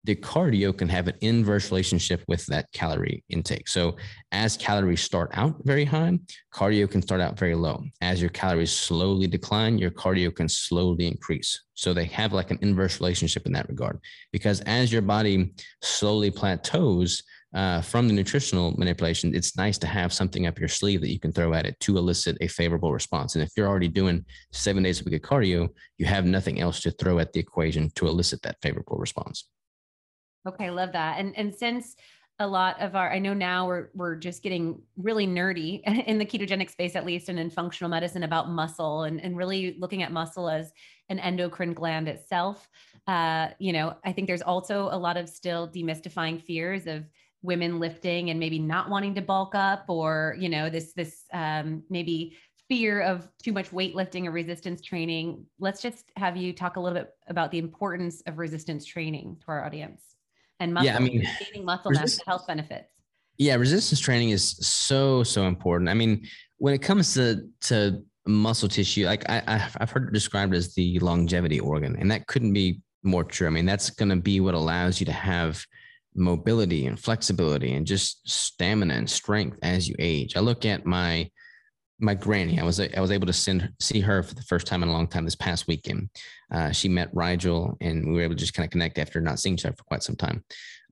the 0.05 0.17
cardio 0.17 0.77
can 0.77 0.89
have 0.89 1.09
an 1.09 1.17
inverse 1.21 1.71
relationship 1.71 2.25
with 2.27 2.47
that 2.47 2.73
calorie 2.73 3.23
intake. 3.29 3.69
So 3.69 3.97
as 4.33 4.57
calories 4.57 5.03
start 5.03 5.31
out 5.35 5.57
very 5.65 5.85
high, 5.85 6.19
cardio 6.55 6.91
can 6.91 7.03
start 7.03 7.21
out 7.21 7.39
very 7.39 7.55
low. 7.55 7.85
As 8.01 8.23
your 8.23 8.31
calories 8.31 8.73
slowly 8.73 9.27
decline, 9.27 9.77
your 9.77 9.91
cardio 9.91 10.35
can 10.35 10.49
slowly 10.49 11.07
increase. 11.07 11.65
So 11.75 11.93
they 11.93 12.07
have 12.07 12.33
like 12.33 12.51
an 12.51 12.59
inverse 12.63 12.99
relationship 12.99 13.45
in 13.45 13.53
that 13.53 13.69
regard. 13.69 14.01
Because 14.33 14.63
as 14.63 14.91
your 14.91 15.03
body 15.03 15.53
slowly 15.83 16.31
plateaus, 16.31 17.23
uh, 17.53 17.81
from 17.81 18.07
the 18.07 18.15
nutritional 18.15 18.73
manipulation, 18.79 19.35
it's 19.35 19.57
nice 19.57 19.77
to 19.79 19.87
have 19.87 20.13
something 20.13 20.47
up 20.47 20.59
your 20.59 20.69
sleeve 20.69 21.01
that 21.01 21.11
you 21.11 21.19
can 21.19 21.33
throw 21.33 21.53
at 21.53 21.67
it 21.67 21.79
to 21.81 21.99
elicit 21.99 22.37
a 22.41 22.47
favorable 22.47 22.93
response. 22.93 23.35
And 23.35 23.43
if 23.43 23.51
you're 23.57 23.67
already 23.67 23.89
doing 23.89 24.25
seven 24.53 24.83
days 24.83 25.01
a 25.01 25.05
week 25.05 25.15
of 25.15 25.29
cardio, 25.29 25.69
you 25.99 26.07
have 26.07 26.25
nothing 26.25 26.61
else 26.61 26.81
to 26.83 26.93
throw 26.93 27.19
at 27.19 27.33
the 27.33 27.41
equation 27.41 27.91
to 27.97 28.07
elicit 28.07 28.43
that 28.43 28.57
favorable 28.63 28.97
response. 28.99 29.49
Okay, 30.47 30.71
love 30.71 30.93
that. 30.93 31.19
And 31.19 31.37
and 31.37 31.55
since 31.55 31.97
a 32.39 32.47
lot 32.47 32.81
of 32.81 32.97
our, 32.97 33.13
I 33.13 33.19
know 33.19 33.35
now 33.35 33.67
we're 33.67 33.89
we're 33.95 34.17
just 34.17 34.43
getting 34.43 34.81
really 34.97 35.27
nerdy 35.27 35.83
in 36.07 36.19
the 36.19 36.25
ketogenic 36.25 36.71
space, 36.71 36.97
at 36.97 37.05
least, 37.05 37.29
and 37.29 37.39
in 37.39 37.51
functional 37.51 37.91
medicine 37.91 38.23
about 38.23 38.49
muscle 38.49 39.03
and 39.03 39.21
and 39.21 39.37
really 39.37 39.77
looking 39.79 40.03
at 40.03 40.13
muscle 40.13 40.49
as 40.49 40.73
an 41.09 41.19
endocrine 41.19 41.75
gland 41.75 42.09
itself. 42.09 42.69
Uh, 43.07 43.49
you 43.59 43.73
know, 43.73 43.97
I 44.05 44.13
think 44.13 44.29
there's 44.29 44.43
also 44.43 44.89
a 44.93 44.97
lot 44.97 45.17
of 45.17 45.29
still 45.29 45.69
demystifying 45.69 46.41
fears 46.41 46.87
of 46.87 47.05
women 47.43 47.81
lifting 47.81 48.31
and 48.31 48.39
maybe 48.39 48.59
not 48.59 48.91
wanting 48.91 49.15
to 49.15 49.23
bulk 49.23 49.55
up 49.55 49.85
or 49.89 50.37
you 50.39 50.49
know 50.49 50.69
this 50.69 50.93
this 50.93 51.25
um, 51.33 51.83
maybe 51.89 52.37
fear 52.69 53.01
of 53.01 53.29
too 53.43 53.53
much 53.53 53.71
weightlifting 53.71 54.27
or 54.27 54.31
resistance 54.31 54.81
training 54.81 55.45
let's 55.59 55.83
just 55.83 56.05
have 56.17 56.37
you 56.37 56.53
talk 56.53 56.77
a 56.77 56.81
little 56.81 56.99
bit 56.99 57.11
about 57.29 57.51
the 57.51 57.59
importance 57.59 58.23
of 58.27 58.39
resistance 58.39 58.85
training 58.85 59.37
to 59.41 59.49
our 59.49 59.65
audience 59.65 60.11
and 60.61 60.75
muscle, 60.75 60.87
Yeah, 60.87 60.97
I 60.97 61.01
mean, 61.01 61.27
gaining 61.41 61.65
muscle 61.65 61.91
mass, 61.91 62.19
the 62.19 62.25
health 62.27 62.47
benefits. 62.47 62.93
Yeah, 63.39 63.55
resistance 63.55 63.99
training 63.99 64.31
is 64.31 64.57
so 64.67 65.25
so 65.25 65.45
important. 65.45 65.89
I 65.89 65.95
mean, 65.95 66.27
when 66.59 66.75
it 66.75 66.83
comes 66.83 67.15
to 67.15 67.49
to 67.63 68.05
muscle 68.27 68.69
tissue, 68.69 69.07
like 69.07 69.29
I 69.29 69.43
I've 69.81 69.91
heard 69.91 70.09
it 70.09 70.13
described 70.13 70.55
as 70.55 70.75
the 70.75 70.99
longevity 71.01 71.59
organ, 71.59 71.97
and 71.99 72.11
that 72.11 72.27
couldn't 72.27 72.53
be 72.53 72.83
more 73.03 73.25
true. 73.25 73.47
I 73.47 73.51
mean, 73.51 73.65
that's 73.65 73.89
going 73.89 74.11
to 74.11 74.17
be 74.17 74.41
what 74.41 74.55
allows 74.55 75.01
you 75.01 75.07
to 75.07 75.13
have 75.13 75.65
mobility 76.15 76.87
and 76.87 76.99
flexibility 76.99 77.75
and 77.75 77.87
just 77.87 78.29
stamina 78.29 78.95
and 78.95 79.09
strength 79.09 79.59
as 79.63 79.89
you 79.89 79.95
age. 79.99 80.37
I 80.37 80.41
look 80.41 80.65
at 80.65 80.85
my 80.87 81.31
my 82.01 82.15
granny. 82.15 82.59
I 82.59 82.65
was 82.65 82.81
I 82.81 83.01
was 83.01 83.11
able 83.11 83.27
to 83.27 83.33
send 83.33 83.71
see 83.79 84.01
her 84.01 84.23
for 84.23 84.35
the 84.35 84.43
first 84.43 84.67
time 84.67 84.83
in 84.83 84.89
a 84.89 84.93
long 84.93 85.07
time 85.07 85.25
this 85.25 85.35
past 85.35 85.69
weekend. 85.69 86.09
Uh, 86.51 86.73
she 86.73 86.89
met 86.89 87.11
Rigel, 87.13 87.77
and 87.81 88.07
we 88.07 88.15
were 88.15 88.23
able 88.23 88.35
to 88.35 88.41
just 88.41 88.55
kind 88.55 88.65
of 88.65 88.71
connect 88.71 88.99
after 88.99 89.21
not 89.21 89.39
seeing 89.39 89.55
each 89.55 89.67
other 89.67 89.77
for 89.77 89.85
quite 89.85 90.03
some 90.03 90.17
time. 90.17 90.43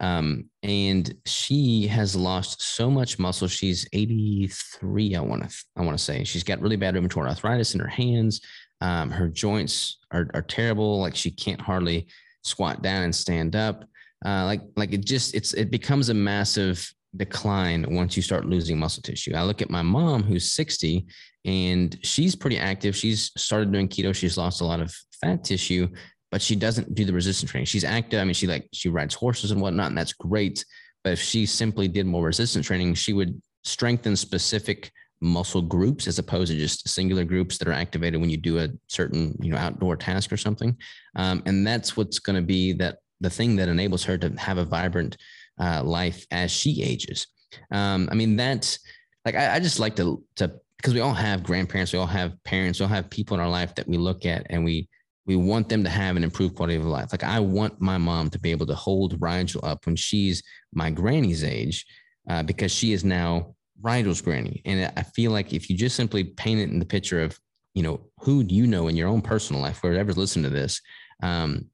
Um, 0.00 0.44
and 0.62 1.12
she 1.26 1.86
has 1.88 2.14
lost 2.14 2.62
so 2.62 2.90
much 2.90 3.18
muscle. 3.18 3.48
She's 3.48 3.88
83, 3.92 5.16
I 5.16 5.20
want 5.20 5.48
to 5.48 5.56
I 5.76 5.82
want 5.82 5.98
to 5.98 6.04
say. 6.04 6.24
She's 6.24 6.44
got 6.44 6.60
really 6.60 6.76
bad 6.76 6.94
rheumatoid 6.94 7.26
arthritis 7.26 7.74
in 7.74 7.80
her 7.80 7.88
hands. 7.88 8.40
Um, 8.80 9.10
her 9.10 9.28
joints 9.28 9.98
are, 10.12 10.30
are 10.34 10.42
terrible. 10.42 11.00
Like 11.00 11.16
she 11.16 11.30
can't 11.30 11.60
hardly 11.60 12.06
squat 12.42 12.82
down 12.82 13.02
and 13.02 13.14
stand 13.14 13.56
up. 13.56 13.84
Uh, 14.24 14.44
like 14.44 14.62
like 14.76 14.92
it 14.92 15.04
just 15.04 15.34
it's 15.34 15.54
it 15.54 15.70
becomes 15.70 16.08
a 16.08 16.14
massive 16.14 16.92
decline 17.16 17.86
once 17.94 18.16
you 18.16 18.22
start 18.22 18.46
losing 18.46 18.78
muscle 18.78 19.02
tissue. 19.02 19.34
I 19.34 19.42
look 19.42 19.62
at 19.62 19.70
my 19.70 19.82
mom 19.82 20.22
who's 20.22 20.52
60 20.52 21.06
and 21.44 21.98
she's 22.02 22.34
pretty 22.34 22.58
active. 22.58 22.94
She's 22.96 23.30
started 23.36 23.72
doing 23.72 23.88
keto. 23.88 24.14
She's 24.14 24.36
lost 24.36 24.60
a 24.60 24.64
lot 24.64 24.80
of 24.80 24.94
fat 25.22 25.44
tissue, 25.44 25.88
but 26.30 26.42
she 26.42 26.56
doesn't 26.56 26.94
do 26.94 27.04
the 27.04 27.12
resistance 27.12 27.50
training. 27.50 27.66
She's 27.66 27.84
active. 27.84 28.20
I 28.20 28.24
mean, 28.24 28.34
she 28.34 28.46
like 28.46 28.68
she 28.72 28.88
rides 28.88 29.14
horses 29.14 29.50
and 29.50 29.60
whatnot, 29.60 29.88
and 29.88 29.98
that's 29.98 30.12
great. 30.12 30.64
But 31.04 31.14
if 31.14 31.20
she 31.20 31.46
simply 31.46 31.88
did 31.88 32.06
more 32.06 32.24
resistance 32.24 32.66
training, 32.66 32.94
she 32.94 33.12
would 33.12 33.40
strengthen 33.64 34.16
specific 34.16 34.90
muscle 35.20 35.62
groups 35.62 36.06
as 36.06 36.18
opposed 36.18 36.52
to 36.52 36.58
just 36.58 36.88
singular 36.88 37.24
groups 37.24 37.58
that 37.58 37.66
are 37.66 37.72
activated 37.72 38.20
when 38.20 38.30
you 38.30 38.36
do 38.36 38.58
a 38.58 38.68
certain 38.88 39.36
you 39.40 39.50
know 39.50 39.58
outdoor 39.58 39.96
task 39.96 40.32
or 40.32 40.36
something. 40.36 40.76
Um, 41.16 41.42
and 41.46 41.66
that's 41.66 41.96
what's 41.96 42.18
going 42.18 42.36
to 42.36 42.42
be 42.42 42.72
that 42.74 42.98
the 43.20 43.30
thing 43.30 43.56
that 43.56 43.68
enables 43.68 44.04
her 44.04 44.18
to 44.18 44.30
have 44.38 44.58
a 44.58 44.64
vibrant 44.64 45.16
uh, 45.60 45.82
life 45.82 46.26
as 46.30 46.50
she 46.50 46.82
ages. 46.82 47.26
Um, 47.70 48.08
I 48.10 48.14
mean, 48.14 48.36
that's 48.36 48.78
like 49.24 49.34
I, 49.34 49.56
I 49.56 49.60
just 49.60 49.80
like 49.80 49.96
to 49.96 50.22
to 50.36 50.52
because 50.76 50.94
we 50.94 51.00
all 51.00 51.14
have 51.14 51.42
grandparents, 51.42 51.92
we 51.92 51.98
all 51.98 52.06
have 52.06 52.42
parents, 52.44 52.78
we 52.78 52.84
all 52.84 52.90
have 52.90 53.10
people 53.10 53.34
in 53.34 53.40
our 53.40 53.48
life 53.48 53.74
that 53.74 53.88
we 53.88 53.96
look 53.96 54.24
at 54.26 54.46
and 54.50 54.64
we 54.64 54.88
we 55.26 55.36
want 55.36 55.68
them 55.68 55.84
to 55.84 55.90
have 55.90 56.16
an 56.16 56.24
improved 56.24 56.54
quality 56.54 56.76
of 56.76 56.86
life. 56.86 57.12
Like 57.12 57.24
I 57.24 57.38
want 57.38 57.80
my 57.80 57.98
mom 57.98 58.30
to 58.30 58.38
be 58.38 58.50
able 58.50 58.66
to 58.66 58.74
hold 58.74 59.20
Rigel 59.20 59.60
up 59.62 59.84
when 59.84 59.94
she's 59.94 60.42
my 60.72 60.90
granny's 60.90 61.44
age, 61.44 61.84
uh, 62.30 62.42
because 62.42 62.72
she 62.72 62.92
is 62.92 63.04
now 63.04 63.54
Rigel's 63.82 64.22
granny. 64.22 64.62
And 64.64 64.90
I 64.96 65.02
feel 65.02 65.30
like 65.30 65.52
if 65.52 65.68
you 65.68 65.76
just 65.76 65.96
simply 65.96 66.24
paint 66.24 66.60
it 66.60 66.70
in 66.70 66.78
the 66.78 66.86
picture 66.86 67.20
of, 67.20 67.38
you 67.74 67.82
know, 67.82 68.00
who 68.20 68.42
do 68.42 68.54
you 68.54 68.66
know 68.66 68.88
in 68.88 68.96
your 68.96 69.08
own 69.08 69.20
personal 69.20 69.60
life, 69.60 69.80
whoever's 69.82 70.16
listening 70.16 70.44
to 70.44 70.50
this, 70.50 70.80
um, 71.22 71.66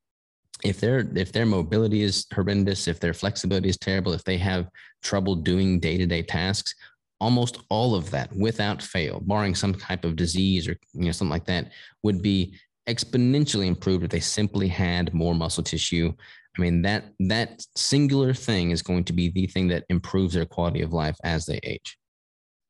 if 0.65 0.81
their 0.81 1.07
if 1.15 1.31
their 1.31 1.47
mobility 1.47 2.03
is 2.03 2.27
horrendous, 2.35 2.89
if 2.89 2.99
their 2.99 3.15
flexibility 3.15 3.69
is 3.69 3.77
terrible, 3.77 4.13
if 4.13 4.25
they 4.25 4.39
have 4.39 4.69
trouble 5.03 5.37
doing 5.37 5.79
day 5.79 5.99
to 5.99 6.07
day 6.07 6.23
tasks, 6.23 6.75
almost 7.21 7.59
all 7.69 7.95
of 7.95 8.11
that, 8.11 8.35
without 8.35 8.83
fail, 8.83 9.21
barring 9.21 9.55
some 9.55 9.75
type 9.75 10.05
of 10.05 10.17
disease 10.17 10.67
or 10.67 10.77
you 10.95 11.05
know 11.05 11.13
something 11.13 11.31
like 11.31 11.47
that, 11.47 11.71
would 12.03 12.23
be 12.23 12.55
exponentially 12.89 13.67
improved 13.67 14.05
if 14.05 14.11
they 14.11 14.21
simply 14.21 14.69
had 14.69 15.15
more 15.15 15.35
muscle 15.35 15.63
tissue. 15.63 16.13
I 16.57 16.61
mean 16.61 16.83
that 16.83 17.05
that 17.21 17.65
singular 17.77 18.33
thing 18.35 18.71
is 18.71 18.83
going 18.83 19.05
to 19.05 19.13
be 19.13 19.29
the 19.29 19.47
thing 19.47 19.69
that 19.69 19.85
improves 19.89 20.35
their 20.35 20.47
quality 20.47 20.83
of 20.83 20.93
life 20.93 21.17
as 21.25 21.47
they 21.47 21.61
age. 21.63 21.99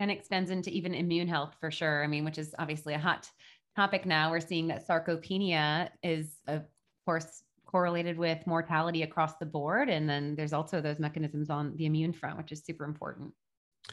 and 0.00 0.10
extends 0.10 0.50
into 0.50 0.70
even 0.70 0.94
immune 0.94 1.28
health 1.28 1.54
for 1.60 1.70
sure. 1.70 2.02
I 2.02 2.08
mean, 2.08 2.24
which 2.24 2.38
is 2.38 2.54
obviously 2.58 2.94
a 2.94 2.98
hot 2.98 3.30
topic 3.76 4.04
now. 4.06 4.30
We're 4.30 4.40
seeing 4.40 4.68
that 4.68 4.86
sarcopenia 4.86 5.90
is, 6.02 6.36
of 6.48 6.64
course, 7.06 7.42
correlated 7.74 8.16
with 8.16 8.38
mortality 8.46 9.02
across 9.02 9.34
the 9.40 9.46
board. 9.46 9.88
And 9.88 10.08
then 10.08 10.36
there's 10.36 10.52
also 10.52 10.80
those 10.80 11.00
mechanisms 11.00 11.50
on 11.50 11.76
the 11.76 11.86
immune 11.86 12.12
front, 12.12 12.38
which 12.38 12.52
is 12.52 12.62
super 12.64 12.84
important. 12.84 13.32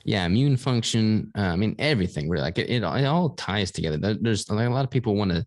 yeah 0.06 0.24
immune 0.32 0.56
function 0.56 1.04
uh, 1.42 1.52
i 1.56 1.58
mean 1.62 1.74
everything 1.92 2.30
really 2.30 2.46
like 2.48 2.60
it, 2.64 2.70
it, 2.76 2.82
it 3.04 3.06
all 3.14 3.30
ties 3.32 3.72
together 3.72 3.98
there's 4.26 4.50
like 4.50 4.70
a 4.72 4.76
lot 4.78 4.86
of 4.88 4.92
people 4.96 5.14
want 5.22 5.32
to 5.36 5.42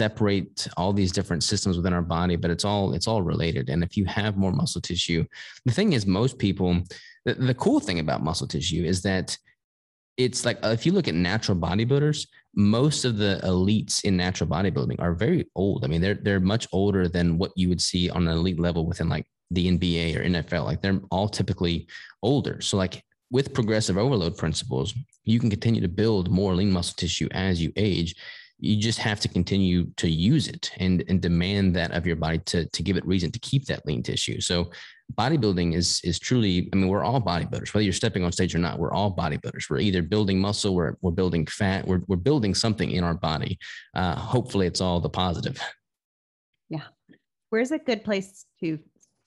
separate 0.00 0.66
all 0.78 0.92
these 0.94 1.12
different 1.18 1.42
systems 1.50 1.76
within 1.76 1.96
our 1.98 2.06
body 2.18 2.36
but 2.42 2.50
it's 2.54 2.66
all 2.70 2.84
it's 2.96 3.08
all 3.10 3.22
related 3.32 3.64
and 3.72 3.80
if 3.86 3.92
you 3.98 4.04
have 4.20 4.42
more 4.42 4.54
muscle 4.60 4.80
tissue 4.88 5.22
the 5.68 5.76
thing 5.76 5.92
is 5.92 6.06
most 6.20 6.34
people 6.46 6.70
the, 7.26 7.34
the 7.50 7.60
cool 7.64 7.80
thing 7.86 7.98
about 8.00 8.28
muscle 8.28 8.48
tissue 8.54 8.82
is 8.92 8.98
that 9.02 9.26
it's 10.16 10.44
like 10.44 10.58
uh, 10.64 10.68
if 10.68 10.86
you 10.86 10.92
look 10.92 11.08
at 11.08 11.14
natural 11.14 11.56
bodybuilders 11.56 12.26
most 12.54 13.04
of 13.04 13.16
the 13.16 13.40
elites 13.44 14.04
in 14.04 14.16
natural 14.16 14.48
bodybuilding 14.48 15.00
are 15.00 15.14
very 15.14 15.46
old 15.54 15.84
i 15.84 15.88
mean 15.88 16.00
they're 16.00 16.14
they're 16.14 16.40
much 16.40 16.68
older 16.72 17.08
than 17.08 17.38
what 17.38 17.50
you 17.56 17.68
would 17.68 17.80
see 17.80 18.08
on 18.10 18.28
an 18.28 18.36
elite 18.36 18.60
level 18.60 18.86
within 18.86 19.08
like 19.08 19.26
the 19.50 19.70
nba 19.76 20.16
or 20.16 20.24
nfl 20.24 20.64
like 20.64 20.80
they're 20.80 21.00
all 21.10 21.28
typically 21.28 21.86
older 22.22 22.60
so 22.60 22.76
like 22.76 23.02
with 23.34 23.52
progressive 23.52 23.98
overload 23.98 24.36
principles, 24.36 24.94
you 25.24 25.40
can 25.40 25.50
continue 25.50 25.80
to 25.80 25.88
build 25.88 26.30
more 26.30 26.54
lean 26.54 26.70
muscle 26.70 26.94
tissue 26.96 27.28
as 27.32 27.60
you 27.60 27.72
age. 27.74 28.14
You 28.60 28.76
just 28.76 29.00
have 29.00 29.18
to 29.20 29.28
continue 29.28 29.86
to 29.96 30.08
use 30.08 30.46
it 30.46 30.70
and, 30.78 31.04
and 31.08 31.20
demand 31.20 31.74
that 31.74 31.90
of 31.90 32.06
your 32.06 32.14
body 32.14 32.38
to, 32.46 32.66
to 32.66 32.82
give 32.84 32.96
it 32.96 33.04
reason 33.04 33.32
to 33.32 33.40
keep 33.40 33.64
that 33.66 33.84
lean 33.86 34.04
tissue. 34.04 34.40
So 34.40 34.70
bodybuilding 35.12 35.74
is 35.74 36.00
is 36.04 36.18
truly, 36.18 36.68
I 36.72 36.76
mean, 36.76 36.88
we're 36.88 37.04
all 37.04 37.20
bodybuilders, 37.20 37.74
whether 37.74 37.82
you're 37.84 37.92
stepping 37.92 38.24
on 38.24 38.32
stage 38.32 38.54
or 38.54 38.58
not, 38.58 38.78
we're 38.78 38.92
all 38.92 39.14
bodybuilders. 39.14 39.68
We're 39.70 39.80
either 39.80 40.02
building 40.02 40.40
muscle, 40.40 40.74
we're, 40.74 40.96
we're 41.02 41.12
building 41.12 41.46
fat, 41.46 41.86
we're, 41.86 42.00
we're 42.08 42.16
building 42.16 42.54
something 42.54 42.90
in 42.90 43.04
our 43.04 43.14
body. 43.14 43.58
Uh, 43.94 44.16
hopefully 44.16 44.66
it's 44.66 44.80
all 44.80 45.00
the 45.00 45.10
positive. 45.10 45.60
Yeah. 46.68 46.82
Where's 47.50 47.70
a 47.70 47.78
good 47.78 48.04
place 48.04 48.46
to 48.60 48.78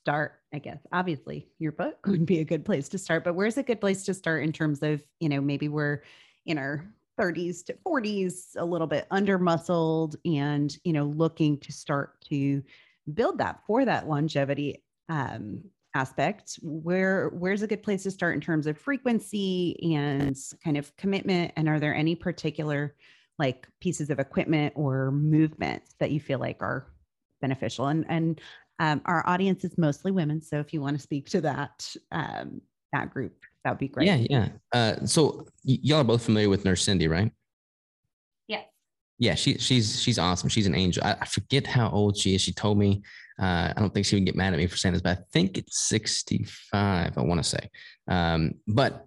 start? 0.01 0.33
I 0.53 0.59
guess 0.59 0.79
obviously 0.91 1.47
your 1.59 1.71
book 1.71 1.95
would 2.07 2.25
be 2.25 2.39
a 2.39 2.45
good 2.45 2.65
place 2.65 2.89
to 2.89 2.97
start, 2.97 3.23
but 3.23 3.35
where's 3.35 3.57
a 3.57 3.63
good 3.63 3.79
place 3.79 4.03
to 4.05 4.13
start 4.13 4.43
in 4.43 4.51
terms 4.51 4.81
of, 4.81 5.01
you 5.19 5.29
know, 5.29 5.41
maybe 5.41 5.67
we're 5.69 6.01
in 6.45 6.57
our 6.57 6.85
30s 7.19 7.65
to 7.65 7.73
40s, 7.85 8.55
a 8.57 8.65
little 8.65 8.87
bit 8.87 9.07
under 9.11 9.39
muscled 9.39 10.15
and, 10.25 10.77
you 10.83 10.93
know, 10.93 11.05
looking 11.05 11.57
to 11.59 11.71
start 11.71 12.21
to 12.29 12.63
build 13.13 13.37
that 13.39 13.61
for 13.65 13.85
that 13.85 14.07
longevity 14.07 14.83
um, 15.09 15.63
aspect. 15.93 16.59
Where 16.61 17.29
where's 17.29 17.61
a 17.61 17.67
good 17.67 17.83
place 17.83 18.03
to 18.03 18.11
start 18.11 18.35
in 18.35 18.41
terms 18.41 18.67
of 18.67 18.77
frequency 18.77 19.95
and 19.95 20.35
kind 20.63 20.77
of 20.77 20.95
commitment? 20.97 21.53
And 21.55 21.67
are 21.67 21.79
there 21.79 21.95
any 21.95 22.15
particular 22.15 22.95
like 23.39 23.67
pieces 23.79 24.09
of 24.09 24.19
equipment 24.19 24.73
or 24.75 25.11
movements 25.11 25.95
that 25.99 26.11
you 26.11 26.19
feel 26.19 26.39
like 26.39 26.61
are 26.61 26.87
beneficial? 27.41 27.87
And 27.87 28.05
and 28.09 28.41
um, 28.79 29.01
our 29.05 29.27
audience 29.27 29.63
is 29.63 29.77
mostly 29.77 30.11
women, 30.11 30.41
so 30.41 30.59
if 30.59 30.71
you 30.71 30.81
want 30.81 30.95
to 30.95 31.01
speak 31.01 31.29
to 31.31 31.41
that 31.41 31.95
um, 32.11 32.61
that 32.93 33.11
group, 33.11 33.43
that 33.63 33.71
would 33.71 33.79
be 33.79 33.87
great. 33.87 34.07
Yeah, 34.07 34.25
yeah. 34.29 34.49
Uh, 34.71 35.05
so 35.05 35.47
y- 35.65 35.79
y'all 35.81 36.01
are 36.01 36.03
both 36.03 36.23
familiar 36.23 36.49
with 36.49 36.63
Nurse 36.63 36.83
Cindy, 36.83 37.07
right? 37.07 37.31
Yeah. 39.19 39.35
She 39.35 39.57
she's 39.57 40.01
she's 40.01 40.19
awesome. 40.19 40.49
She's 40.49 40.67
an 40.67 40.75
angel. 40.75 41.03
I, 41.03 41.15
I 41.21 41.25
forget 41.25 41.65
how 41.67 41.89
old 41.89 42.17
she 42.17 42.35
is. 42.35 42.41
She 42.41 42.53
told 42.53 42.77
me. 42.77 43.03
Uh, 43.39 43.71
I 43.75 43.79
don't 43.79 43.93
think 43.93 44.07
she 44.07 44.15
would 44.15 44.25
get 44.25 44.35
mad 44.35 44.53
at 44.53 44.57
me 44.57 44.65
for 44.65 44.77
saying 44.77 44.93
this, 44.93 45.01
but 45.03 45.19
I 45.19 45.21
think 45.31 45.59
it's 45.59 45.87
65. 45.89 47.15
I 47.15 47.21
want 47.21 47.37
to 47.37 47.47
say. 47.47 47.69
Um, 48.07 48.55
but 48.67 49.05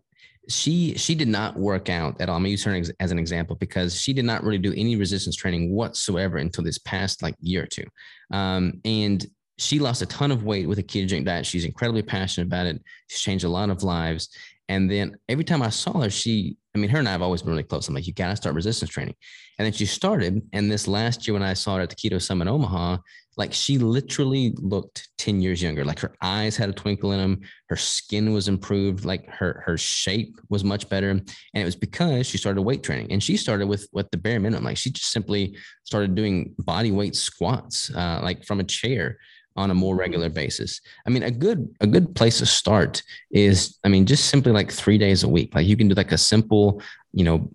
she 0.49 0.95
she 0.97 1.15
did 1.15 1.29
not 1.29 1.57
work 1.57 1.89
out 1.89 2.21
at 2.21 2.29
all. 2.29 2.37
I'm 2.37 2.43
gonna 2.43 2.51
use 2.51 2.65
her 2.65 2.83
as 3.01 3.11
an 3.11 3.19
example 3.19 3.57
because 3.57 4.01
she 4.01 4.13
did 4.13 4.25
not 4.25 4.43
really 4.43 4.59
do 4.59 4.73
any 4.77 4.97
resistance 4.97 5.37
training 5.37 5.73
whatsoever 5.73 6.39
until 6.39 6.65
this 6.65 6.79
past 6.79 7.23
like 7.23 7.35
year 7.41 7.65
or 7.65 7.67
two. 7.67 7.87
Um, 8.33 8.81
and 8.85 9.27
she 9.59 9.79
lost 9.79 10.03
a 10.03 10.07
ton 10.07 10.31
of 10.31 10.45
weight 10.45 10.69
with 10.69 10.79
a 10.79 10.83
ketogenic 10.83 11.27
diet. 11.27 11.47
She's 11.47 11.65
incredibly 11.65 12.03
passionate 12.03 12.47
about 12.47 12.67
it. 12.67 12.83
She's 13.09 13.21
changed 13.21 13.45
a 13.45 13.49
lot 13.49 13.71
of 13.71 13.83
lives. 13.83 14.31
And 14.69 14.91
then 14.91 15.19
every 15.29 15.45
time 15.45 15.63
I 15.63 15.69
saw 15.69 16.01
her, 16.01 16.11
she, 16.11 16.57
I 16.75 16.79
mean, 16.79 16.91
her 16.91 16.99
and 16.99 17.09
I 17.09 17.13
have 17.13 17.23
always 17.23 17.43
been 17.43 17.51
really 17.51 17.65
close. 17.65 17.89
I'm 17.89 17.95
like, 17.95 18.07
you 18.07 18.13
got 18.13 18.29
to 18.29 18.37
start 18.37 18.55
resistance 18.55 18.91
training. 18.91 19.17
And 19.59 19.67
then 19.67 19.73
she 19.73 19.87
started. 19.87 20.41
And 20.53 20.71
this 20.71 20.87
last 20.87 21.27
year, 21.27 21.35
when 21.35 21.43
I 21.43 21.55
saw 21.55 21.77
her 21.77 21.83
at 21.83 21.91
the 21.91 21.97
Keto 21.97 22.23
Summit 22.23 22.47
Omaha, 22.47 22.99
like 23.37 23.53
she 23.53 23.79
literally 23.79 24.53
looked 24.57 25.09
10 25.19 25.41
years 25.41 25.63
younger. 25.63 25.85
Like 25.85 25.99
her 26.01 26.15
eyes 26.23 26.57
had 26.57 26.69
a 26.69 26.73
twinkle 26.73 27.13
in 27.13 27.19
them. 27.19 27.41
Her 27.69 27.77
skin 27.77 28.33
was 28.33 28.49
improved. 28.49 29.05
Like 29.05 29.29
her, 29.29 29.63
her 29.67 29.77
shape 29.77 30.39
was 30.49 30.63
much 30.63 30.89
better. 30.89 31.11
And 31.11 31.29
it 31.55 31.65
was 31.65 31.77
because 31.77 32.27
she 32.27 32.39
started 32.39 32.63
weight 32.63 32.83
training 32.83 33.11
and 33.11 33.23
she 33.23 33.37
started 33.37 33.67
with 33.67 33.89
what 33.93 34.11
the 34.11 34.19
bare 34.19 34.39
minimum. 34.41 34.65
Like 34.65 34.77
she 34.77 34.91
just 34.91 35.11
simply 35.11 35.57
started 35.85 36.15
doing 36.15 36.55
body 36.59 36.93
weight 36.93 37.17
squats, 37.17 37.91
uh, 37.95 38.21
like 38.23 38.45
from 38.45 38.61
a 38.61 38.65
chair 38.65 39.19
on 39.61 39.71
a 39.71 39.75
more 39.75 39.95
regular 39.95 40.29
basis. 40.29 40.81
I 41.07 41.11
mean, 41.11 41.23
a 41.23 41.31
good 41.31 41.69
a 41.81 41.87
good 41.87 42.15
place 42.15 42.39
to 42.39 42.47
start 42.47 43.03
is, 43.31 43.79
I 43.85 43.89
mean, 43.89 44.07
just 44.07 44.27
simply 44.27 44.53
like 44.53 44.73
three 44.73 44.99
days 44.99 45.23
a 45.23 45.29
week. 45.29 45.55
Like 45.55 45.67
you 45.67 45.77
can 45.77 45.89
do 45.89 45.95
like 45.95 46.13
a 46.13 46.19
simple, 46.19 46.83
you 47.13 47.25
know, 47.25 47.51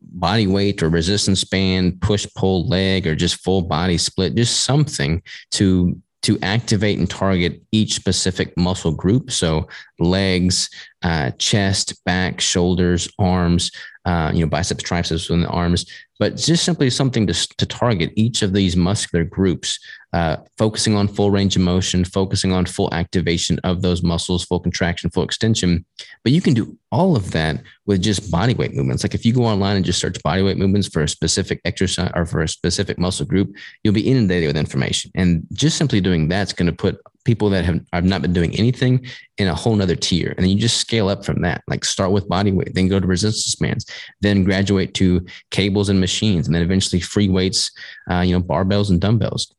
body 0.00 0.46
weight 0.46 0.82
or 0.82 0.88
resistance 0.88 1.44
band, 1.44 2.00
push 2.00 2.26
pull 2.36 2.68
leg, 2.68 3.06
or 3.06 3.16
just 3.16 3.42
full 3.42 3.62
body 3.62 3.98
split, 3.98 4.34
just 4.34 4.64
something 4.64 5.22
to 5.52 6.00
to 6.22 6.38
activate 6.42 6.98
and 6.98 7.08
target 7.08 7.62
each 7.70 7.94
specific 7.94 8.56
muscle 8.56 8.92
group. 8.92 9.30
So 9.30 9.68
legs, 10.00 10.68
uh, 11.02 11.30
chest, 11.38 12.04
back, 12.04 12.40
shoulders, 12.40 13.08
arms, 13.18 13.70
uh, 14.06 14.30
you 14.32 14.40
know, 14.40 14.46
biceps, 14.46 14.84
triceps, 14.84 15.30
and 15.30 15.42
the 15.42 15.48
arms, 15.48 15.84
but 16.20 16.36
just 16.36 16.64
simply 16.64 16.88
something 16.88 17.26
to, 17.26 17.34
to 17.56 17.66
target 17.66 18.12
each 18.14 18.40
of 18.42 18.52
these 18.52 18.76
muscular 18.76 19.24
groups, 19.24 19.78
uh, 20.12 20.36
focusing 20.56 20.94
on 20.94 21.08
full 21.08 21.30
range 21.32 21.56
of 21.56 21.62
motion, 21.62 22.04
focusing 22.04 22.52
on 22.52 22.64
full 22.64 22.88
activation 22.94 23.58
of 23.64 23.82
those 23.82 24.04
muscles, 24.04 24.44
full 24.44 24.60
contraction, 24.60 25.10
full 25.10 25.24
extension. 25.24 25.84
But 26.22 26.32
you 26.32 26.40
can 26.40 26.54
do 26.54 26.78
all 26.92 27.16
of 27.16 27.32
that 27.32 27.62
with 27.84 28.00
just 28.00 28.30
body 28.30 28.54
weight 28.54 28.74
movements. 28.74 29.02
Like 29.02 29.14
if 29.14 29.26
you 29.26 29.32
go 29.32 29.44
online 29.44 29.76
and 29.76 29.84
just 29.84 30.00
search 30.00 30.22
body 30.22 30.42
weight 30.42 30.56
movements 30.56 30.86
for 30.88 31.02
a 31.02 31.08
specific 31.08 31.60
exercise 31.64 32.12
or 32.14 32.24
for 32.24 32.42
a 32.42 32.48
specific 32.48 32.98
muscle 32.98 33.26
group, 33.26 33.54
you'll 33.82 33.92
be 33.92 34.08
inundated 34.08 34.46
with 34.46 34.56
information. 34.56 35.10
And 35.16 35.46
just 35.52 35.76
simply 35.76 36.00
doing 36.00 36.28
that's 36.28 36.52
going 36.52 36.66
to 36.66 36.72
put 36.72 37.00
people 37.26 37.50
that 37.50 37.64
have, 37.64 37.80
have 37.92 38.04
not 38.04 38.22
been 38.22 38.32
doing 38.32 38.54
anything 38.56 39.04
in 39.36 39.48
a 39.48 39.54
whole 39.54 39.76
nother 39.76 39.96
tier. 39.96 40.32
And 40.36 40.44
then 40.44 40.50
you 40.50 40.58
just 40.58 40.78
scale 40.78 41.08
up 41.08 41.24
from 41.24 41.42
that, 41.42 41.62
like 41.66 41.84
start 41.84 42.12
with 42.12 42.28
body 42.28 42.52
weight, 42.52 42.72
then 42.74 42.88
go 42.88 43.00
to 43.00 43.06
resistance 43.06 43.56
bands, 43.56 43.84
then 44.20 44.44
graduate 44.44 44.94
to 44.94 45.26
cables 45.50 45.88
and 45.88 46.00
machines, 46.00 46.46
and 46.46 46.54
then 46.54 46.62
eventually 46.62 47.00
free 47.00 47.28
weights, 47.28 47.72
uh, 48.10 48.20
you 48.20 48.32
know, 48.32 48.40
barbells 48.40 48.88
and 48.88 49.00
dumbbells. 49.00 49.52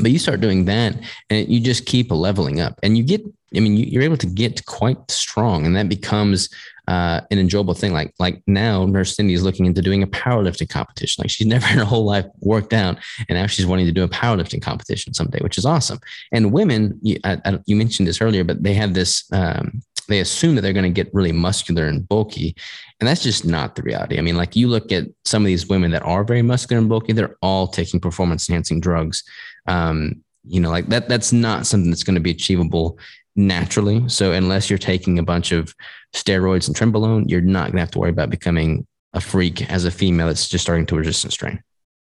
But 0.00 0.10
you 0.10 0.18
start 0.18 0.40
doing 0.40 0.64
that 0.64 0.96
and 1.30 1.48
you 1.48 1.60
just 1.60 1.86
keep 1.86 2.10
leveling 2.10 2.60
up 2.60 2.78
and 2.82 2.98
you 2.98 3.04
get, 3.04 3.22
I 3.54 3.60
mean, 3.60 3.76
you're 3.76 4.02
able 4.02 4.16
to 4.16 4.26
get 4.26 4.66
quite 4.66 5.10
strong 5.10 5.64
and 5.64 5.76
that 5.76 5.88
becomes 5.88 6.48
uh, 6.88 7.20
an 7.30 7.38
enjoyable 7.38 7.74
thing. 7.74 7.92
Like 7.92 8.14
like 8.18 8.42
now, 8.46 8.84
Nurse 8.86 9.16
Cindy 9.16 9.34
is 9.34 9.42
looking 9.42 9.66
into 9.66 9.82
doing 9.82 10.02
a 10.02 10.06
powerlifting 10.06 10.68
competition. 10.68 11.22
Like 11.22 11.30
she's 11.30 11.46
never 11.54 11.66
in 11.66 11.78
her 11.78 11.84
whole 11.84 12.04
life 12.04 12.26
worked 12.40 12.72
out, 12.72 12.98
and 13.28 13.38
now 13.38 13.46
she's 13.46 13.66
wanting 13.66 13.86
to 13.86 13.92
do 13.92 14.04
a 14.04 14.08
powerlifting 14.08 14.62
competition 14.62 15.14
someday, 15.14 15.38
which 15.40 15.58
is 15.58 15.66
awesome. 15.66 15.98
And 16.32 16.52
women, 16.52 16.98
you, 17.02 17.18
I, 17.24 17.38
I, 17.44 17.58
you 17.66 17.76
mentioned 17.76 18.08
this 18.08 18.20
earlier, 18.20 18.44
but 18.44 18.62
they 18.62 18.74
have 18.74 18.94
this. 18.94 19.24
Um, 19.32 19.82
they 20.08 20.20
assume 20.20 20.54
that 20.54 20.60
they're 20.60 20.72
going 20.72 20.84
to 20.84 21.02
get 21.02 21.12
really 21.12 21.32
muscular 21.32 21.86
and 21.86 22.08
bulky, 22.08 22.54
and 23.00 23.08
that's 23.08 23.22
just 23.22 23.44
not 23.44 23.74
the 23.74 23.82
reality. 23.82 24.18
I 24.18 24.20
mean, 24.20 24.36
like 24.36 24.54
you 24.54 24.68
look 24.68 24.92
at 24.92 25.04
some 25.24 25.42
of 25.42 25.46
these 25.46 25.66
women 25.66 25.90
that 25.90 26.04
are 26.04 26.22
very 26.22 26.42
muscular 26.42 26.78
and 26.78 26.88
bulky, 26.88 27.12
they're 27.12 27.36
all 27.42 27.66
taking 27.66 27.98
performance 27.98 28.48
enhancing 28.48 28.80
drugs. 28.80 29.24
Um, 29.66 30.22
you 30.48 30.60
know, 30.60 30.70
like 30.70 30.86
that. 30.86 31.08
That's 31.08 31.32
not 31.32 31.66
something 31.66 31.90
that's 31.90 32.04
going 32.04 32.14
to 32.14 32.20
be 32.20 32.30
achievable 32.30 32.98
naturally. 33.36 34.08
So 34.08 34.32
unless 34.32 34.68
you're 34.70 34.78
taking 34.78 35.18
a 35.18 35.22
bunch 35.22 35.52
of 35.52 35.74
steroids 36.14 36.66
and 36.66 36.76
trenbolone, 36.76 37.28
you're 37.28 37.40
not 37.40 37.66
going 37.66 37.76
to 37.76 37.80
have 37.80 37.90
to 37.92 37.98
worry 37.98 38.10
about 38.10 38.30
becoming 38.30 38.86
a 39.12 39.20
freak 39.20 39.70
as 39.70 39.84
a 39.84 39.90
female 39.90 40.26
that's 40.26 40.48
just 40.48 40.64
starting 40.64 40.86
to 40.86 40.96
resistance 40.96 41.34
train. 41.34 41.62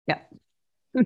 Yeah. 0.08 0.20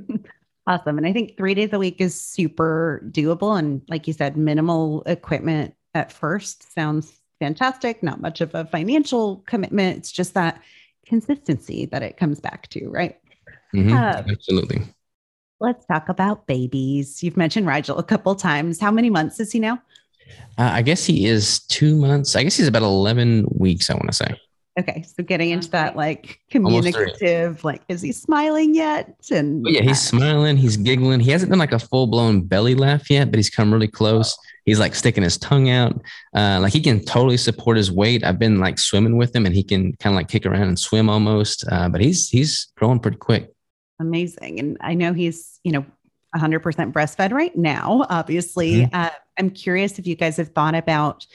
awesome. 0.67 0.97
And 0.97 1.07
I 1.07 1.13
think 1.13 1.37
three 1.37 1.53
days 1.53 1.73
a 1.73 1.79
week 1.79 2.01
is 2.01 2.19
super 2.19 3.01
doable. 3.11 3.57
And 3.57 3.81
like 3.87 4.07
you 4.07 4.13
said, 4.13 4.37
minimal 4.37 5.03
equipment 5.05 5.75
at 5.93 6.11
first 6.11 6.73
sounds 6.73 7.11
fantastic. 7.39 8.03
Not 8.03 8.21
much 8.21 8.41
of 8.41 8.53
a 8.55 8.65
financial 8.65 9.43
commitment. 9.47 9.97
It's 9.97 10.11
just 10.11 10.33
that 10.33 10.61
consistency 11.05 11.85
that 11.87 12.03
it 12.03 12.17
comes 12.17 12.39
back 12.39 12.67
to, 12.69 12.87
right? 12.89 13.17
Mm-hmm. 13.73 13.93
Uh, 13.93 14.23
Absolutely. 14.31 14.81
Let's 15.59 15.85
talk 15.85 16.09
about 16.09 16.45
babies. 16.45 17.23
You've 17.23 17.37
mentioned 17.37 17.65
Rigel 17.65 17.97
a 17.97 18.03
couple 18.03 18.35
times. 18.35 18.79
How 18.79 18.91
many 18.91 19.09
months 19.09 19.39
is 19.39 19.51
he 19.51 19.59
now? 19.59 19.81
Uh, 20.57 20.71
I 20.73 20.81
guess 20.81 21.05
he 21.05 21.25
is 21.25 21.59
two 21.67 21.95
months. 21.95 22.35
I 22.35 22.43
guess 22.43 22.57
he's 22.57 22.67
about 22.67 22.83
11 22.83 23.45
weeks, 23.51 23.89
I 23.89 23.93
want 23.93 24.07
to 24.07 24.13
say. 24.13 24.39
Okay. 24.79 25.03
So 25.03 25.23
getting 25.23 25.49
into 25.49 25.71
that 25.71 25.95
like 25.95 26.39
communicative, 26.51 27.63
like, 27.63 27.81
is 27.87 28.01
he 28.01 28.11
smiling 28.11 28.75
yet? 28.75 29.15
And 29.31 29.65
yeah, 29.67 29.81
he's 29.81 29.99
smiling, 29.99 30.55
he's 30.55 30.77
giggling. 30.77 31.19
He 31.19 31.31
hasn't 31.31 31.49
done 31.49 31.57
like 31.57 31.71
a 31.71 31.79
full 31.79 32.05
blown 32.05 32.41
belly 32.41 32.75
laugh 32.75 33.09
yet, 33.09 33.31
but 33.31 33.37
he's 33.37 33.49
come 33.49 33.73
really 33.73 33.87
close. 33.87 34.37
He's 34.65 34.79
like 34.79 34.93
sticking 34.93 35.23
his 35.23 35.37
tongue 35.37 35.69
out. 35.69 35.99
Uh, 36.35 36.59
like 36.61 36.73
he 36.73 36.81
can 36.81 37.03
totally 37.03 37.37
support 37.37 37.77
his 37.77 37.91
weight. 37.91 38.23
I've 38.23 38.37
been 38.37 38.59
like 38.59 38.77
swimming 38.77 39.17
with 39.17 39.35
him 39.35 39.47
and 39.47 39.55
he 39.55 39.63
can 39.63 39.93
kind 39.93 40.13
of 40.13 40.17
like 40.17 40.27
kick 40.27 40.45
around 40.45 40.67
and 40.67 40.77
swim 40.77 41.09
almost. 41.09 41.65
Uh, 41.71 41.89
but 41.89 41.99
he's 41.99 42.29
he's 42.29 42.67
growing 42.75 42.99
pretty 42.99 43.17
quick. 43.17 43.51
Amazing. 43.99 44.59
And 44.59 44.77
I 44.81 44.93
know 44.93 45.13
he's, 45.13 45.59
you 45.63 45.71
know, 45.71 45.85
100% 46.35 46.61
breastfed 46.91 47.31
right 47.31 47.55
now, 47.55 48.05
obviously. 48.09 48.73
Mm-hmm. 48.81 48.95
Uh, 48.95 49.09
I'm 49.37 49.49
curious 49.49 49.99
if 49.99 50.07
you 50.07 50.15
guys 50.15 50.37
have 50.37 50.49
thought 50.49 50.75
about 50.75 51.25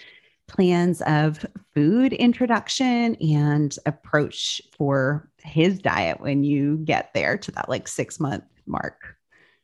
plans 0.49 1.01
of 1.03 1.45
food 1.75 2.13
introduction 2.13 3.15
and 3.17 3.75
approach 3.87 4.61
for 4.77 5.29
his 5.39 5.79
diet 5.79 6.21
when 6.21 6.45
you 6.45 6.79
get 6.85 7.13
there 7.15 7.39
to 7.39 7.51
that 7.53 7.69
like 7.69 7.89
six 7.89 8.21
month 8.21 8.45
mark. 8.67 9.17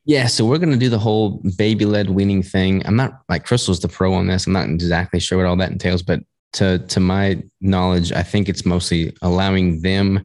Yeah, 0.04 0.26
so 0.26 0.46
we're 0.46 0.58
gonna 0.58 0.76
do 0.76 0.88
the 0.88 0.98
whole 0.98 1.42
baby 1.56 1.84
led 1.84 2.10
weaning 2.10 2.42
thing. 2.42 2.82
I'm 2.86 2.96
not 2.96 3.20
like 3.28 3.44
Crystal's 3.44 3.80
the 3.80 3.88
pro 3.88 4.14
on 4.14 4.26
this. 4.26 4.46
I'm 4.46 4.54
not 4.54 4.68
exactly 4.68 5.20
sure 5.20 5.38
what 5.38 5.46
all 5.46 5.56
that 5.56 5.70
entails, 5.70 6.02
but 6.02 6.20
to 6.54 6.78
to 6.78 7.00
my 7.00 7.42
knowledge, 7.60 8.12
I 8.12 8.22
think 8.22 8.48
it's 8.48 8.64
mostly 8.64 9.14
allowing 9.20 9.82
them 9.82 10.24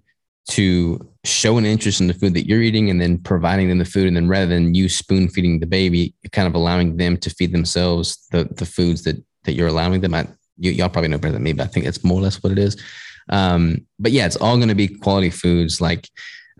to 0.49 0.99
show 1.23 1.57
an 1.57 1.65
interest 1.65 2.01
in 2.01 2.07
the 2.07 2.13
food 2.13 2.33
that 2.33 2.47
you're 2.47 2.61
eating 2.61 2.89
and 2.89 2.99
then 2.99 3.17
providing 3.17 3.69
them 3.69 3.77
the 3.77 3.85
food. 3.85 4.07
And 4.07 4.15
then 4.15 4.27
rather 4.27 4.47
than 4.47 4.75
you 4.75 4.89
spoon 4.89 5.29
feeding 5.29 5.59
the 5.59 5.65
baby 5.65 6.13
kind 6.31 6.47
of 6.47 6.55
allowing 6.55 6.97
them 6.97 7.17
to 7.17 7.29
feed 7.29 7.53
themselves 7.53 8.27
the 8.31 8.45
the 8.55 8.65
foods 8.65 9.03
that 9.03 9.23
that 9.43 9.53
you're 9.53 9.67
allowing 9.67 10.01
them. 10.01 10.13
I, 10.13 10.27
you, 10.57 10.71
y'all 10.71 10.89
probably 10.89 11.09
know 11.09 11.17
better 11.17 11.33
than 11.33 11.43
me 11.43 11.51
but 11.51 11.63
i 11.63 11.67
think 11.67 11.85
it's 11.85 12.03
more 12.03 12.19
or 12.19 12.21
less 12.21 12.43
what 12.43 12.51
it 12.51 12.59
is. 12.59 12.81
Um, 13.29 13.85
but 13.99 14.11
yeah 14.11 14.25
it's 14.25 14.35
all 14.35 14.57
going 14.57 14.69
to 14.69 14.75
be 14.75 14.87
quality 14.87 15.29
foods. 15.29 15.79
Like 15.79 16.09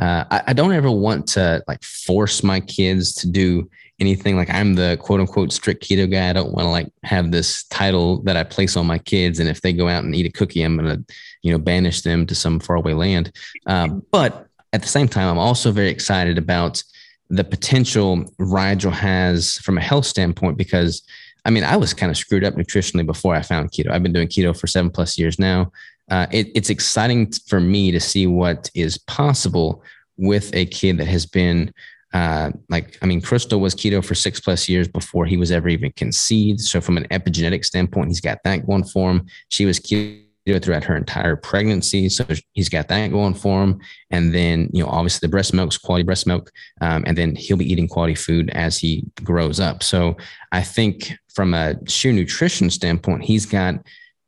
uh, 0.02 0.24
I, 0.32 0.44
I 0.48 0.54
don't 0.54 0.74
ever 0.74 0.92
want 0.92 1.28
to 1.30 1.64
like 1.68 1.84
force 1.84 2.44
my 2.44 2.60
kids 2.62 3.14
to 3.16 3.30
do 3.30 3.70
anything 4.04 4.36
like 4.36 4.50
i'm 4.50 4.76
the 4.76 4.98
quote 5.02 5.20
unquote 5.20 5.52
strict 5.52 5.84
keto 5.84 6.10
guy 6.10 6.30
i 6.30 6.34
don't 6.34 6.54
want 6.54 6.66
to 6.66 6.70
like 6.70 6.92
have 7.04 7.32
this 7.32 7.64
title 7.66 8.22
that 8.24 8.38
i 8.38 8.44
place 8.44 8.76
on 8.76 8.86
my 8.86 8.98
kids 8.98 9.40
and 9.40 9.50
if 9.50 9.62
they 9.62 9.72
go 9.72 9.88
out 9.88 10.04
and 10.04 10.16
eat 10.16 10.26
a 10.26 10.32
cookie 10.32 10.62
i'm 10.62 10.78
going 10.78 10.90
to 10.90 11.14
you 11.42 11.52
know 11.52 11.58
banish 11.58 12.02
them 12.02 12.26
to 12.26 12.36
some 12.36 12.60
faraway 12.60 12.94
land 12.94 13.32
um, 13.66 14.04
but 14.12 14.48
at 14.74 14.82
the 14.82 14.88
same 14.88 15.08
time, 15.08 15.30
I'm 15.30 15.38
also 15.38 15.72
very 15.72 15.90
excited 15.90 16.38
about 16.38 16.84
the 17.30 17.44
potential 17.44 18.26
Rigel 18.40 18.92
has 18.92 19.60
from 19.60 19.78
a 19.78 19.82
health 19.82 20.06
standpoint 20.06 20.58
because 20.58 21.04
I 21.46 21.50
mean, 21.50 21.64
I 21.64 21.76
was 21.76 21.94
kind 21.94 22.10
of 22.10 22.18
screwed 22.18 22.44
up 22.44 22.56
nutritionally 22.56 23.06
before 23.06 23.36
I 23.36 23.42
found 23.42 23.72
keto. 23.72 23.92
I've 23.92 24.04
been 24.04 24.14
doing 24.14 24.30
keto 24.30 24.58
for 24.58 24.66
seven 24.66 24.90
plus 24.90 25.18
years 25.18 25.38
now. 25.38 25.72
Uh, 26.10 26.26
it, 26.32 26.48
it's 26.56 26.70
exciting 26.70 27.32
for 27.48 27.60
me 27.60 27.92
to 27.92 28.00
see 28.00 28.28
what 28.28 28.70
is 28.74 28.98
possible 28.98 29.84
with 30.18 30.54
a 30.56 30.66
kid 30.66 30.98
that 30.98 31.08
has 31.08 31.26
been 31.26 31.74
uh, 32.14 32.52
like, 32.70 32.98
I 33.02 33.06
mean, 33.06 33.22
Crystal 33.22 33.60
was 33.60 33.74
keto 33.74 34.06
for 34.06 34.16
six 34.16 34.40
plus 34.40 34.70
years 34.70 34.88
before 34.88 35.26
he 35.26 35.38
was 35.38 35.52
ever 35.52 35.68
even 35.68 35.92
conceived. 35.94 36.62
So, 36.62 36.80
from 36.80 36.98
an 36.98 37.08
epigenetic 37.10 37.66
standpoint, 37.66 38.10
he's 38.10 38.22
got 38.22 38.40
that 38.44 38.66
going 38.68 38.84
for 38.84 39.12
him. 39.12 39.26
She 39.50 39.66
was 39.66 39.80
keto 39.80 40.24
throughout 40.62 40.84
her 40.84 40.96
entire 40.96 41.36
pregnancy. 41.36 42.10
So 42.10 42.26
he's 42.54 42.70
got 42.70 42.88
that 42.90 43.12
going 43.12 43.34
for 43.34 43.64
him. 43.64 43.80
And 44.12 44.34
then, 44.34 44.70
you 44.74 44.84
know, 44.84 44.90
obviously 44.90 45.26
the 45.26 45.32
breast 45.32 45.54
milk's 45.54 45.78
quality 45.78 46.04
breast 46.04 46.28
milk. 46.28 46.52
Um, 46.82 47.04
and 47.08 47.18
then 47.18 47.36
he'll 47.36 47.58
be 47.58 47.72
eating 47.72 47.88
quality 47.88 48.16
food 48.16 48.50
as 48.50 48.78
he 48.78 49.06
grows 49.24 49.60
up. 49.60 49.84
So 49.84 50.18
I 50.52 50.62
think 50.62 51.14
from 51.34 51.54
a 51.54 51.76
sheer 51.88 52.12
nutrition 52.12 52.70
standpoint, 52.70 53.24
he's 53.24 53.46
got, 53.46 53.76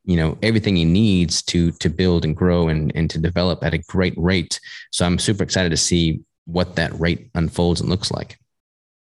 you 0.06 0.16
know, 0.16 0.38
everything 0.42 0.76
he 0.76 0.86
needs 0.86 1.42
to 1.44 1.72
to 1.72 1.90
build 1.90 2.24
and 2.24 2.36
grow 2.36 2.70
and, 2.70 2.92
and 2.96 3.10
to 3.10 3.20
develop 3.20 3.64
at 3.64 3.74
a 3.74 3.80
great 3.80 4.14
rate. 4.16 4.60
So 4.92 5.06
I'm 5.06 5.20
super 5.20 5.44
excited 5.44 5.70
to 5.72 5.78
see 5.78 6.22
what 6.46 6.76
that 6.76 6.98
rate 7.00 7.30
unfolds 7.36 7.82
and 7.82 7.90
looks 7.90 8.12
like. 8.12 8.38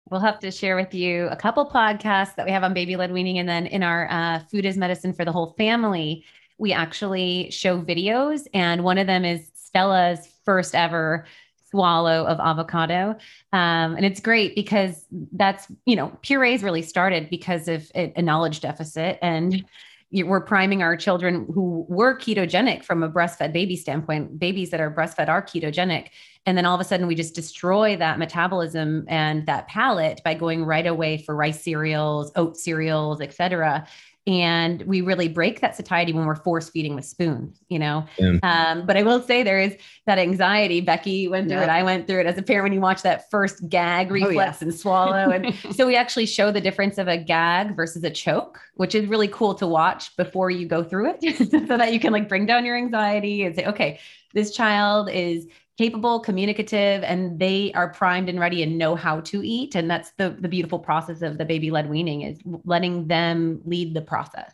We'll 0.10 0.22
have 0.22 0.40
to 0.40 0.52
share 0.52 0.76
with 0.76 0.94
you 0.94 1.28
a 1.28 1.36
couple 1.36 1.70
podcasts 1.70 2.36
that 2.36 2.46
we 2.46 2.52
have 2.52 2.64
on 2.64 2.74
baby 2.74 2.96
led 2.96 3.12
weaning 3.12 3.40
and 3.40 3.48
then 3.48 3.66
in 3.66 3.84
our 3.84 4.08
uh, 4.10 4.40
food 4.40 4.66
is 4.66 4.78
medicine 4.78 5.14
for 5.14 5.26
the 5.26 5.32
whole 5.32 5.54
family 5.58 6.26
we 6.58 6.74
actually 6.74 7.52
show 7.52 7.82
videos, 7.82 8.48
and 8.54 8.84
one 8.84 8.98
of 8.98 9.08
them 9.08 9.26
is 9.26 9.52
Stella's 9.56 10.28
first 10.46 10.74
ever 10.74 11.26
swallow 11.70 12.26
of 12.26 12.40
avocado. 12.40 13.12
Um, 13.52 13.96
and 13.96 14.06
it's 14.06 14.22
great 14.22 14.56
because 14.56 15.06
that's, 15.34 15.68
you 15.86 15.96
know, 15.96 16.18
purees 16.22 16.64
really 16.64 16.82
started 16.82 17.30
because 17.30 17.68
of 17.68 17.92
a 17.94 18.22
knowledge 18.22 18.62
deficit. 18.62 19.20
And 19.22 19.66
we're 20.12 20.42
priming 20.42 20.82
our 20.82 20.96
children 20.96 21.48
who 21.54 21.86
were 21.90 22.18
ketogenic 22.18 22.84
from 22.84 23.04
a 23.04 23.10
breastfed 23.10 23.52
baby 23.52 23.76
standpoint. 23.76 24.40
Babies 24.40 24.70
that 24.70 24.80
are 24.80 24.92
breastfed 24.92 25.28
are 25.28 25.42
ketogenic. 25.42 26.10
And 26.46 26.58
then 26.58 26.66
all 26.66 26.76
of 26.76 26.82
a 26.82 26.86
sudden, 26.86 27.08
we 27.08 27.16
just 27.16 27.36
destroy 27.36 27.98
that 27.98 28.18
metabolism 28.18 29.04
and 29.10 29.46
that 29.48 29.68
palate 29.68 30.22
by 30.24 30.34
going 30.34 30.64
right 30.64 30.88
away 30.88 31.18
for 31.18 31.36
rice 31.36 31.62
cereals, 31.62 32.32
oat 32.36 32.58
cereals, 32.58 33.20
et 33.20 33.34
cetera 33.34 33.86
and 34.28 34.82
we 34.82 35.00
really 35.00 35.30
break 35.30 35.62
that 35.62 35.76
satiety 35.76 36.12
when 36.12 36.26
we're 36.26 36.36
force 36.36 36.70
feeding 36.70 36.94
with 36.94 37.06
spoons 37.06 37.64
you 37.70 37.80
know 37.80 38.06
yeah. 38.20 38.38
um, 38.44 38.86
but 38.86 38.98
i 38.98 39.02
will 39.02 39.22
say 39.22 39.42
there 39.42 39.60
is 39.60 39.76
that 40.06 40.20
anxiety 40.20 40.82
becky 40.82 41.28
went 41.28 41.48
through 41.48 41.58
yep. 41.58 41.70
it 41.70 41.72
i 41.72 41.82
went 41.82 42.06
through 42.06 42.20
it 42.20 42.26
as 42.26 42.38
a 42.38 42.42
parent 42.42 42.64
when 42.64 42.74
you 42.74 42.82
watch 42.82 43.02
that 43.02 43.30
first 43.32 43.68
gag 43.70 44.12
reflex 44.12 44.36
oh, 44.36 44.40
yeah. 44.40 44.56
and 44.62 44.74
swallow 44.74 45.30
and 45.32 45.56
so 45.72 45.88
we 45.88 45.96
actually 45.96 46.26
show 46.26 46.52
the 46.52 46.62
difference 46.62 46.98
of 46.98 47.08
a 47.08 47.18
gag 47.18 47.76
versus 47.76 48.04
a 48.04 48.10
choke 48.10 48.60
which 48.76 48.94
is 48.94 49.08
really 49.08 49.30
cool 49.30 49.56
to 49.56 49.66
watch 49.66 50.16
before 50.18 50.52
you 50.52 50.68
go 50.68 50.84
through 50.84 51.10
it 51.10 51.38
so 51.68 51.78
that 51.78 51.94
you 51.94 52.00
can 52.00 52.12
like 52.12 52.28
bring 52.28 52.46
down 52.46 52.66
your 52.66 52.76
anxiety 52.76 53.44
and 53.44 53.56
say 53.56 53.66
okay 53.66 54.00
this 54.34 54.52
child 54.52 55.10
is 55.10 55.48
capable, 55.78 56.20
communicative, 56.20 57.04
and 57.04 57.40
they 57.40 57.72
are 57.74 57.90
primed 57.90 58.30
and 58.30 58.40
ready 58.40 58.64
and 58.64 58.78
know 58.78 58.96
how 58.96 59.20
to 59.22 59.46
eat. 59.46 59.76
And 59.76 59.90
that's 59.90 60.12
the 60.18 60.36
the 60.40 60.48
beautiful 60.48 60.80
process 60.80 61.22
of 61.22 61.38
the 61.38 61.46
baby 61.46 61.72
led 61.72 61.90
weaning 61.90 62.22
is 62.22 62.40
letting 62.66 63.08
them 63.08 63.62
lead 63.66 63.94
the 63.94 64.02
process. 64.02 64.54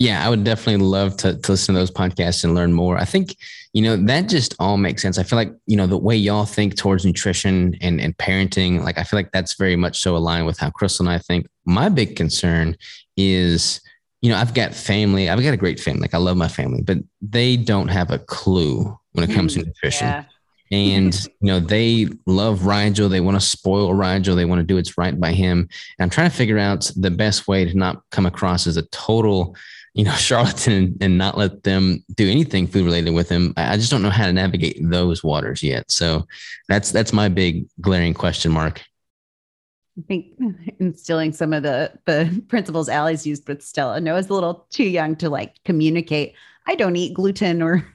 Yeah, 0.00 0.24
I 0.24 0.30
would 0.30 0.44
definitely 0.44 0.82
love 0.82 1.18
to, 1.18 1.36
to 1.36 1.52
listen 1.52 1.74
to 1.74 1.78
those 1.78 1.90
podcasts 1.90 2.42
and 2.42 2.54
learn 2.54 2.72
more. 2.72 2.96
I 2.96 3.04
think, 3.04 3.36
you 3.74 3.82
know, 3.82 3.96
that 4.06 4.30
just 4.30 4.54
all 4.58 4.78
makes 4.78 5.02
sense. 5.02 5.18
I 5.18 5.22
feel 5.24 5.36
like, 5.36 5.52
you 5.66 5.76
know, 5.76 5.86
the 5.86 5.98
way 5.98 6.16
y'all 6.16 6.46
think 6.46 6.74
towards 6.78 7.04
nutrition 7.04 7.76
and, 7.82 8.00
and 8.00 8.16
parenting, 8.16 8.82
like 8.82 8.96
I 8.96 9.02
feel 9.04 9.18
like 9.18 9.30
that's 9.30 9.56
very 9.56 9.76
much 9.76 10.00
so 10.00 10.16
aligned 10.16 10.46
with 10.46 10.58
how 10.58 10.70
Crystal 10.70 11.06
and 11.06 11.14
I 11.14 11.18
think. 11.18 11.46
My 11.66 11.90
big 11.90 12.16
concern 12.16 12.78
is, 13.18 13.82
you 14.22 14.30
know, 14.30 14.38
I've 14.38 14.54
got 14.54 14.74
family, 14.74 15.28
I've 15.28 15.42
got 15.42 15.52
a 15.52 15.58
great 15.58 15.78
family. 15.78 16.00
Like 16.00 16.14
I 16.14 16.18
love 16.18 16.38
my 16.38 16.48
family, 16.48 16.80
but 16.80 16.96
they 17.20 17.58
don't 17.58 17.88
have 17.88 18.10
a 18.10 18.18
clue 18.18 18.98
when 19.12 19.28
it 19.28 19.34
comes 19.34 19.52
to 19.52 19.60
mm, 19.60 19.66
nutrition. 19.66 20.06
Yeah. 20.06 20.24
And 20.70 21.14
you 21.40 21.46
know, 21.46 21.60
they 21.60 22.08
love 22.26 22.66
Rigel. 22.66 23.08
They 23.08 23.20
want 23.20 23.40
to 23.40 23.46
spoil 23.46 23.94
Rigel. 23.94 24.36
They 24.36 24.44
want 24.44 24.60
to 24.60 24.66
do 24.66 24.76
what's 24.76 24.96
right 24.96 25.18
by 25.18 25.32
him. 25.32 25.68
And 25.98 26.04
I'm 26.04 26.10
trying 26.10 26.30
to 26.30 26.36
figure 26.36 26.58
out 26.58 26.90
the 26.96 27.10
best 27.10 27.48
way 27.48 27.64
to 27.64 27.76
not 27.76 28.02
come 28.10 28.26
across 28.26 28.66
as 28.66 28.76
a 28.76 28.82
total 28.82 29.56
you 29.94 30.04
know, 30.04 30.12
charlatan 30.16 30.96
and 31.00 31.18
not 31.18 31.36
let 31.36 31.62
them 31.64 32.04
do 32.14 32.28
anything 32.28 32.66
food 32.66 32.84
related 32.84 33.12
with 33.12 33.28
him. 33.28 33.52
I 33.56 33.76
just 33.76 33.90
don't 33.90 34.02
know 34.02 34.10
how 34.10 34.26
to 34.26 34.32
navigate 34.32 34.78
those 34.80 35.24
waters 35.24 35.62
yet. 35.62 35.90
So 35.90 36.26
that's 36.68 36.92
that's 36.92 37.12
my 37.12 37.28
big 37.28 37.66
glaring 37.80 38.14
question 38.14 38.52
mark. 38.52 38.82
I 39.98 40.02
think 40.06 40.26
instilling 40.80 41.32
some 41.32 41.52
of 41.52 41.62
the 41.62 41.92
the 42.06 42.42
principles 42.48 42.88
Ali's 42.88 43.26
used 43.26 43.48
with 43.48 43.62
Stella. 43.62 44.00
Noah's 44.00 44.30
a 44.30 44.34
little 44.34 44.66
too 44.70 44.84
young 44.84 45.16
to 45.16 45.28
like 45.28 45.56
communicate. 45.64 46.34
I 46.66 46.74
don't 46.74 46.96
eat 46.96 47.14
gluten 47.14 47.62
or 47.62 47.86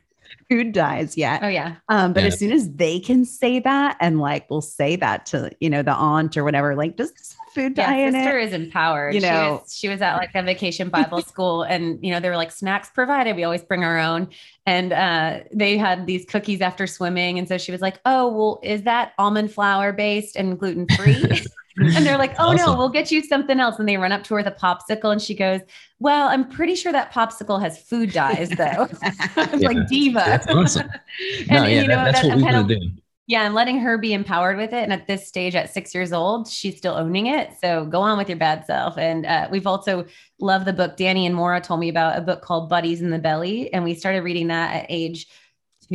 food 0.49 0.71
dyes 0.73 1.17
yet. 1.17 1.41
Oh 1.43 1.47
yeah. 1.47 1.75
Um, 1.89 2.13
but 2.13 2.21
Yeah. 2.23 2.27
as 2.27 2.39
soon 2.39 2.51
as 2.51 2.71
they 2.73 2.99
can 2.99 3.25
say 3.25 3.59
that 3.59 3.97
and 3.99 4.19
like 4.19 4.49
we'll 4.49 4.61
say 4.61 4.95
that 4.97 5.25
to 5.27 5.51
you 5.59 5.69
know 5.69 5.81
the 5.83 5.93
aunt 5.93 6.37
or 6.37 6.43
whatever, 6.43 6.75
like 6.75 6.95
does 6.97 7.11
this 7.13 7.33
have 7.33 7.53
food 7.53 7.73
dye 7.75 7.99
Yeah, 7.99 8.07
in 8.07 8.13
sister 8.13 8.37
it? 8.37 8.43
is 8.47 8.53
empowered. 8.53 9.13
You 9.15 9.21
she 9.21 9.27
know- 9.27 9.61
was, 9.63 9.75
she 9.75 9.87
was 9.87 10.01
at 10.01 10.17
like 10.17 10.31
a 10.35 10.43
vacation 10.43 10.89
Bible 10.89 11.21
school, 11.33 11.63
and 11.63 11.99
you 12.05 12.11
know 12.11 12.19
they 12.19 12.29
were 12.29 12.35
like 12.37 12.51
snacks 12.51 12.89
provided. 12.89 13.35
We 13.35 13.43
always 13.43 13.63
bring 13.63 13.83
our 13.83 13.97
own, 13.97 14.29
and 14.65 14.93
uh, 14.93 15.39
they 15.53 15.77
had 15.77 16.05
these 16.05 16.25
cookies 16.25 16.61
after 16.61 16.85
swimming, 16.87 17.39
and 17.39 17.47
so 17.47 17.57
she 17.57 17.71
was 17.71 17.81
like, 17.81 17.99
"Oh, 18.05 18.27
well, 18.27 18.59
is 18.63 18.83
that 18.83 19.13
almond 19.17 19.51
flour 19.51 19.93
based 19.93 20.35
and 20.35 20.59
gluten 20.59 20.87
free?" 20.95 21.23
and 21.77 22.05
they're 22.05 22.17
like, 22.17 22.33
"Oh 22.39 22.53
no, 22.53 22.75
we'll 22.77 22.89
get 22.89 23.11
you 23.11 23.21
something 23.23 23.59
else." 23.59 23.79
And 23.79 23.87
they 23.87 23.97
run 23.97 24.11
up 24.11 24.23
to 24.25 24.29
her 24.35 24.37
with 24.43 24.47
a 24.47 24.51
popsicle, 24.51 25.11
and 25.11 25.21
she 25.21 25.35
goes, 25.35 25.61
"Well, 25.99 26.27
I'm 26.29 26.47
pretty 26.49 26.75
sure 26.75 26.91
that 26.91 27.11
popsicle 27.11 27.59
has 27.61 27.81
food 27.81 28.11
dyes, 28.13 28.49
though." 28.49 28.87
I 29.35 29.49
was 29.51 29.61
Yeah. 29.61 29.67
like 29.67 29.87
diva. 29.87 30.23
That's 30.25 30.47
awesome. 30.47 30.89
and 31.39 31.47
No, 31.49 31.63
yeah, 31.65 31.81
you 31.81 31.87
know 31.87 31.95
that- 31.95 32.05
that's 32.13 32.21
that 32.21 32.35
what 32.37 32.43
kind 32.43 32.55
want 32.57 32.71
of 32.71 32.79
do. 32.79 32.89
yeah, 33.27 33.43
and 33.45 33.53
letting 33.55 33.79
her 33.79 33.97
be 33.97 34.13
empowered 34.13 34.57
with 34.57 34.71
it. 34.73 34.83
And 34.83 34.93
at 34.93 35.07
this 35.07 35.27
stage, 35.27 35.55
at 35.55 35.73
six 35.73 35.93
years 35.95 36.13
old, 36.13 36.47
she's 36.47 36.77
still 36.77 36.93
owning 36.93 37.25
it. 37.27 37.49
So 37.59 37.85
go 37.85 37.99
on 38.01 38.17
with 38.17 38.29
your 38.29 38.37
bad 38.37 38.65
self. 38.65 38.97
And 38.97 39.25
uh, 39.25 39.47
we've 39.51 39.67
also 39.67 40.05
loved 40.39 40.65
the 40.65 40.73
book. 40.73 40.95
Danny 40.97 41.25
and 41.25 41.33
Maura 41.35 41.59
told 41.59 41.79
me 41.79 41.89
about 41.89 42.17
a 42.17 42.21
book 42.21 42.41
called 42.41 42.69
Buddies 42.69 43.01
in 43.01 43.09
the 43.09 43.19
Belly, 43.19 43.73
and 43.73 43.83
we 43.83 43.95
started 43.95 44.21
reading 44.23 44.47
that 44.47 44.75
at 44.75 44.85
age 44.89 45.27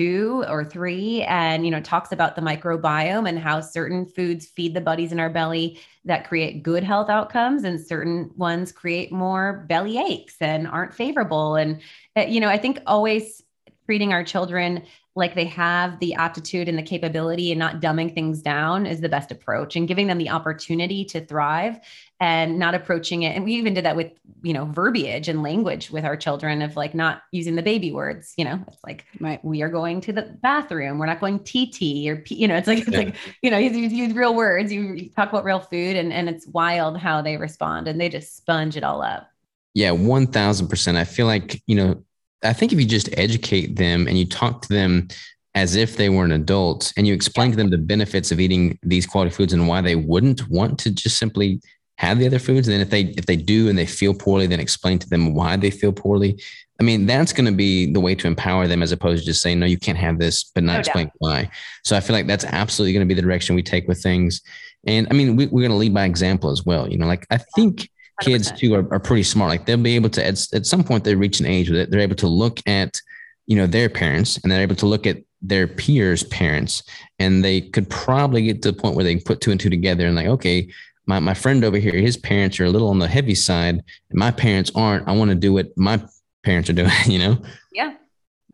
two 0.00 0.44
or 0.48 0.64
three 0.64 1.22
and 1.24 1.66
you 1.66 1.70
know 1.70 1.80
talks 1.80 2.10
about 2.10 2.34
the 2.34 2.40
microbiome 2.40 3.28
and 3.28 3.38
how 3.38 3.60
certain 3.60 4.06
foods 4.06 4.46
feed 4.46 4.72
the 4.72 4.80
buddies 4.80 5.12
in 5.12 5.20
our 5.20 5.28
belly 5.28 5.78
that 6.06 6.26
create 6.26 6.62
good 6.62 6.82
health 6.82 7.10
outcomes 7.10 7.64
and 7.64 7.78
certain 7.78 8.30
ones 8.34 8.72
create 8.72 9.12
more 9.12 9.66
belly 9.68 9.98
aches 9.98 10.36
and 10.40 10.66
aren't 10.66 10.94
favorable. 10.94 11.56
And 11.56 11.82
uh, 12.16 12.22
you 12.22 12.40
know 12.40 12.48
i 12.48 12.56
think 12.56 12.80
always 12.86 13.42
treating 13.84 14.12
our 14.14 14.24
children 14.24 14.84
like 15.16 15.34
they 15.34 15.44
have 15.46 15.98
the 16.00 16.14
aptitude 16.14 16.68
and 16.68 16.78
the 16.78 16.82
capability 16.82 17.50
and 17.50 17.58
not 17.58 17.80
dumbing 17.80 18.14
things 18.14 18.42
down 18.42 18.86
is 18.86 19.00
the 19.00 19.08
best 19.08 19.30
approach 19.32 19.76
and 19.76 19.88
giving 19.88 20.06
them 20.06 20.18
the 20.18 20.30
opportunity 20.30 21.04
to 21.04 21.24
thrive 21.24 21.78
and 22.20 22.58
not 22.58 22.74
approaching 22.74 23.22
it 23.22 23.34
and 23.34 23.44
we 23.44 23.54
even 23.54 23.74
did 23.74 23.84
that 23.84 23.96
with 23.96 24.12
you 24.42 24.52
know 24.52 24.66
verbiage 24.66 25.28
and 25.28 25.42
language 25.42 25.90
with 25.90 26.04
our 26.04 26.16
children 26.16 26.62
of 26.62 26.76
like 26.76 26.94
not 26.94 27.22
using 27.32 27.56
the 27.56 27.62
baby 27.62 27.92
words 27.92 28.34
you 28.36 28.44
know 28.44 28.62
it's 28.68 28.84
like 28.84 29.04
Right. 29.18 29.44
we 29.44 29.62
are 29.62 29.68
going 29.68 30.00
to 30.02 30.12
the 30.12 30.22
bathroom 30.42 30.98
we're 30.98 31.06
not 31.06 31.20
going 31.20 31.40
tt 31.40 32.08
or 32.08 32.16
P, 32.16 32.34
you 32.36 32.46
know 32.48 32.56
it's 32.56 32.68
like 32.68 32.78
it's 32.78 32.88
Yeah. 32.88 32.98
like 32.98 33.16
you 33.42 33.50
know 33.50 33.58
you 33.58 33.70
use, 33.70 33.92
use 33.92 34.12
real 34.14 34.34
words 34.34 34.72
you, 34.72 34.94
you 34.94 35.10
talk 35.10 35.30
about 35.30 35.44
real 35.44 35.60
food 35.60 35.96
and 35.96 36.12
and 36.12 36.28
it's 36.28 36.46
wild 36.46 36.98
how 36.98 37.22
they 37.22 37.36
respond 37.36 37.88
and 37.88 38.00
they 38.00 38.08
just 38.08 38.36
sponge 38.36 38.76
it 38.76 38.84
all 38.84 39.02
up 39.02 39.28
Yeah, 39.74 39.92
1000%. 39.92 40.96
I 40.96 41.04
feel 41.04 41.26
like, 41.26 41.62
you 41.66 41.76
know, 41.76 42.04
I 42.42 42.52
think 42.52 42.72
if 42.72 42.80
you 42.80 42.86
just 42.86 43.10
educate 43.18 43.76
them 43.76 44.08
and 44.08 44.18
you 44.18 44.26
talk 44.26 44.62
to 44.62 44.68
them 44.68 45.08
as 45.54 45.74
if 45.74 45.96
they 45.96 46.08
were 46.08 46.24
an 46.24 46.32
adult 46.32 46.92
and 46.96 47.06
you 47.06 47.14
explain 47.14 47.50
to 47.50 47.56
them 47.56 47.70
the 47.70 47.78
benefits 47.78 48.30
of 48.30 48.40
eating 48.40 48.78
these 48.82 49.06
quality 49.06 49.30
foods 49.30 49.52
and 49.52 49.66
why 49.66 49.80
they 49.80 49.96
wouldn't 49.96 50.48
want 50.48 50.78
to 50.78 50.90
just 50.90 51.18
simply 51.18 51.60
have 51.98 52.18
the 52.18 52.26
other 52.26 52.38
foods 52.38 52.66
and 52.66 52.74
then 52.74 52.80
if 52.80 52.88
they 52.88 53.02
if 53.18 53.26
they 53.26 53.36
do 53.36 53.68
and 53.68 53.76
they 53.76 53.84
feel 53.84 54.14
poorly 54.14 54.46
then 54.46 54.58
explain 54.58 54.98
to 54.98 55.08
them 55.10 55.34
why 55.34 55.56
they 55.56 55.70
feel 55.70 55.92
poorly. 55.92 56.40
I 56.80 56.82
mean 56.82 57.04
that's 57.04 57.32
going 57.32 57.44
to 57.44 57.52
be 57.52 57.92
the 57.92 58.00
way 58.00 58.14
to 58.14 58.26
empower 58.26 58.66
them 58.66 58.82
as 58.82 58.92
opposed 58.92 59.22
to 59.22 59.26
just 59.26 59.42
saying 59.42 59.58
no 59.58 59.66
you 59.66 59.76
can't 59.76 59.98
have 59.98 60.18
this 60.18 60.44
but 60.44 60.64
not 60.64 60.74
No 60.74 60.78
explain 60.78 61.10
why. 61.18 61.50
So 61.84 61.96
i 61.96 62.00
feel 62.00 62.14
like 62.14 62.26
that's 62.26 62.44
absolutely 62.44 62.94
going 62.94 63.06
to 63.06 63.14
be 63.14 63.20
the 63.20 63.26
direction 63.26 63.54
we 63.54 63.62
take 63.62 63.86
with 63.86 64.02
things. 64.02 64.40
And 64.86 65.08
i 65.10 65.14
mean 65.14 65.36
we, 65.36 65.46
we're 65.46 65.60
going 65.60 65.72
to 65.72 65.76
lead 65.76 65.92
by 65.92 66.04
example 66.04 66.50
as 66.50 66.64
well 66.64 66.88
you 66.88 66.96
know 66.96 67.06
like 67.06 67.26
i 67.30 67.38
think 67.54 67.90
kids 68.20 68.52
100%. 68.52 68.58
too 68.58 68.74
are, 68.74 68.92
are 68.94 69.00
pretty 69.00 69.22
smart. 69.22 69.50
Like 69.50 69.66
they'll 69.66 69.76
be 69.76 69.96
able 69.96 70.10
to 70.10 70.24
at, 70.26 70.46
at 70.54 70.66
some 70.66 70.84
point 70.84 71.04
they 71.04 71.14
reach 71.14 71.40
an 71.40 71.46
age 71.46 71.70
where 71.70 71.86
they're 71.86 72.00
able 72.00 72.16
to 72.16 72.28
look 72.28 72.60
at, 72.66 73.00
you 73.46 73.56
know, 73.56 73.66
their 73.66 73.88
parents 73.88 74.38
and 74.38 74.50
they're 74.50 74.62
able 74.62 74.76
to 74.76 74.86
look 74.86 75.06
at 75.06 75.18
their 75.42 75.66
peers' 75.66 76.22
parents, 76.24 76.82
and 77.18 77.42
they 77.42 77.62
could 77.62 77.88
probably 77.88 78.42
get 78.42 78.60
to 78.62 78.72
the 78.72 78.78
point 78.78 78.94
where 78.94 79.04
they 79.04 79.14
can 79.14 79.24
put 79.24 79.40
two 79.40 79.50
and 79.50 79.58
two 79.58 79.70
together 79.70 80.06
and 80.06 80.14
like, 80.14 80.26
okay, 80.26 80.68
my, 81.06 81.18
my 81.18 81.32
friend 81.34 81.64
over 81.64 81.78
here, 81.78 81.94
his 81.94 82.16
parents 82.18 82.60
are 82.60 82.66
a 82.66 82.70
little 82.70 82.90
on 82.90 82.98
the 82.98 83.08
heavy 83.08 83.34
side, 83.34 83.76
and 83.76 84.18
my 84.18 84.30
parents 84.30 84.70
aren't. 84.74 85.08
I 85.08 85.12
want 85.12 85.30
to 85.30 85.34
do 85.34 85.52
what 85.54 85.76
my 85.76 85.98
parents 86.44 86.68
are 86.68 86.74
doing, 86.74 86.90
you 87.06 87.18
know? 87.18 87.38
yeah 87.72 87.94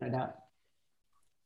no 0.01 0.09
doubt 0.09 0.35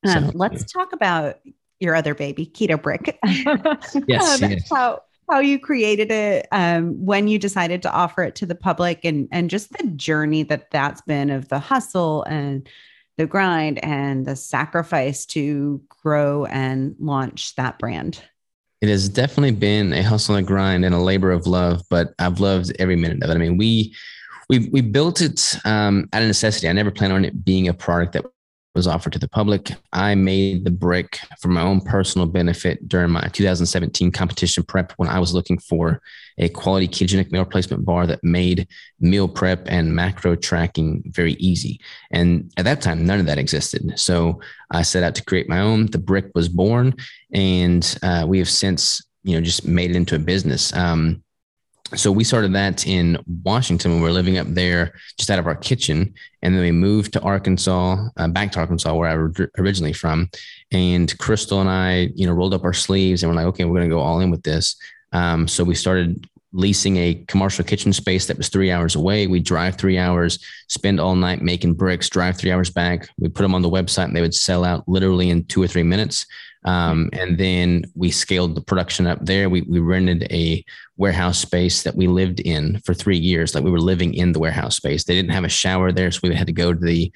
Um, 0.06 0.26
So, 0.28 0.32
let's 0.36 0.72
talk 0.72 0.94
about 0.94 1.40
your 1.80 1.96
other 1.96 2.14
baby, 2.14 2.46
Keto 2.46 2.80
Brick. 2.82 3.18
Yes, 3.26 3.96
Um, 4.44 4.52
yes. 4.52 4.70
How 4.72 5.02
how 5.32 5.40
you 5.40 5.58
created 5.58 6.12
it, 6.12 6.48
um, 6.52 7.06
when 7.06 7.30
you 7.30 7.40
decided 7.40 7.82
to 7.84 7.92
offer 7.92 8.22
it 8.24 8.36
to 8.36 8.46
the 8.46 8.56
public, 8.56 9.06
and 9.06 9.30
and 9.32 9.50
just 9.50 9.72
the 9.72 9.88
journey 9.92 10.44
that 10.44 10.70
that's 10.72 11.02
been 11.02 11.30
of 11.30 11.48
the 11.48 11.60
hustle 11.60 12.24
and 12.24 12.68
the 13.18 13.26
grind 13.26 13.84
and 13.84 14.26
the 14.26 14.36
sacrifice 14.36 15.26
to 15.28 15.82
grow 16.04 16.46
and 16.46 16.96
launch 17.00 17.56
that 17.56 17.80
brand. 17.80 18.22
It 18.82 18.90
has 18.90 19.08
definitely 19.08 19.52
been 19.52 19.94
a 19.94 20.02
hustle 20.02 20.36
and 20.36 20.46
grind 20.46 20.84
and 20.84 20.94
a 20.94 21.00
labor 21.00 21.32
of 21.32 21.48
love, 21.48 21.84
but 21.90 22.14
I've 22.20 22.40
loved 22.40 22.76
every 22.80 22.96
minute 22.96 23.24
of 23.24 23.30
it. 23.30 23.34
I 23.34 23.38
mean, 23.38 23.58
we 23.58 23.96
we 24.50 24.68
we 24.70 24.82
built 24.82 25.22
it 25.22 25.56
um, 25.64 26.10
out 26.12 26.24
of 26.24 26.28
necessity. 26.28 26.68
I 26.68 26.74
never 26.74 26.92
planned 26.92 27.14
on 27.14 27.24
it 27.24 27.46
being 27.46 27.70
a 27.70 27.74
product 27.74 28.14
that 28.14 28.26
was 28.74 28.88
offered 28.88 29.14
to 29.14 29.20
the 29.20 29.28
public. 29.28 29.72
I 29.92 30.16
made 30.16 30.64
the 30.64 30.72
brick 30.72 31.20
for 31.40 31.50
my 31.50 31.62
own 31.62 31.82
personal 31.82 32.26
benefit 32.26 32.88
during 32.88 33.12
my 33.12 33.28
2017 33.34 34.12
competition 34.12 34.64
prep 34.64 34.94
when 34.94 35.10
I 35.10 35.20
was 35.20 35.34
looking 35.34 35.58
for 35.58 36.02
a 36.38 36.48
quality 36.50 36.88
ketogenic 36.88 37.32
meal 37.32 37.44
replacement 37.44 37.84
bar 37.84 38.08
that 38.08 38.24
made 38.24 38.68
meal 39.00 39.28
prep 39.28 39.64
and 39.68 39.94
macro 39.94 40.36
tracking 40.36 41.04
very 41.08 41.34
easy. 41.34 41.82
And 42.12 42.52
at 42.56 42.66
that 42.66 42.82
time, 42.82 43.06
none 43.06 43.20
of 43.20 43.26
that 43.26 43.38
existed. 43.38 44.00
So 44.00 44.40
I 44.72 44.84
set 44.84 45.04
out 45.04 45.16
to 45.16 45.26
create 45.26 45.50
my 45.50 45.60
own. 45.60 45.88
The 45.88 45.98
brick 45.98 46.32
was 46.34 46.48
born, 46.48 46.96
and 47.34 47.98
uh, 48.04 48.26
we 48.28 48.40
have 48.40 48.50
since, 48.50 49.06
you 49.24 49.36
know, 49.36 49.42
just 49.42 49.68
made 49.68 49.90
it 49.90 49.98
into 49.98 50.16
a 50.16 50.20
business. 50.20 50.74
Um, 50.74 51.24
so 51.96 52.12
we 52.12 52.24
started 52.24 52.54
that 52.54 52.88
in 52.88 53.18
Washington 53.44 53.92
when 53.92 54.02
we 54.02 54.08
were 54.08 54.14
living 54.14 54.38
up 54.38 54.48
there, 54.48 54.94
just 55.18 55.30
out 55.30 55.40
of 55.40 55.48
our 55.48 55.56
kitchen, 55.56 56.14
and 56.42 56.56
then 56.56 56.62
we 56.62 56.72
moved 56.72 57.14
to 57.14 57.22
Arkansas, 57.22 58.08
uh, 58.18 58.28
back 58.28 58.52
to 58.54 58.60
Arkansas, 58.60 58.94
where 58.94 59.10
I 59.10 59.16
was 59.16 59.48
originally 59.58 59.94
from. 59.94 60.30
And 60.72 61.16
Crystal 61.20 61.62
and 61.62 61.70
I, 61.70 62.10
you 62.16 62.26
know, 62.26 62.34
rolled 62.34 62.54
up 62.54 62.64
our 62.64 62.74
sleeves 62.74 63.24
and 63.24 63.30
we're 63.30 63.36
like, 63.36 63.48
okay, 63.48 63.66
we're 63.66 63.80
going 63.80 63.90
to 63.90 63.96
go 63.96 64.00
all 64.00 64.22
in 64.22 64.32
with 64.32 64.44
this. 64.44 64.76
Um, 65.12 65.48
so 65.48 65.64
we 65.64 65.76
started 65.76 66.28
leasing 66.54 66.98
a 66.98 67.24
commercial 67.28 67.64
kitchen 67.64 67.94
space 67.94 68.26
that 68.28 68.38
was 68.38 68.50
three 68.50 68.72
hours 68.72 68.96
away. 68.96 69.28
We 69.28 69.40
drive 69.40 69.78
three 69.78 69.98
hours, 69.98 70.40
spend 70.68 71.00
all 71.00 71.16
night 71.16 71.42
making 71.42 71.76
bricks, 71.76 72.10
drive 72.10 72.38
three 72.38 72.52
hours 72.52 72.70
back. 72.70 73.10
We 73.18 73.30
put 73.30 73.44
them 73.44 73.56
on 73.56 73.62
the 73.62 73.70
website 73.70 74.06
and 74.06 74.16
they 74.16 74.22
would 74.22 74.34
sell 74.34 74.66
out 74.66 74.88
literally 74.88 75.30
in 75.30 75.46
two 75.46 75.62
or 75.62 75.68
three 75.68 75.84
minutes. 75.84 76.26
Um, 76.64 77.10
and 77.14 77.38
then 77.38 77.86
we 77.96 78.12
scaled 78.12 78.56
the 78.56 78.62
production 78.62 79.08
up 79.08 79.26
there. 79.26 79.50
We, 79.50 79.62
we 79.62 79.80
rented 79.80 80.32
a 80.32 80.64
warehouse 80.98 81.40
space 81.40 81.84
that 81.84 81.96
we 81.96 82.08
lived 82.08 82.40
in 82.40 82.80
for 82.86 82.94
three 82.94 83.18
years. 83.18 83.56
Like 83.56 83.64
we 83.64 83.72
were 83.72 83.80
living 83.80 84.14
in 84.14 84.32
the 84.32 84.40
warehouse 84.40 84.76
space. 84.76 85.04
They 85.04 85.16
didn't 85.16 85.32
have 85.32 85.44
a 85.44 85.50
shower 85.50 85.92
there. 85.92 86.12
So 86.12 86.20
we 86.24 86.36
had 86.36 86.48
to 86.48 86.54
go 86.54 86.74
to 86.74 86.80
the 86.80 87.12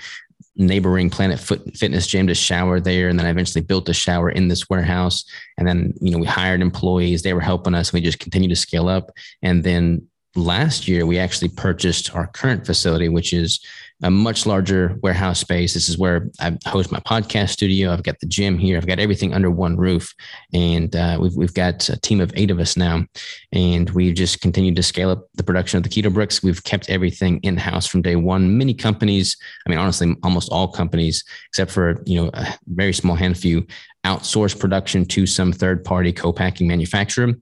neighboring 0.55 1.09
Planet 1.09 1.39
Foot 1.39 1.75
Fitness 1.75 2.07
gym 2.07 2.27
to 2.27 2.35
shower 2.35 2.79
there. 2.79 3.09
And 3.09 3.19
then 3.19 3.25
I 3.25 3.29
eventually 3.29 3.63
built 3.63 3.89
a 3.89 3.93
shower 3.93 4.29
in 4.29 4.47
this 4.47 4.69
warehouse. 4.69 5.25
And 5.57 5.67
then, 5.67 5.93
you 6.01 6.11
know, 6.11 6.17
we 6.17 6.27
hired 6.27 6.61
employees. 6.61 7.21
They 7.21 7.33
were 7.33 7.41
helping 7.41 7.75
us. 7.75 7.93
We 7.93 8.01
just 8.01 8.19
continued 8.19 8.49
to 8.49 8.55
scale 8.55 8.87
up. 8.87 9.11
And 9.41 9.63
then 9.63 10.07
last 10.35 10.87
year, 10.87 11.05
we 11.05 11.19
actually 11.19 11.49
purchased 11.49 12.13
our 12.15 12.27
current 12.27 12.65
facility, 12.65 13.09
which 13.09 13.33
is 13.33 13.59
a 14.03 14.11
much 14.11 14.45
larger 14.45 14.97
warehouse 15.01 15.39
space. 15.39 15.73
This 15.73 15.87
is 15.87 15.97
where 15.97 16.29
I 16.39 16.57
host 16.65 16.91
my 16.91 16.99
podcast 16.99 17.49
studio. 17.49 17.91
I've 17.91 18.03
got 18.03 18.19
the 18.19 18.25
gym 18.25 18.57
here. 18.57 18.77
I've 18.77 18.87
got 18.87 18.99
everything 18.99 19.33
under 19.33 19.49
one 19.49 19.77
roof, 19.77 20.13
and 20.53 20.93
uh, 20.95 21.17
we've 21.21 21.35
we've 21.35 21.53
got 21.53 21.87
a 21.89 21.99
team 22.01 22.19
of 22.19 22.31
eight 22.35 22.51
of 22.51 22.59
us 22.59 22.75
now, 22.75 23.05
and 23.53 23.89
we've 23.91 24.15
just 24.15 24.41
continued 24.41 24.75
to 24.75 24.83
scale 24.83 25.09
up 25.09 25.27
the 25.35 25.43
production 25.43 25.77
of 25.77 25.83
the 25.83 25.89
keto 25.89 26.13
bricks. 26.13 26.43
We've 26.43 26.63
kept 26.63 26.89
everything 26.89 27.39
in 27.43 27.57
house 27.57 27.87
from 27.87 28.01
day 28.01 28.17
one. 28.17 28.57
Many 28.57 28.73
companies, 28.73 29.37
I 29.65 29.69
mean, 29.69 29.79
honestly, 29.79 30.15
almost 30.23 30.51
all 30.51 30.67
companies, 30.67 31.23
except 31.49 31.71
for 31.71 32.01
you 32.05 32.21
know 32.21 32.31
a 32.33 32.53
very 32.67 32.93
small 32.93 33.15
handful, 33.15 33.61
outsource 34.06 34.58
production 34.58 35.06
to 35.06 35.26
some 35.26 35.51
third 35.51 35.84
party 35.84 36.14
co-packing 36.14 36.68
manufacturer 36.68 37.34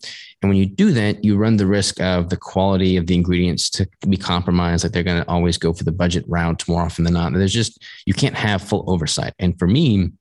and 0.43 0.49
when 0.49 0.57
you 0.57 0.65
do 0.65 0.91
that, 0.91 1.23
you 1.23 1.37
run 1.37 1.55
the 1.55 1.65
risk 1.65 2.01
of 2.01 2.29
the 2.29 2.35
quality 2.35 2.97
of 2.97 3.07
the 3.07 3.15
ingredients 3.15 3.69
to 3.71 3.87
be 4.09 4.17
compromised. 4.17 4.83
Like 4.83 4.91
they're 4.91 5.01
going 5.01 5.23
to 5.23 5.29
always 5.29 5.57
go 5.57 5.71
for 5.71 5.85
the 5.85 5.91
budget 5.91 6.25
route 6.27 6.67
more 6.67 6.81
often 6.81 7.05
than 7.05 7.13
not. 7.13 7.31
And 7.31 7.39
there's 7.39 7.53
just, 7.53 7.81
you 8.05 8.13
can't 8.13 8.35
have 8.35 8.61
full 8.61 8.83
oversight. 8.89 9.33
And 9.39 9.57
for 9.57 9.67
me, 9.67 10.11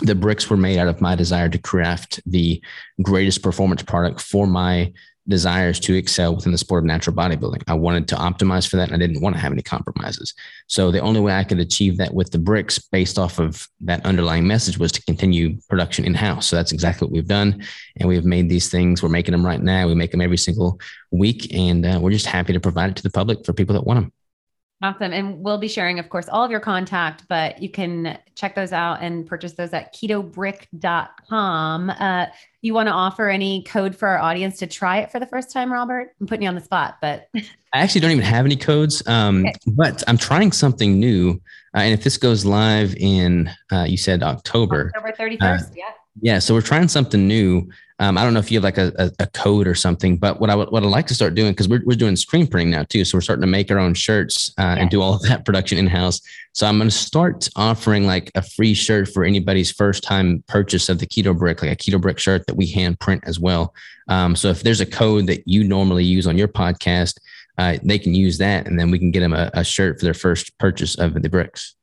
the 0.00 0.14
bricks 0.14 0.48
were 0.48 0.56
made 0.56 0.78
out 0.78 0.88
of 0.88 1.02
my 1.02 1.14
desire 1.14 1.50
to 1.50 1.58
craft 1.58 2.20
the 2.24 2.62
greatest 3.02 3.42
performance 3.42 3.82
product 3.82 4.22
for 4.22 4.46
my 4.46 4.94
desires 5.28 5.80
to 5.80 5.94
excel 5.94 6.34
within 6.34 6.52
the 6.52 6.58
sport 6.58 6.82
of 6.82 6.86
natural 6.86 7.16
bodybuilding. 7.16 7.62
I 7.66 7.74
wanted 7.74 8.08
to 8.08 8.14
optimize 8.16 8.68
for 8.68 8.76
that 8.76 8.90
and 8.90 9.02
I 9.02 9.06
didn't 9.06 9.22
want 9.22 9.34
to 9.36 9.40
have 9.40 9.52
any 9.52 9.62
compromises. 9.62 10.34
So 10.66 10.90
the 10.90 11.00
only 11.00 11.20
way 11.20 11.32
I 11.32 11.44
could 11.44 11.60
achieve 11.60 11.96
that 11.98 12.12
with 12.12 12.30
the 12.30 12.38
bricks 12.38 12.78
based 12.78 13.18
off 13.18 13.38
of 13.38 13.66
that 13.80 14.04
underlying 14.04 14.46
message 14.46 14.78
was 14.78 14.92
to 14.92 15.02
continue 15.04 15.58
production 15.68 16.04
in-house. 16.04 16.46
So 16.46 16.56
that's 16.56 16.72
exactly 16.72 17.06
what 17.06 17.12
we've 17.12 17.26
done. 17.26 17.62
And 17.96 18.08
we've 18.08 18.24
made 18.24 18.48
these 18.48 18.70
things. 18.70 19.02
We're 19.02 19.08
making 19.08 19.32
them 19.32 19.46
right 19.46 19.62
now. 19.62 19.86
We 19.86 19.94
make 19.94 20.10
them 20.10 20.20
every 20.20 20.38
single 20.38 20.80
week. 21.10 21.54
And 21.54 21.86
uh, 21.86 21.98
we're 22.00 22.10
just 22.10 22.26
happy 22.26 22.52
to 22.52 22.60
provide 22.60 22.90
it 22.90 22.96
to 22.96 23.02
the 23.02 23.10
public 23.10 23.44
for 23.44 23.52
people 23.52 23.74
that 23.74 23.86
want 23.86 24.00
them. 24.00 24.12
Awesome. 24.82 25.12
And 25.12 25.38
we'll 25.38 25.58
be 25.58 25.68
sharing, 25.68 25.98
of 25.98 26.08
course, 26.10 26.28
all 26.28 26.44
of 26.44 26.50
your 26.50 26.60
contact, 26.60 27.24
but 27.28 27.62
you 27.62 27.70
can 27.70 28.18
check 28.34 28.54
those 28.54 28.72
out 28.72 29.02
and 29.02 29.24
purchase 29.24 29.52
those 29.52 29.72
at 29.72 29.94
ketobrick.com. 29.94 31.90
Uh, 31.90 32.26
you 32.60 32.74
want 32.74 32.88
to 32.88 32.92
offer 32.92 33.30
any 33.30 33.62
code 33.62 33.96
for 33.96 34.08
our 34.08 34.18
audience 34.18 34.58
to 34.58 34.66
try 34.66 34.98
it 34.98 35.12
for 35.12 35.20
the 35.20 35.26
first 35.26 35.52
time, 35.52 35.72
Robert? 35.72 36.14
I'm 36.20 36.26
putting 36.26 36.42
you 36.42 36.48
on 36.48 36.54
the 36.54 36.60
spot, 36.60 36.96
but 37.00 37.28
I 37.34 37.78
actually 37.78 38.00
don't 38.02 38.10
even 38.10 38.24
have 38.24 38.44
any 38.44 38.56
codes, 38.56 39.06
um, 39.06 39.46
okay. 39.46 39.54
but 39.68 40.02
I'm 40.08 40.18
trying 40.18 40.52
something 40.52 40.98
new. 40.98 41.40
Uh, 41.74 41.80
and 41.80 41.94
if 41.94 42.04
this 42.04 42.16
goes 42.16 42.44
live 42.44 42.94
in, 42.96 43.50
uh, 43.72 43.84
you 43.84 43.96
said 43.96 44.22
October, 44.22 44.92
October 44.96 45.14
31st, 45.16 45.70
uh, 45.70 45.74
yeah. 45.76 45.90
Yeah. 46.20 46.38
So 46.38 46.54
we're 46.54 46.60
trying 46.62 46.88
something 46.88 47.26
new. 47.26 47.68
Um, 48.04 48.18
I 48.18 48.22
don't 48.22 48.34
know 48.34 48.40
if 48.40 48.50
you 48.50 48.58
have 48.58 48.64
like 48.64 48.76
a, 48.76 48.92
a, 48.98 49.10
a, 49.20 49.26
code 49.28 49.66
or 49.66 49.74
something, 49.74 50.18
but 50.18 50.38
what 50.38 50.50
I 50.50 50.54
would, 50.54 50.70
what 50.70 50.82
I'd 50.82 50.90
like 50.90 51.06
to 51.06 51.14
start 51.14 51.34
doing, 51.34 51.52
because 51.52 51.70
we're, 51.70 51.82
we're 51.86 51.96
doing 51.96 52.16
screen 52.16 52.46
printing 52.46 52.70
now 52.70 52.82
too. 52.82 53.02
So 53.02 53.16
we're 53.16 53.22
starting 53.22 53.40
to 53.40 53.46
make 53.46 53.70
our 53.70 53.78
own 53.78 53.94
shirts 53.94 54.52
uh, 54.58 54.62
yeah. 54.62 54.74
and 54.74 54.90
do 54.90 55.00
all 55.00 55.14
of 55.14 55.22
that 55.22 55.46
production 55.46 55.78
in 55.78 55.86
house. 55.86 56.20
So 56.52 56.66
I'm 56.66 56.76
going 56.76 56.90
to 56.90 56.94
start 56.94 57.48
offering 57.56 58.06
like 58.06 58.30
a 58.34 58.42
free 58.42 58.74
shirt 58.74 59.08
for 59.08 59.24
anybody's 59.24 59.72
first 59.72 60.02
time 60.02 60.44
purchase 60.48 60.90
of 60.90 60.98
the 60.98 61.06
keto 61.06 61.36
brick, 61.36 61.62
like 61.62 61.72
a 61.72 61.76
keto 61.76 61.98
brick 61.98 62.18
shirt 62.18 62.46
that 62.46 62.56
we 62.56 62.66
hand 62.66 63.00
print 63.00 63.24
as 63.26 63.40
well. 63.40 63.74
Um, 64.08 64.36
so 64.36 64.48
if 64.48 64.62
there's 64.62 64.82
a 64.82 64.86
code 64.86 65.26
that 65.28 65.48
you 65.48 65.64
normally 65.64 66.04
use 66.04 66.26
on 66.26 66.36
your 66.36 66.48
podcast, 66.48 67.18
uh, 67.56 67.78
they 67.82 67.98
can 67.98 68.14
use 68.14 68.36
that 68.36 68.66
and 68.66 68.78
then 68.78 68.90
we 68.90 68.98
can 68.98 69.12
get 69.12 69.20
them 69.20 69.32
a, 69.32 69.50
a 69.54 69.64
shirt 69.64 69.98
for 69.98 70.04
their 70.04 70.12
first 70.12 70.58
purchase 70.58 70.94
of 70.98 71.14
the 71.22 71.30
bricks. 71.30 71.74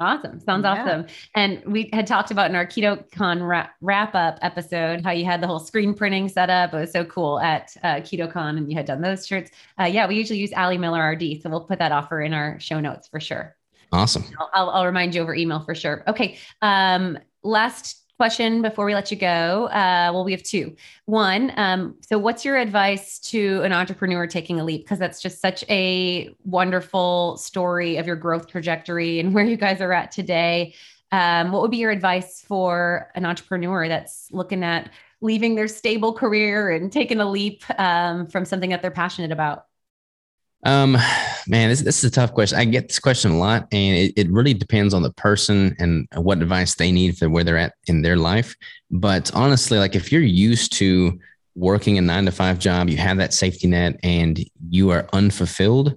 Awesome. 0.00 0.38
Sounds 0.40 0.64
yeah. 0.64 0.82
awesome. 0.82 1.06
And 1.34 1.62
we 1.66 1.90
had 1.92 2.06
talked 2.06 2.30
about 2.30 2.50
in 2.50 2.56
our 2.56 2.66
KetoCon 2.66 3.46
wrap, 3.46 3.74
wrap 3.80 4.14
up 4.14 4.38
episode 4.42 5.04
how 5.04 5.10
you 5.10 5.24
had 5.24 5.40
the 5.40 5.46
whole 5.46 5.58
screen 5.58 5.92
printing 5.92 6.28
set 6.28 6.50
up. 6.50 6.72
It 6.72 6.76
was 6.76 6.92
so 6.92 7.04
cool 7.04 7.40
at 7.40 7.76
uh, 7.82 7.96
KetoCon 7.96 8.58
and 8.58 8.70
you 8.70 8.76
had 8.76 8.86
done 8.86 9.00
those 9.00 9.26
shirts. 9.26 9.50
Uh, 9.78 9.84
yeah, 9.84 10.06
we 10.06 10.14
usually 10.14 10.38
use 10.38 10.52
Ali 10.56 10.78
Miller 10.78 11.10
RD. 11.10 11.42
So 11.42 11.50
we'll 11.50 11.64
put 11.64 11.80
that 11.80 11.90
offer 11.90 12.22
in 12.22 12.32
our 12.32 12.60
show 12.60 12.78
notes 12.78 13.08
for 13.08 13.18
sure. 13.18 13.56
Awesome. 13.90 14.24
I'll, 14.38 14.50
I'll, 14.54 14.70
I'll 14.70 14.86
remind 14.86 15.14
you 15.14 15.22
over 15.22 15.34
email 15.34 15.60
for 15.60 15.74
sure. 15.74 16.04
Okay. 16.06 16.38
Um, 16.62 17.18
last 17.42 17.97
question 18.18 18.62
before 18.62 18.84
we 18.84 18.94
let 18.94 19.12
you 19.12 19.16
go. 19.16 19.66
Uh, 19.68 20.10
well, 20.12 20.24
we 20.24 20.32
have 20.32 20.42
two. 20.42 20.74
One, 21.06 21.52
um, 21.56 21.94
so 22.00 22.18
what's 22.18 22.44
your 22.44 22.56
advice 22.56 23.20
to 23.30 23.62
an 23.62 23.72
entrepreneur 23.72 24.26
taking 24.26 24.58
a 24.58 24.64
leap? 24.64 24.82
Because 24.82 24.98
that's 24.98 25.22
just 25.22 25.40
such 25.40 25.64
a 25.70 26.34
wonderful 26.44 27.36
story 27.36 27.96
of 27.96 28.08
your 28.08 28.16
growth 28.16 28.48
trajectory 28.48 29.20
and 29.20 29.32
where 29.34 29.44
you 29.44 29.56
guys 29.56 29.80
are 29.80 29.92
at 29.92 30.10
today. 30.10 30.74
Um, 31.12 31.52
what 31.52 31.62
would 31.62 31.70
be 31.70 31.76
your 31.78 31.92
advice 31.92 32.42
for 32.42 33.10
an 33.14 33.24
entrepreneur 33.24 33.86
that's 33.86 34.28
looking 34.32 34.64
at 34.64 34.90
leaving 35.20 35.54
their 35.54 35.68
stable 35.68 36.12
career 36.12 36.70
and 36.70 36.92
taking 36.92 37.20
a 37.20 37.30
leap 37.30 37.62
um, 37.78 38.26
from 38.26 38.44
something 38.44 38.70
that 38.70 38.82
they're 38.82 38.90
passionate 38.90 39.30
about? 39.30 39.67
Um, 40.64 40.96
man, 41.46 41.70
this, 41.70 41.82
this 41.82 41.98
is 41.98 42.04
a 42.04 42.10
tough 42.10 42.34
question. 42.34 42.58
I 42.58 42.64
get 42.64 42.88
this 42.88 42.98
question 42.98 43.30
a 43.30 43.38
lot, 43.38 43.68
and 43.70 43.96
it, 43.96 44.12
it 44.16 44.30
really 44.30 44.54
depends 44.54 44.92
on 44.92 45.02
the 45.02 45.12
person 45.12 45.76
and 45.78 46.08
what 46.14 46.42
advice 46.42 46.74
they 46.74 46.90
need 46.90 47.16
for 47.16 47.28
where 47.30 47.44
they're 47.44 47.56
at 47.56 47.74
in 47.86 48.02
their 48.02 48.16
life. 48.16 48.56
But 48.90 49.32
honestly, 49.34 49.78
like 49.78 49.94
if 49.94 50.10
you're 50.10 50.20
used 50.20 50.72
to 50.74 51.18
working 51.54 51.98
a 51.98 52.00
nine 52.00 52.24
to 52.24 52.32
five 52.32 52.58
job, 52.58 52.88
you 52.88 52.96
have 52.96 53.18
that 53.18 53.34
safety 53.34 53.68
net, 53.68 54.00
and 54.02 54.38
you 54.68 54.90
are 54.90 55.08
unfulfilled, 55.12 55.96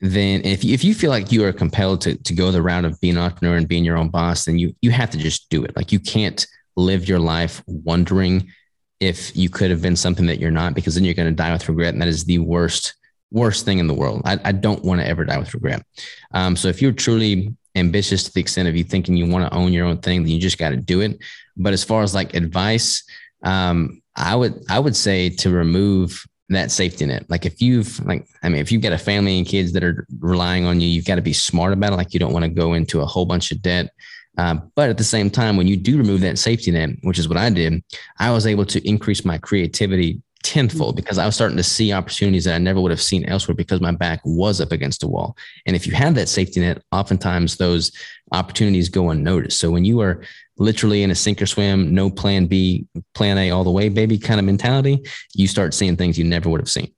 then 0.00 0.44
if 0.44 0.64
you, 0.64 0.74
if 0.74 0.82
you 0.82 0.92
feel 0.92 1.10
like 1.10 1.32
you 1.32 1.44
are 1.44 1.52
compelled 1.52 2.00
to 2.02 2.16
to 2.16 2.34
go 2.34 2.50
the 2.50 2.60
route 2.60 2.84
of 2.84 3.00
being 3.00 3.16
an 3.16 3.22
entrepreneur 3.22 3.56
and 3.56 3.68
being 3.68 3.84
your 3.84 3.96
own 3.96 4.10
boss, 4.10 4.44
then 4.44 4.58
you 4.58 4.74
you 4.82 4.90
have 4.90 5.10
to 5.10 5.18
just 5.18 5.48
do 5.50 5.64
it. 5.64 5.76
Like 5.76 5.92
you 5.92 6.00
can't 6.00 6.44
live 6.76 7.08
your 7.08 7.20
life 7.20 7.62
wondering 7.66 8.50
if 8.98 9.36
you 9.36 9.48
could 9.48 9.70
have 9.70 9.82
been 9.82 9.96
something 9.96 10.26
that 10.26 10.40
you're 10.40 10.50
not, 10.50 10.74
because 10.74 10.94
then 10.96 11.04
you're 11.04 11.14
going 11.14 11.28
to 11.28 11.34
die 11.34 11.52
with 11.52 11.68
regret, 11.68 11.94
and 11.94 12.02
that 12.02 12.08
is 12.08 12.24
the 12.24 12.40
worst 12.40 12.94
worst 13.34 13.64
thing 13.64 13.80
in 13.80 13.88
the 13.88 13.94
world. 13.94 14.22
I, 14.24 14.38
I 14.44 14.52
don't 14.52 14.82
want 14.84 15.00
to 15.00 15.06
ever 15.06 15.24
die 15.24 15.38
with 15.38 15.52
regret. 15.52 15.84
Um, 16.32 16.56
so 16.56 16.68
if 16.68 16.80
you're 16.80 16.92
truly 16.92 17.54
ambitious 17.74 18.22
to 18.24 18.32
the 18.32 18.40
extent 18.40 18.68
of 18.68 18.76
you 18.76 18.84
thinking 18.84 19.16
you 19.16 19.26
want 19.26 19.50
to 19.50 19.54
own 19.54 19.72
your 19.72 19.86
own 19.86 19.98
thing, 19.98 20.22
then 20.22 20.30
you 20.30 20.40
just 20.40 20.56
got 20.56 20.70
to 20.70 20.76
do 20.76 21.00
it. 21.00 21.18
But 21.56 21.72
as 21.72 21.82
far 21.82 22.02
as 22.02 22.14
like 22.14 22.34
advice, 22.34 23.02
um, 23.42 24.00
I 24.16 24.36
would 24.36 24.64
I 24.70 24.78
would 24.78 24.94
say 24.94 25.28
to 25.28 25.50
remove 25.50 26.24
that 26.50 26.70
safety 26.70 27.04
net. 27.06 27.28
Like 27.28 27.44
if 27.44 27.60
you've 27.60 27.98
like, 28.06 28.26
I 28.42 28.48
mean, 28.48 28.60
if 28.60 28.70
you've 28.70 28.82
got 28.82 28.92
a 28.92 28.98
family 28.98 29.38
and 29.38 29.46
kids 29.46 29.72
that 29.72 29.82
are 29.82 30.06
relying 30.20 30.64
on 30.64 30.80
you, 30.80 30.86
you've 30.86 31.04
got 31.04 31.16
to 31.16 31.22
be 31.22 31.32
smart 31.32 31.72
about 31.72 31.92
it. 31.92 31.96
Like 31.96 32.14
you 32.14 32.20
don't 32.20 32.32
want 32.32 32.44
to 32.44 32.50
go 32.50 32.74
into 32.74 33.00
a 33.00 33.06
whole 33.06 33.26
bunch 33.26 33.50
of 33.50 33.60
debt. 33.60 33.90
Uh, 34.38 34.56
but 34.74 34.90
at 34.90 34.98
the 34.98 35.04
same 35.04 35.30
time, 35.30 35.56
when 35.56 35.66
you 35.66 35.76
do 35.76 35.96
remove 35.96 36.20
that 36.20 36.38
safety 36.38 36.70
net, 36.70 36.90
which 37.02 37.18
is 37.18 37.28
what 37.28 37.38
I 37.38 37.50
did, 37.50 37.82
I 38.18 38.30
was 38.30 38.46
able 38.46 38.66
to 38.66 38.88
increase 38.88 39.24
my 39.24 39.38
creativity 39.38 40.22
tenfold 40.44 40.90
mm-hmm. 40.90 40.96
because 40.96 41.18
I 41.18 41.26
was 41.26 41.34
starting 41.34 41.56
to 41.56 41.64
see 41.64 41.92
opportunities 41.92 42.44
that 42.44 42.54
I 42.54 42.58
never 42.58 42.80
would 42.80 42.92
have 42.92 43.02
seen 43.02 43.24
elsewhere 43.24 43.56
because 43.56 43.80
my 43.80 43.90
back 43.90 44.20
was 44.24 44.60
up 44.60 44.70
against 44.70 45.02
a 45.02 45.08
wall. 45.08 45.36
And 45.66 45.74
if 45.74 45.86
you 45.86 45.94
have 45.94 46.14
that 46.14 46.28
safety 46.28 46.60
net, 46.60 46.82
oftentimes 46.92 47.56
those 47.56 47.90
opportunities 48.30 48.88
go 48.88 49.10
unnoticed. 49.10 49.58
So 49.58 49.70
when 49.70 49.84
you 49.84 50.00
are 50.00 50.22
literally 50.56 51.02
in 51.02 51.10
a 51.10 51.14
sink 51.14 51.42
or 51.42 51.46
swim, 51.46 51.92
no 51.92 52.10
plan 52.10 52.46
B, 52.46 52.86
plan 53.14 53.38
A 53.38 53.50
all 53.50 53.64
the 53.64 53.70
way, 53.70 53.88
baby 53.88 54.18
kind 54.18 54.38
of 54.38 54.46
mentality, 54.46 55.02
you 55.32 55.48
start 55.48 55.74
seeing 55.74 55.96
things 55.96 56.16
you 56.18 56.24
never 56.24 56.48
would 56.48 56.60
have 56.60 56.70
seen. 56.70 56.92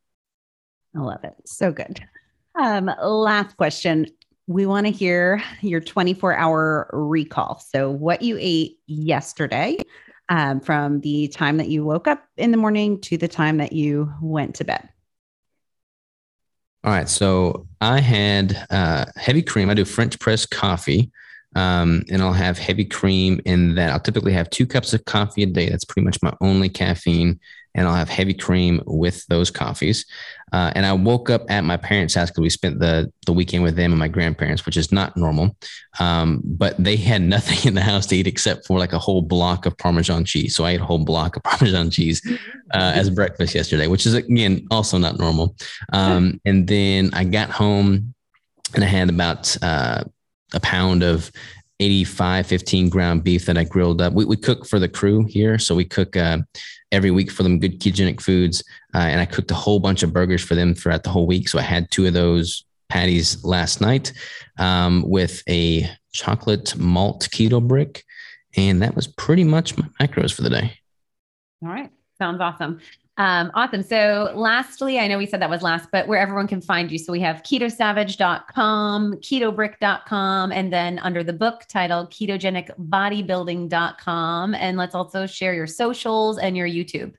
I 0.95 1.01
love 1.01 1.25
it. 1.25 1.35
So 1.47 1.73
good. 1.73 2.01
Um, 2.61 2.91
last 3.03 3.57
question. 3.57 4.07
We 4.49 4.65
want 4.67 4.87
to 4.87 4.93
hear 4.93 5.43
your 5.61 5.81
24 5.81 6.37
hour 6.37 6.89
recall. 6.93 7.59
So, 7.59 7.91
what 7.91 8.23
you 8.23 8.39
ate 8.41 8.79
yesterday, 8.87 9.77
um, 10.29 10.61
from 10.61 11.01
the 11.01 11.29
time 11.29 11.57
that 11.59 11.69
you 11.69 11.85
woke 11.85 12.09
up 12.09 12.25
in 12.37 12.51
the 12.51 12.57
morning 12.57 13.01
to 13.03 13.17
the 13.17 13.29
time 13.29 13.59
that 13.59 13.73
you 13.73 14.13
went 14.21 14.57
to 14.57 14.65
bed? 14.65 14.89
All 16.85 16.93
right. 16.93 17.09
So 17.09 17.67
I 17.81 18.01
had 18.01 18.67
uh, 18.71 19.07
heavy 19.17 19.43
cream. 19.43 19.71
I 19.71 19.75
do 19.75 19.85
French 19.85 20.19
press 20.19 20.47
coffee. 20.47 21.11
Um, 21.55 22.05
and 22.11 22.21
I'll 22.21 22.35
have 22.35 22.59
heavy 22.59 22.85
cream 22.85 23.41
in 23.47 23.77
that. 23.77 23.91
I'll 23.91 24.01
typically 24.01 24.33
have 24.33 24.51
two 24.51 24.67
cups 24.67 24.93
of 24.93 25.05
coffee 25.07 25.43
a 25.43 25.47
day. 25.47 25.71
That's 25.71 25.87
pretty 25.87 26.05
much 26.05 26.23
my 26.23 26.35
only 26.43 26.69
caffeine 26.69 27.41
and 27.77 27.87
I'll 27.87 27.95
have 27.95 28.09
heavy 28.09 28.35
cream 28.35 28.83
with 28.87 29.25
those 29.27 29.51
coffees. 29.51 30.07
Uh, 30.53 30.71
and 30.75 30.87
I 30.87 30.93
woke 30.93 31.29
up 31.29 31.51
at 31.51 31.65
my 31.65 31.77
parents' 31.77 32.15
house 32.15 32.31
because 32.31 32.43
we 32.43 32.51
spent 32.51 32.79
the 32.79 33.13
the 33.27 33.33
weekend 33.33 33.65
with 33.65 33.75
them 33.75 33.93
and 33.93 33.99
my 33.99 34.09
grandparents, 34.09 34.65
which 34.65 34.77
is 34.77 34.93
not 34.93 35.17
normal. 35.17 35.57
Um, 35.99 36.41
but 36.45 36.77
they 36.79 36.97
had 36.97 37.23
nothing 37.37 37.67
in 37.67 37.75
the 37.75 37.81
house 37.81 38.07
to 38.07 38.17
eat 38.17 38.27
except 38.27 38.67
for 38.67 38.79
like 38.79 38.93
a 38.93 38.99
whole 38.99 39.23
block 39.23 39.67
of 39.67 39.77
Parmesan 39.77 40.25
cheese. 40.25 40.55
So 40.55 40.65
I 40.65 40.73
ate 40.73 40.81
a 40.81 40.85
whole 40.85 41.05
block 41.05 41.37
of 41.37 41.43
Parmesan 41.45 41.91
cheese 41.91 42.23
uh, 42.75 42.93
as 42.95 43.11
breakfast 43.11 43.55
yesterday, 43.55 43.89
which 43.89 44.07
is 44.07 44.15
again 44.15 44.67
also 44.71 44.99
not 44.99 45.19
normal. 45.19 45.57
Um, 45.93 46.41
and 46.45 46.67
then 46.67 47.11
I 47.13 47.25
got 47.25 47.51
home 47.51 48.15
and 48.75 48.85
I 48.85 48.87
had 48.87 49.11
about 49.11 49.57
uh, 49.63 50.05
a 50.55 50.61
pound 50.61 51.03
of 51.03 51.31
85, 51.81 52.47
15 52.47 52.89
ground 52.89 53.25
beef 53.25 53.47
that 53.47 53.59
I 53.59 53.65
grilled 53.65 54.01
up. 54.01 54.13
We, 54.13 54.25
we 54.25 54.37
cook 54.37 54.67
for 54.67 54.79
the 54.79 54.89
crew 54.89 55.25
here. 55.25 55.59
So 55.59 55.75
we 55.75 55.85
cook 55.85 56.17
uh, 56.17 56.39
every 56.93 57.11
week 57.11 57.31
for 57.31 57.43
them 57.43 57.59
good 57.59 57.81
ketogenic 57.81 58.21
foods. 58.21 58.63
Uh, 58.95 58.99
and 58.99 59.21
I 59.21 59.27
cooked 59.27 59.51
a 59.51 59.55
whole 59.55 59.81
bunch 59.81 60.03
of 60.03 60.13
burgers 60.13 60.43
for 60.43 60.55
them 60.55 60.75
throughout 60.75 61.03
the 61.03 61.11
whole 61.11 61.27
week. 61.27 61.49
So 61.49 61.59
I 61.59 61.63
had 61.63 61.91
two 61.91 62.07
of 62.07 62.13
those 62.13 62.65
patties 62.89 63.45
last 63.45 63.81
night 63.81 64.13
um, 64.59 65.03
with 65.07 65.43
a 65.49 65.89
chocolate 66.13 66.77
malt 66.77 67.29
keto 67.33 67.67
brick. 67.67 68.05
And 68.57 68.83
that 68.83 68.97
was 68.97 69.07
pretty 69.07 69.45
much 69.45 69.77
my 69.77 69.87
macros 70.01 70.33
for 70.33 70.43
the 70.43 70.51
day. 70.51 70.79
All 71.63 71.69
right. 71.69 71.91
Sounds 72.19 72.41
awesome. 72.41 72.81
Um, 73.19 73.51
awesome. 73.55 73.83
So, 73.83 74.31
lastly, 74.35 74.99
I 74.99 75.09
know 75.09 75.17
we 75.17 75.25
said 75.25 75.41
that 75.41 75.49
was 75.49 75.63
last, 75.63 75.89
but 75.91 76.07
where 76.07 76.19
everyone 76.19 76.47
can 76.47 76.61
find 76.61 76.93
you. 76.93 76.99
So, 76.99 77.13
we 77.13 77.21
have 77.21 77.43
ketosavage.com, 77.43 79.15
ketobrick.com, 79.15 80.53
and 80.53 80.71
then 80.73 80.99
under 80.99 81.25
the 81.25 81.33
book 81.33 81.63
title, 81.69 82.07
ketogenicbodybuilding.com. 82.09 84.55
And 84.55 84.77
let's 84.77 84.95
also 84.95 85.27
share 85.27 85.55
your 85.55 85.67
socials 85.67 86.37
and 86.39 86.55
your 86.57 86.69
YouTube. 86.69 87.15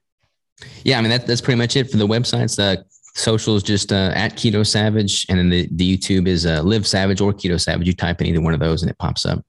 Yeah, 0.84 1.00
I 1.00 1.02
mean, 1.02 1.10
that, 1.10 1.28
that's 1.28 1.42
pretty 1.42 1.58
much 1.58 1.76
it 1.76 1.90
for 1.90 1.98
the 1.98 2.08
websites. 2.08 2.56
The 2.56 2.86
socials 3.16 3.64
just 3.64 3.92
uh, 3.92 4.12
at 4.14 4.36
Keto 4.36 4.64
Savage, 4.66 5.26
and 5.30 5.40
then 5.40 5.50
the, 5.50 5.68
the 5.72 5.98
YouTube 5.98 6.28
is 6.28 6.46
uh, 6.46 6.62
Live 6.62 6.86
Savage 6.86 7.22
or 7.22 7.34
Keto 7.34 7.60
Savage. 7.60 7.88
You 7.88 7.94
type 7.94 8.22
in 8.22 8.28
either 8.28 8.42
one 8.42 8.54
of 8.54 8.60
those 8.60 8.84
and 8.84 8.92
it 8.92 9.00
pops 9.00 9.26
up. 9.26 9.44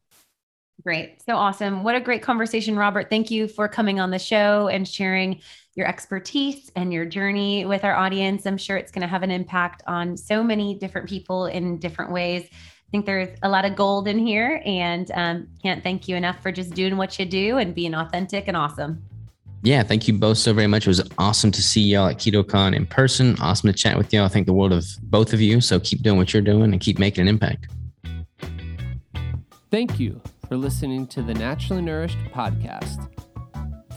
Great. 0.82 1.20
So 1.22 1.36
awesome. 1.36 1.82
What 1.82 1.96
a 1.96 2.00
great 2.00 2.22
conversation, 2.22 2.76
Robert. 2.76 3.10
Thank 3.10 3.30
you 3.30 3.46
for 3.48 3.68
coming 3.68 4.00
on 4.00 4.10
the 4.10 4.18
show 4.18 4.68
and 4.68 4.88
sharing 4.88 5.42
your 5.78 5.86
expertise 5.86 6.72
and 6.74 6.92
your 6.92 7.04
journey 7.04 7.64
with 7.64 7.84
our 7.84 7.94
audience. 7.94 8.46
I'm 8.46 8.58
sure 8.58 8.76
it's 8.76 8.90
going 8.90 9.02
to 9.02 9.08
have 9.08 9.22
an 9.22 9.30
impact 9.30 9.84
on 9.86 10.16
so 10.16 10.42
many 10.42 10.74
different 10.74 11.08
people 11.08 11.46
in 11.46 11.78
different 11.78 12.10
ways. 12.10 12.48
I 12.52 12.90
think 12.90 13.06
there's 13.06 13.38
a 13.44 13.48
lot 13.48 13.64
of 13.64 13.76
gold 13.76 14.08
in 14.08 14.18
here 14.18 14.60
and 14.64 15.08
um, 15.14 15.46
can't 15.62 15.84
thank 15.84 16.08
you 16.08 16.16
enough 16.16 16.42
for 16.42 16.50
just 16.50 16.74
doing 16.74 16.96
what 16.96 17.16
you 17.18 17.24
do 17.24 17.58
and 17.58 17.76
being 17.76 17.94
authentic 17.94 18.48
and 18.48 18.56
awesome. 18.56 19.02
Yeah, 19.62 19.84
thank 19.84 20.08
you 20.08 20.14
both 20.14 20.38
so 20.38 20.52
very 20.52 20.66
much. 20.66 20.86
It 20.86 20.90
was 20.90 21.08
awesome 21.16 21.52
to 21.52 21.62
see 21.62 21.82
y'all 21.82 22.08
at 22.08 22.16
KetoCon 22.16 22.74
in 22.74 22.84
person. 22.84 23.36
Awesome 23.40 23.72
to 23.72 23.78
chat 23.78 23.96
with 23.96 24.12
y'all. 24.12 24.24
I 24.24 24.28
think 24.28 24.46
the 24.46 24.52
world 24.52 24.72
of 24.72 24.84
both 25.04 25.32
of 25.32 25.40
you. 25.40 25.60
So 25.60 25.78
keep 25.78 26.02
doing 26.02 26.16
what 26.16 26.32
you're 26.32 26.42
doing 26.42 26.72
and 26.72 26.80
keep 26.80 26.98
making 26.98 27.22
an 27.22 27.28
impact. 27.28 27.68
Thank 29.70 30.00
you 30.00 30.20
for 30.48 30.56
listening 30.56 31.06
to 31.08 31.22
the 31.22 31.34
Naturally 31.34 31.82
Nourished 31.82 32.18
podcast. 32.32 33.08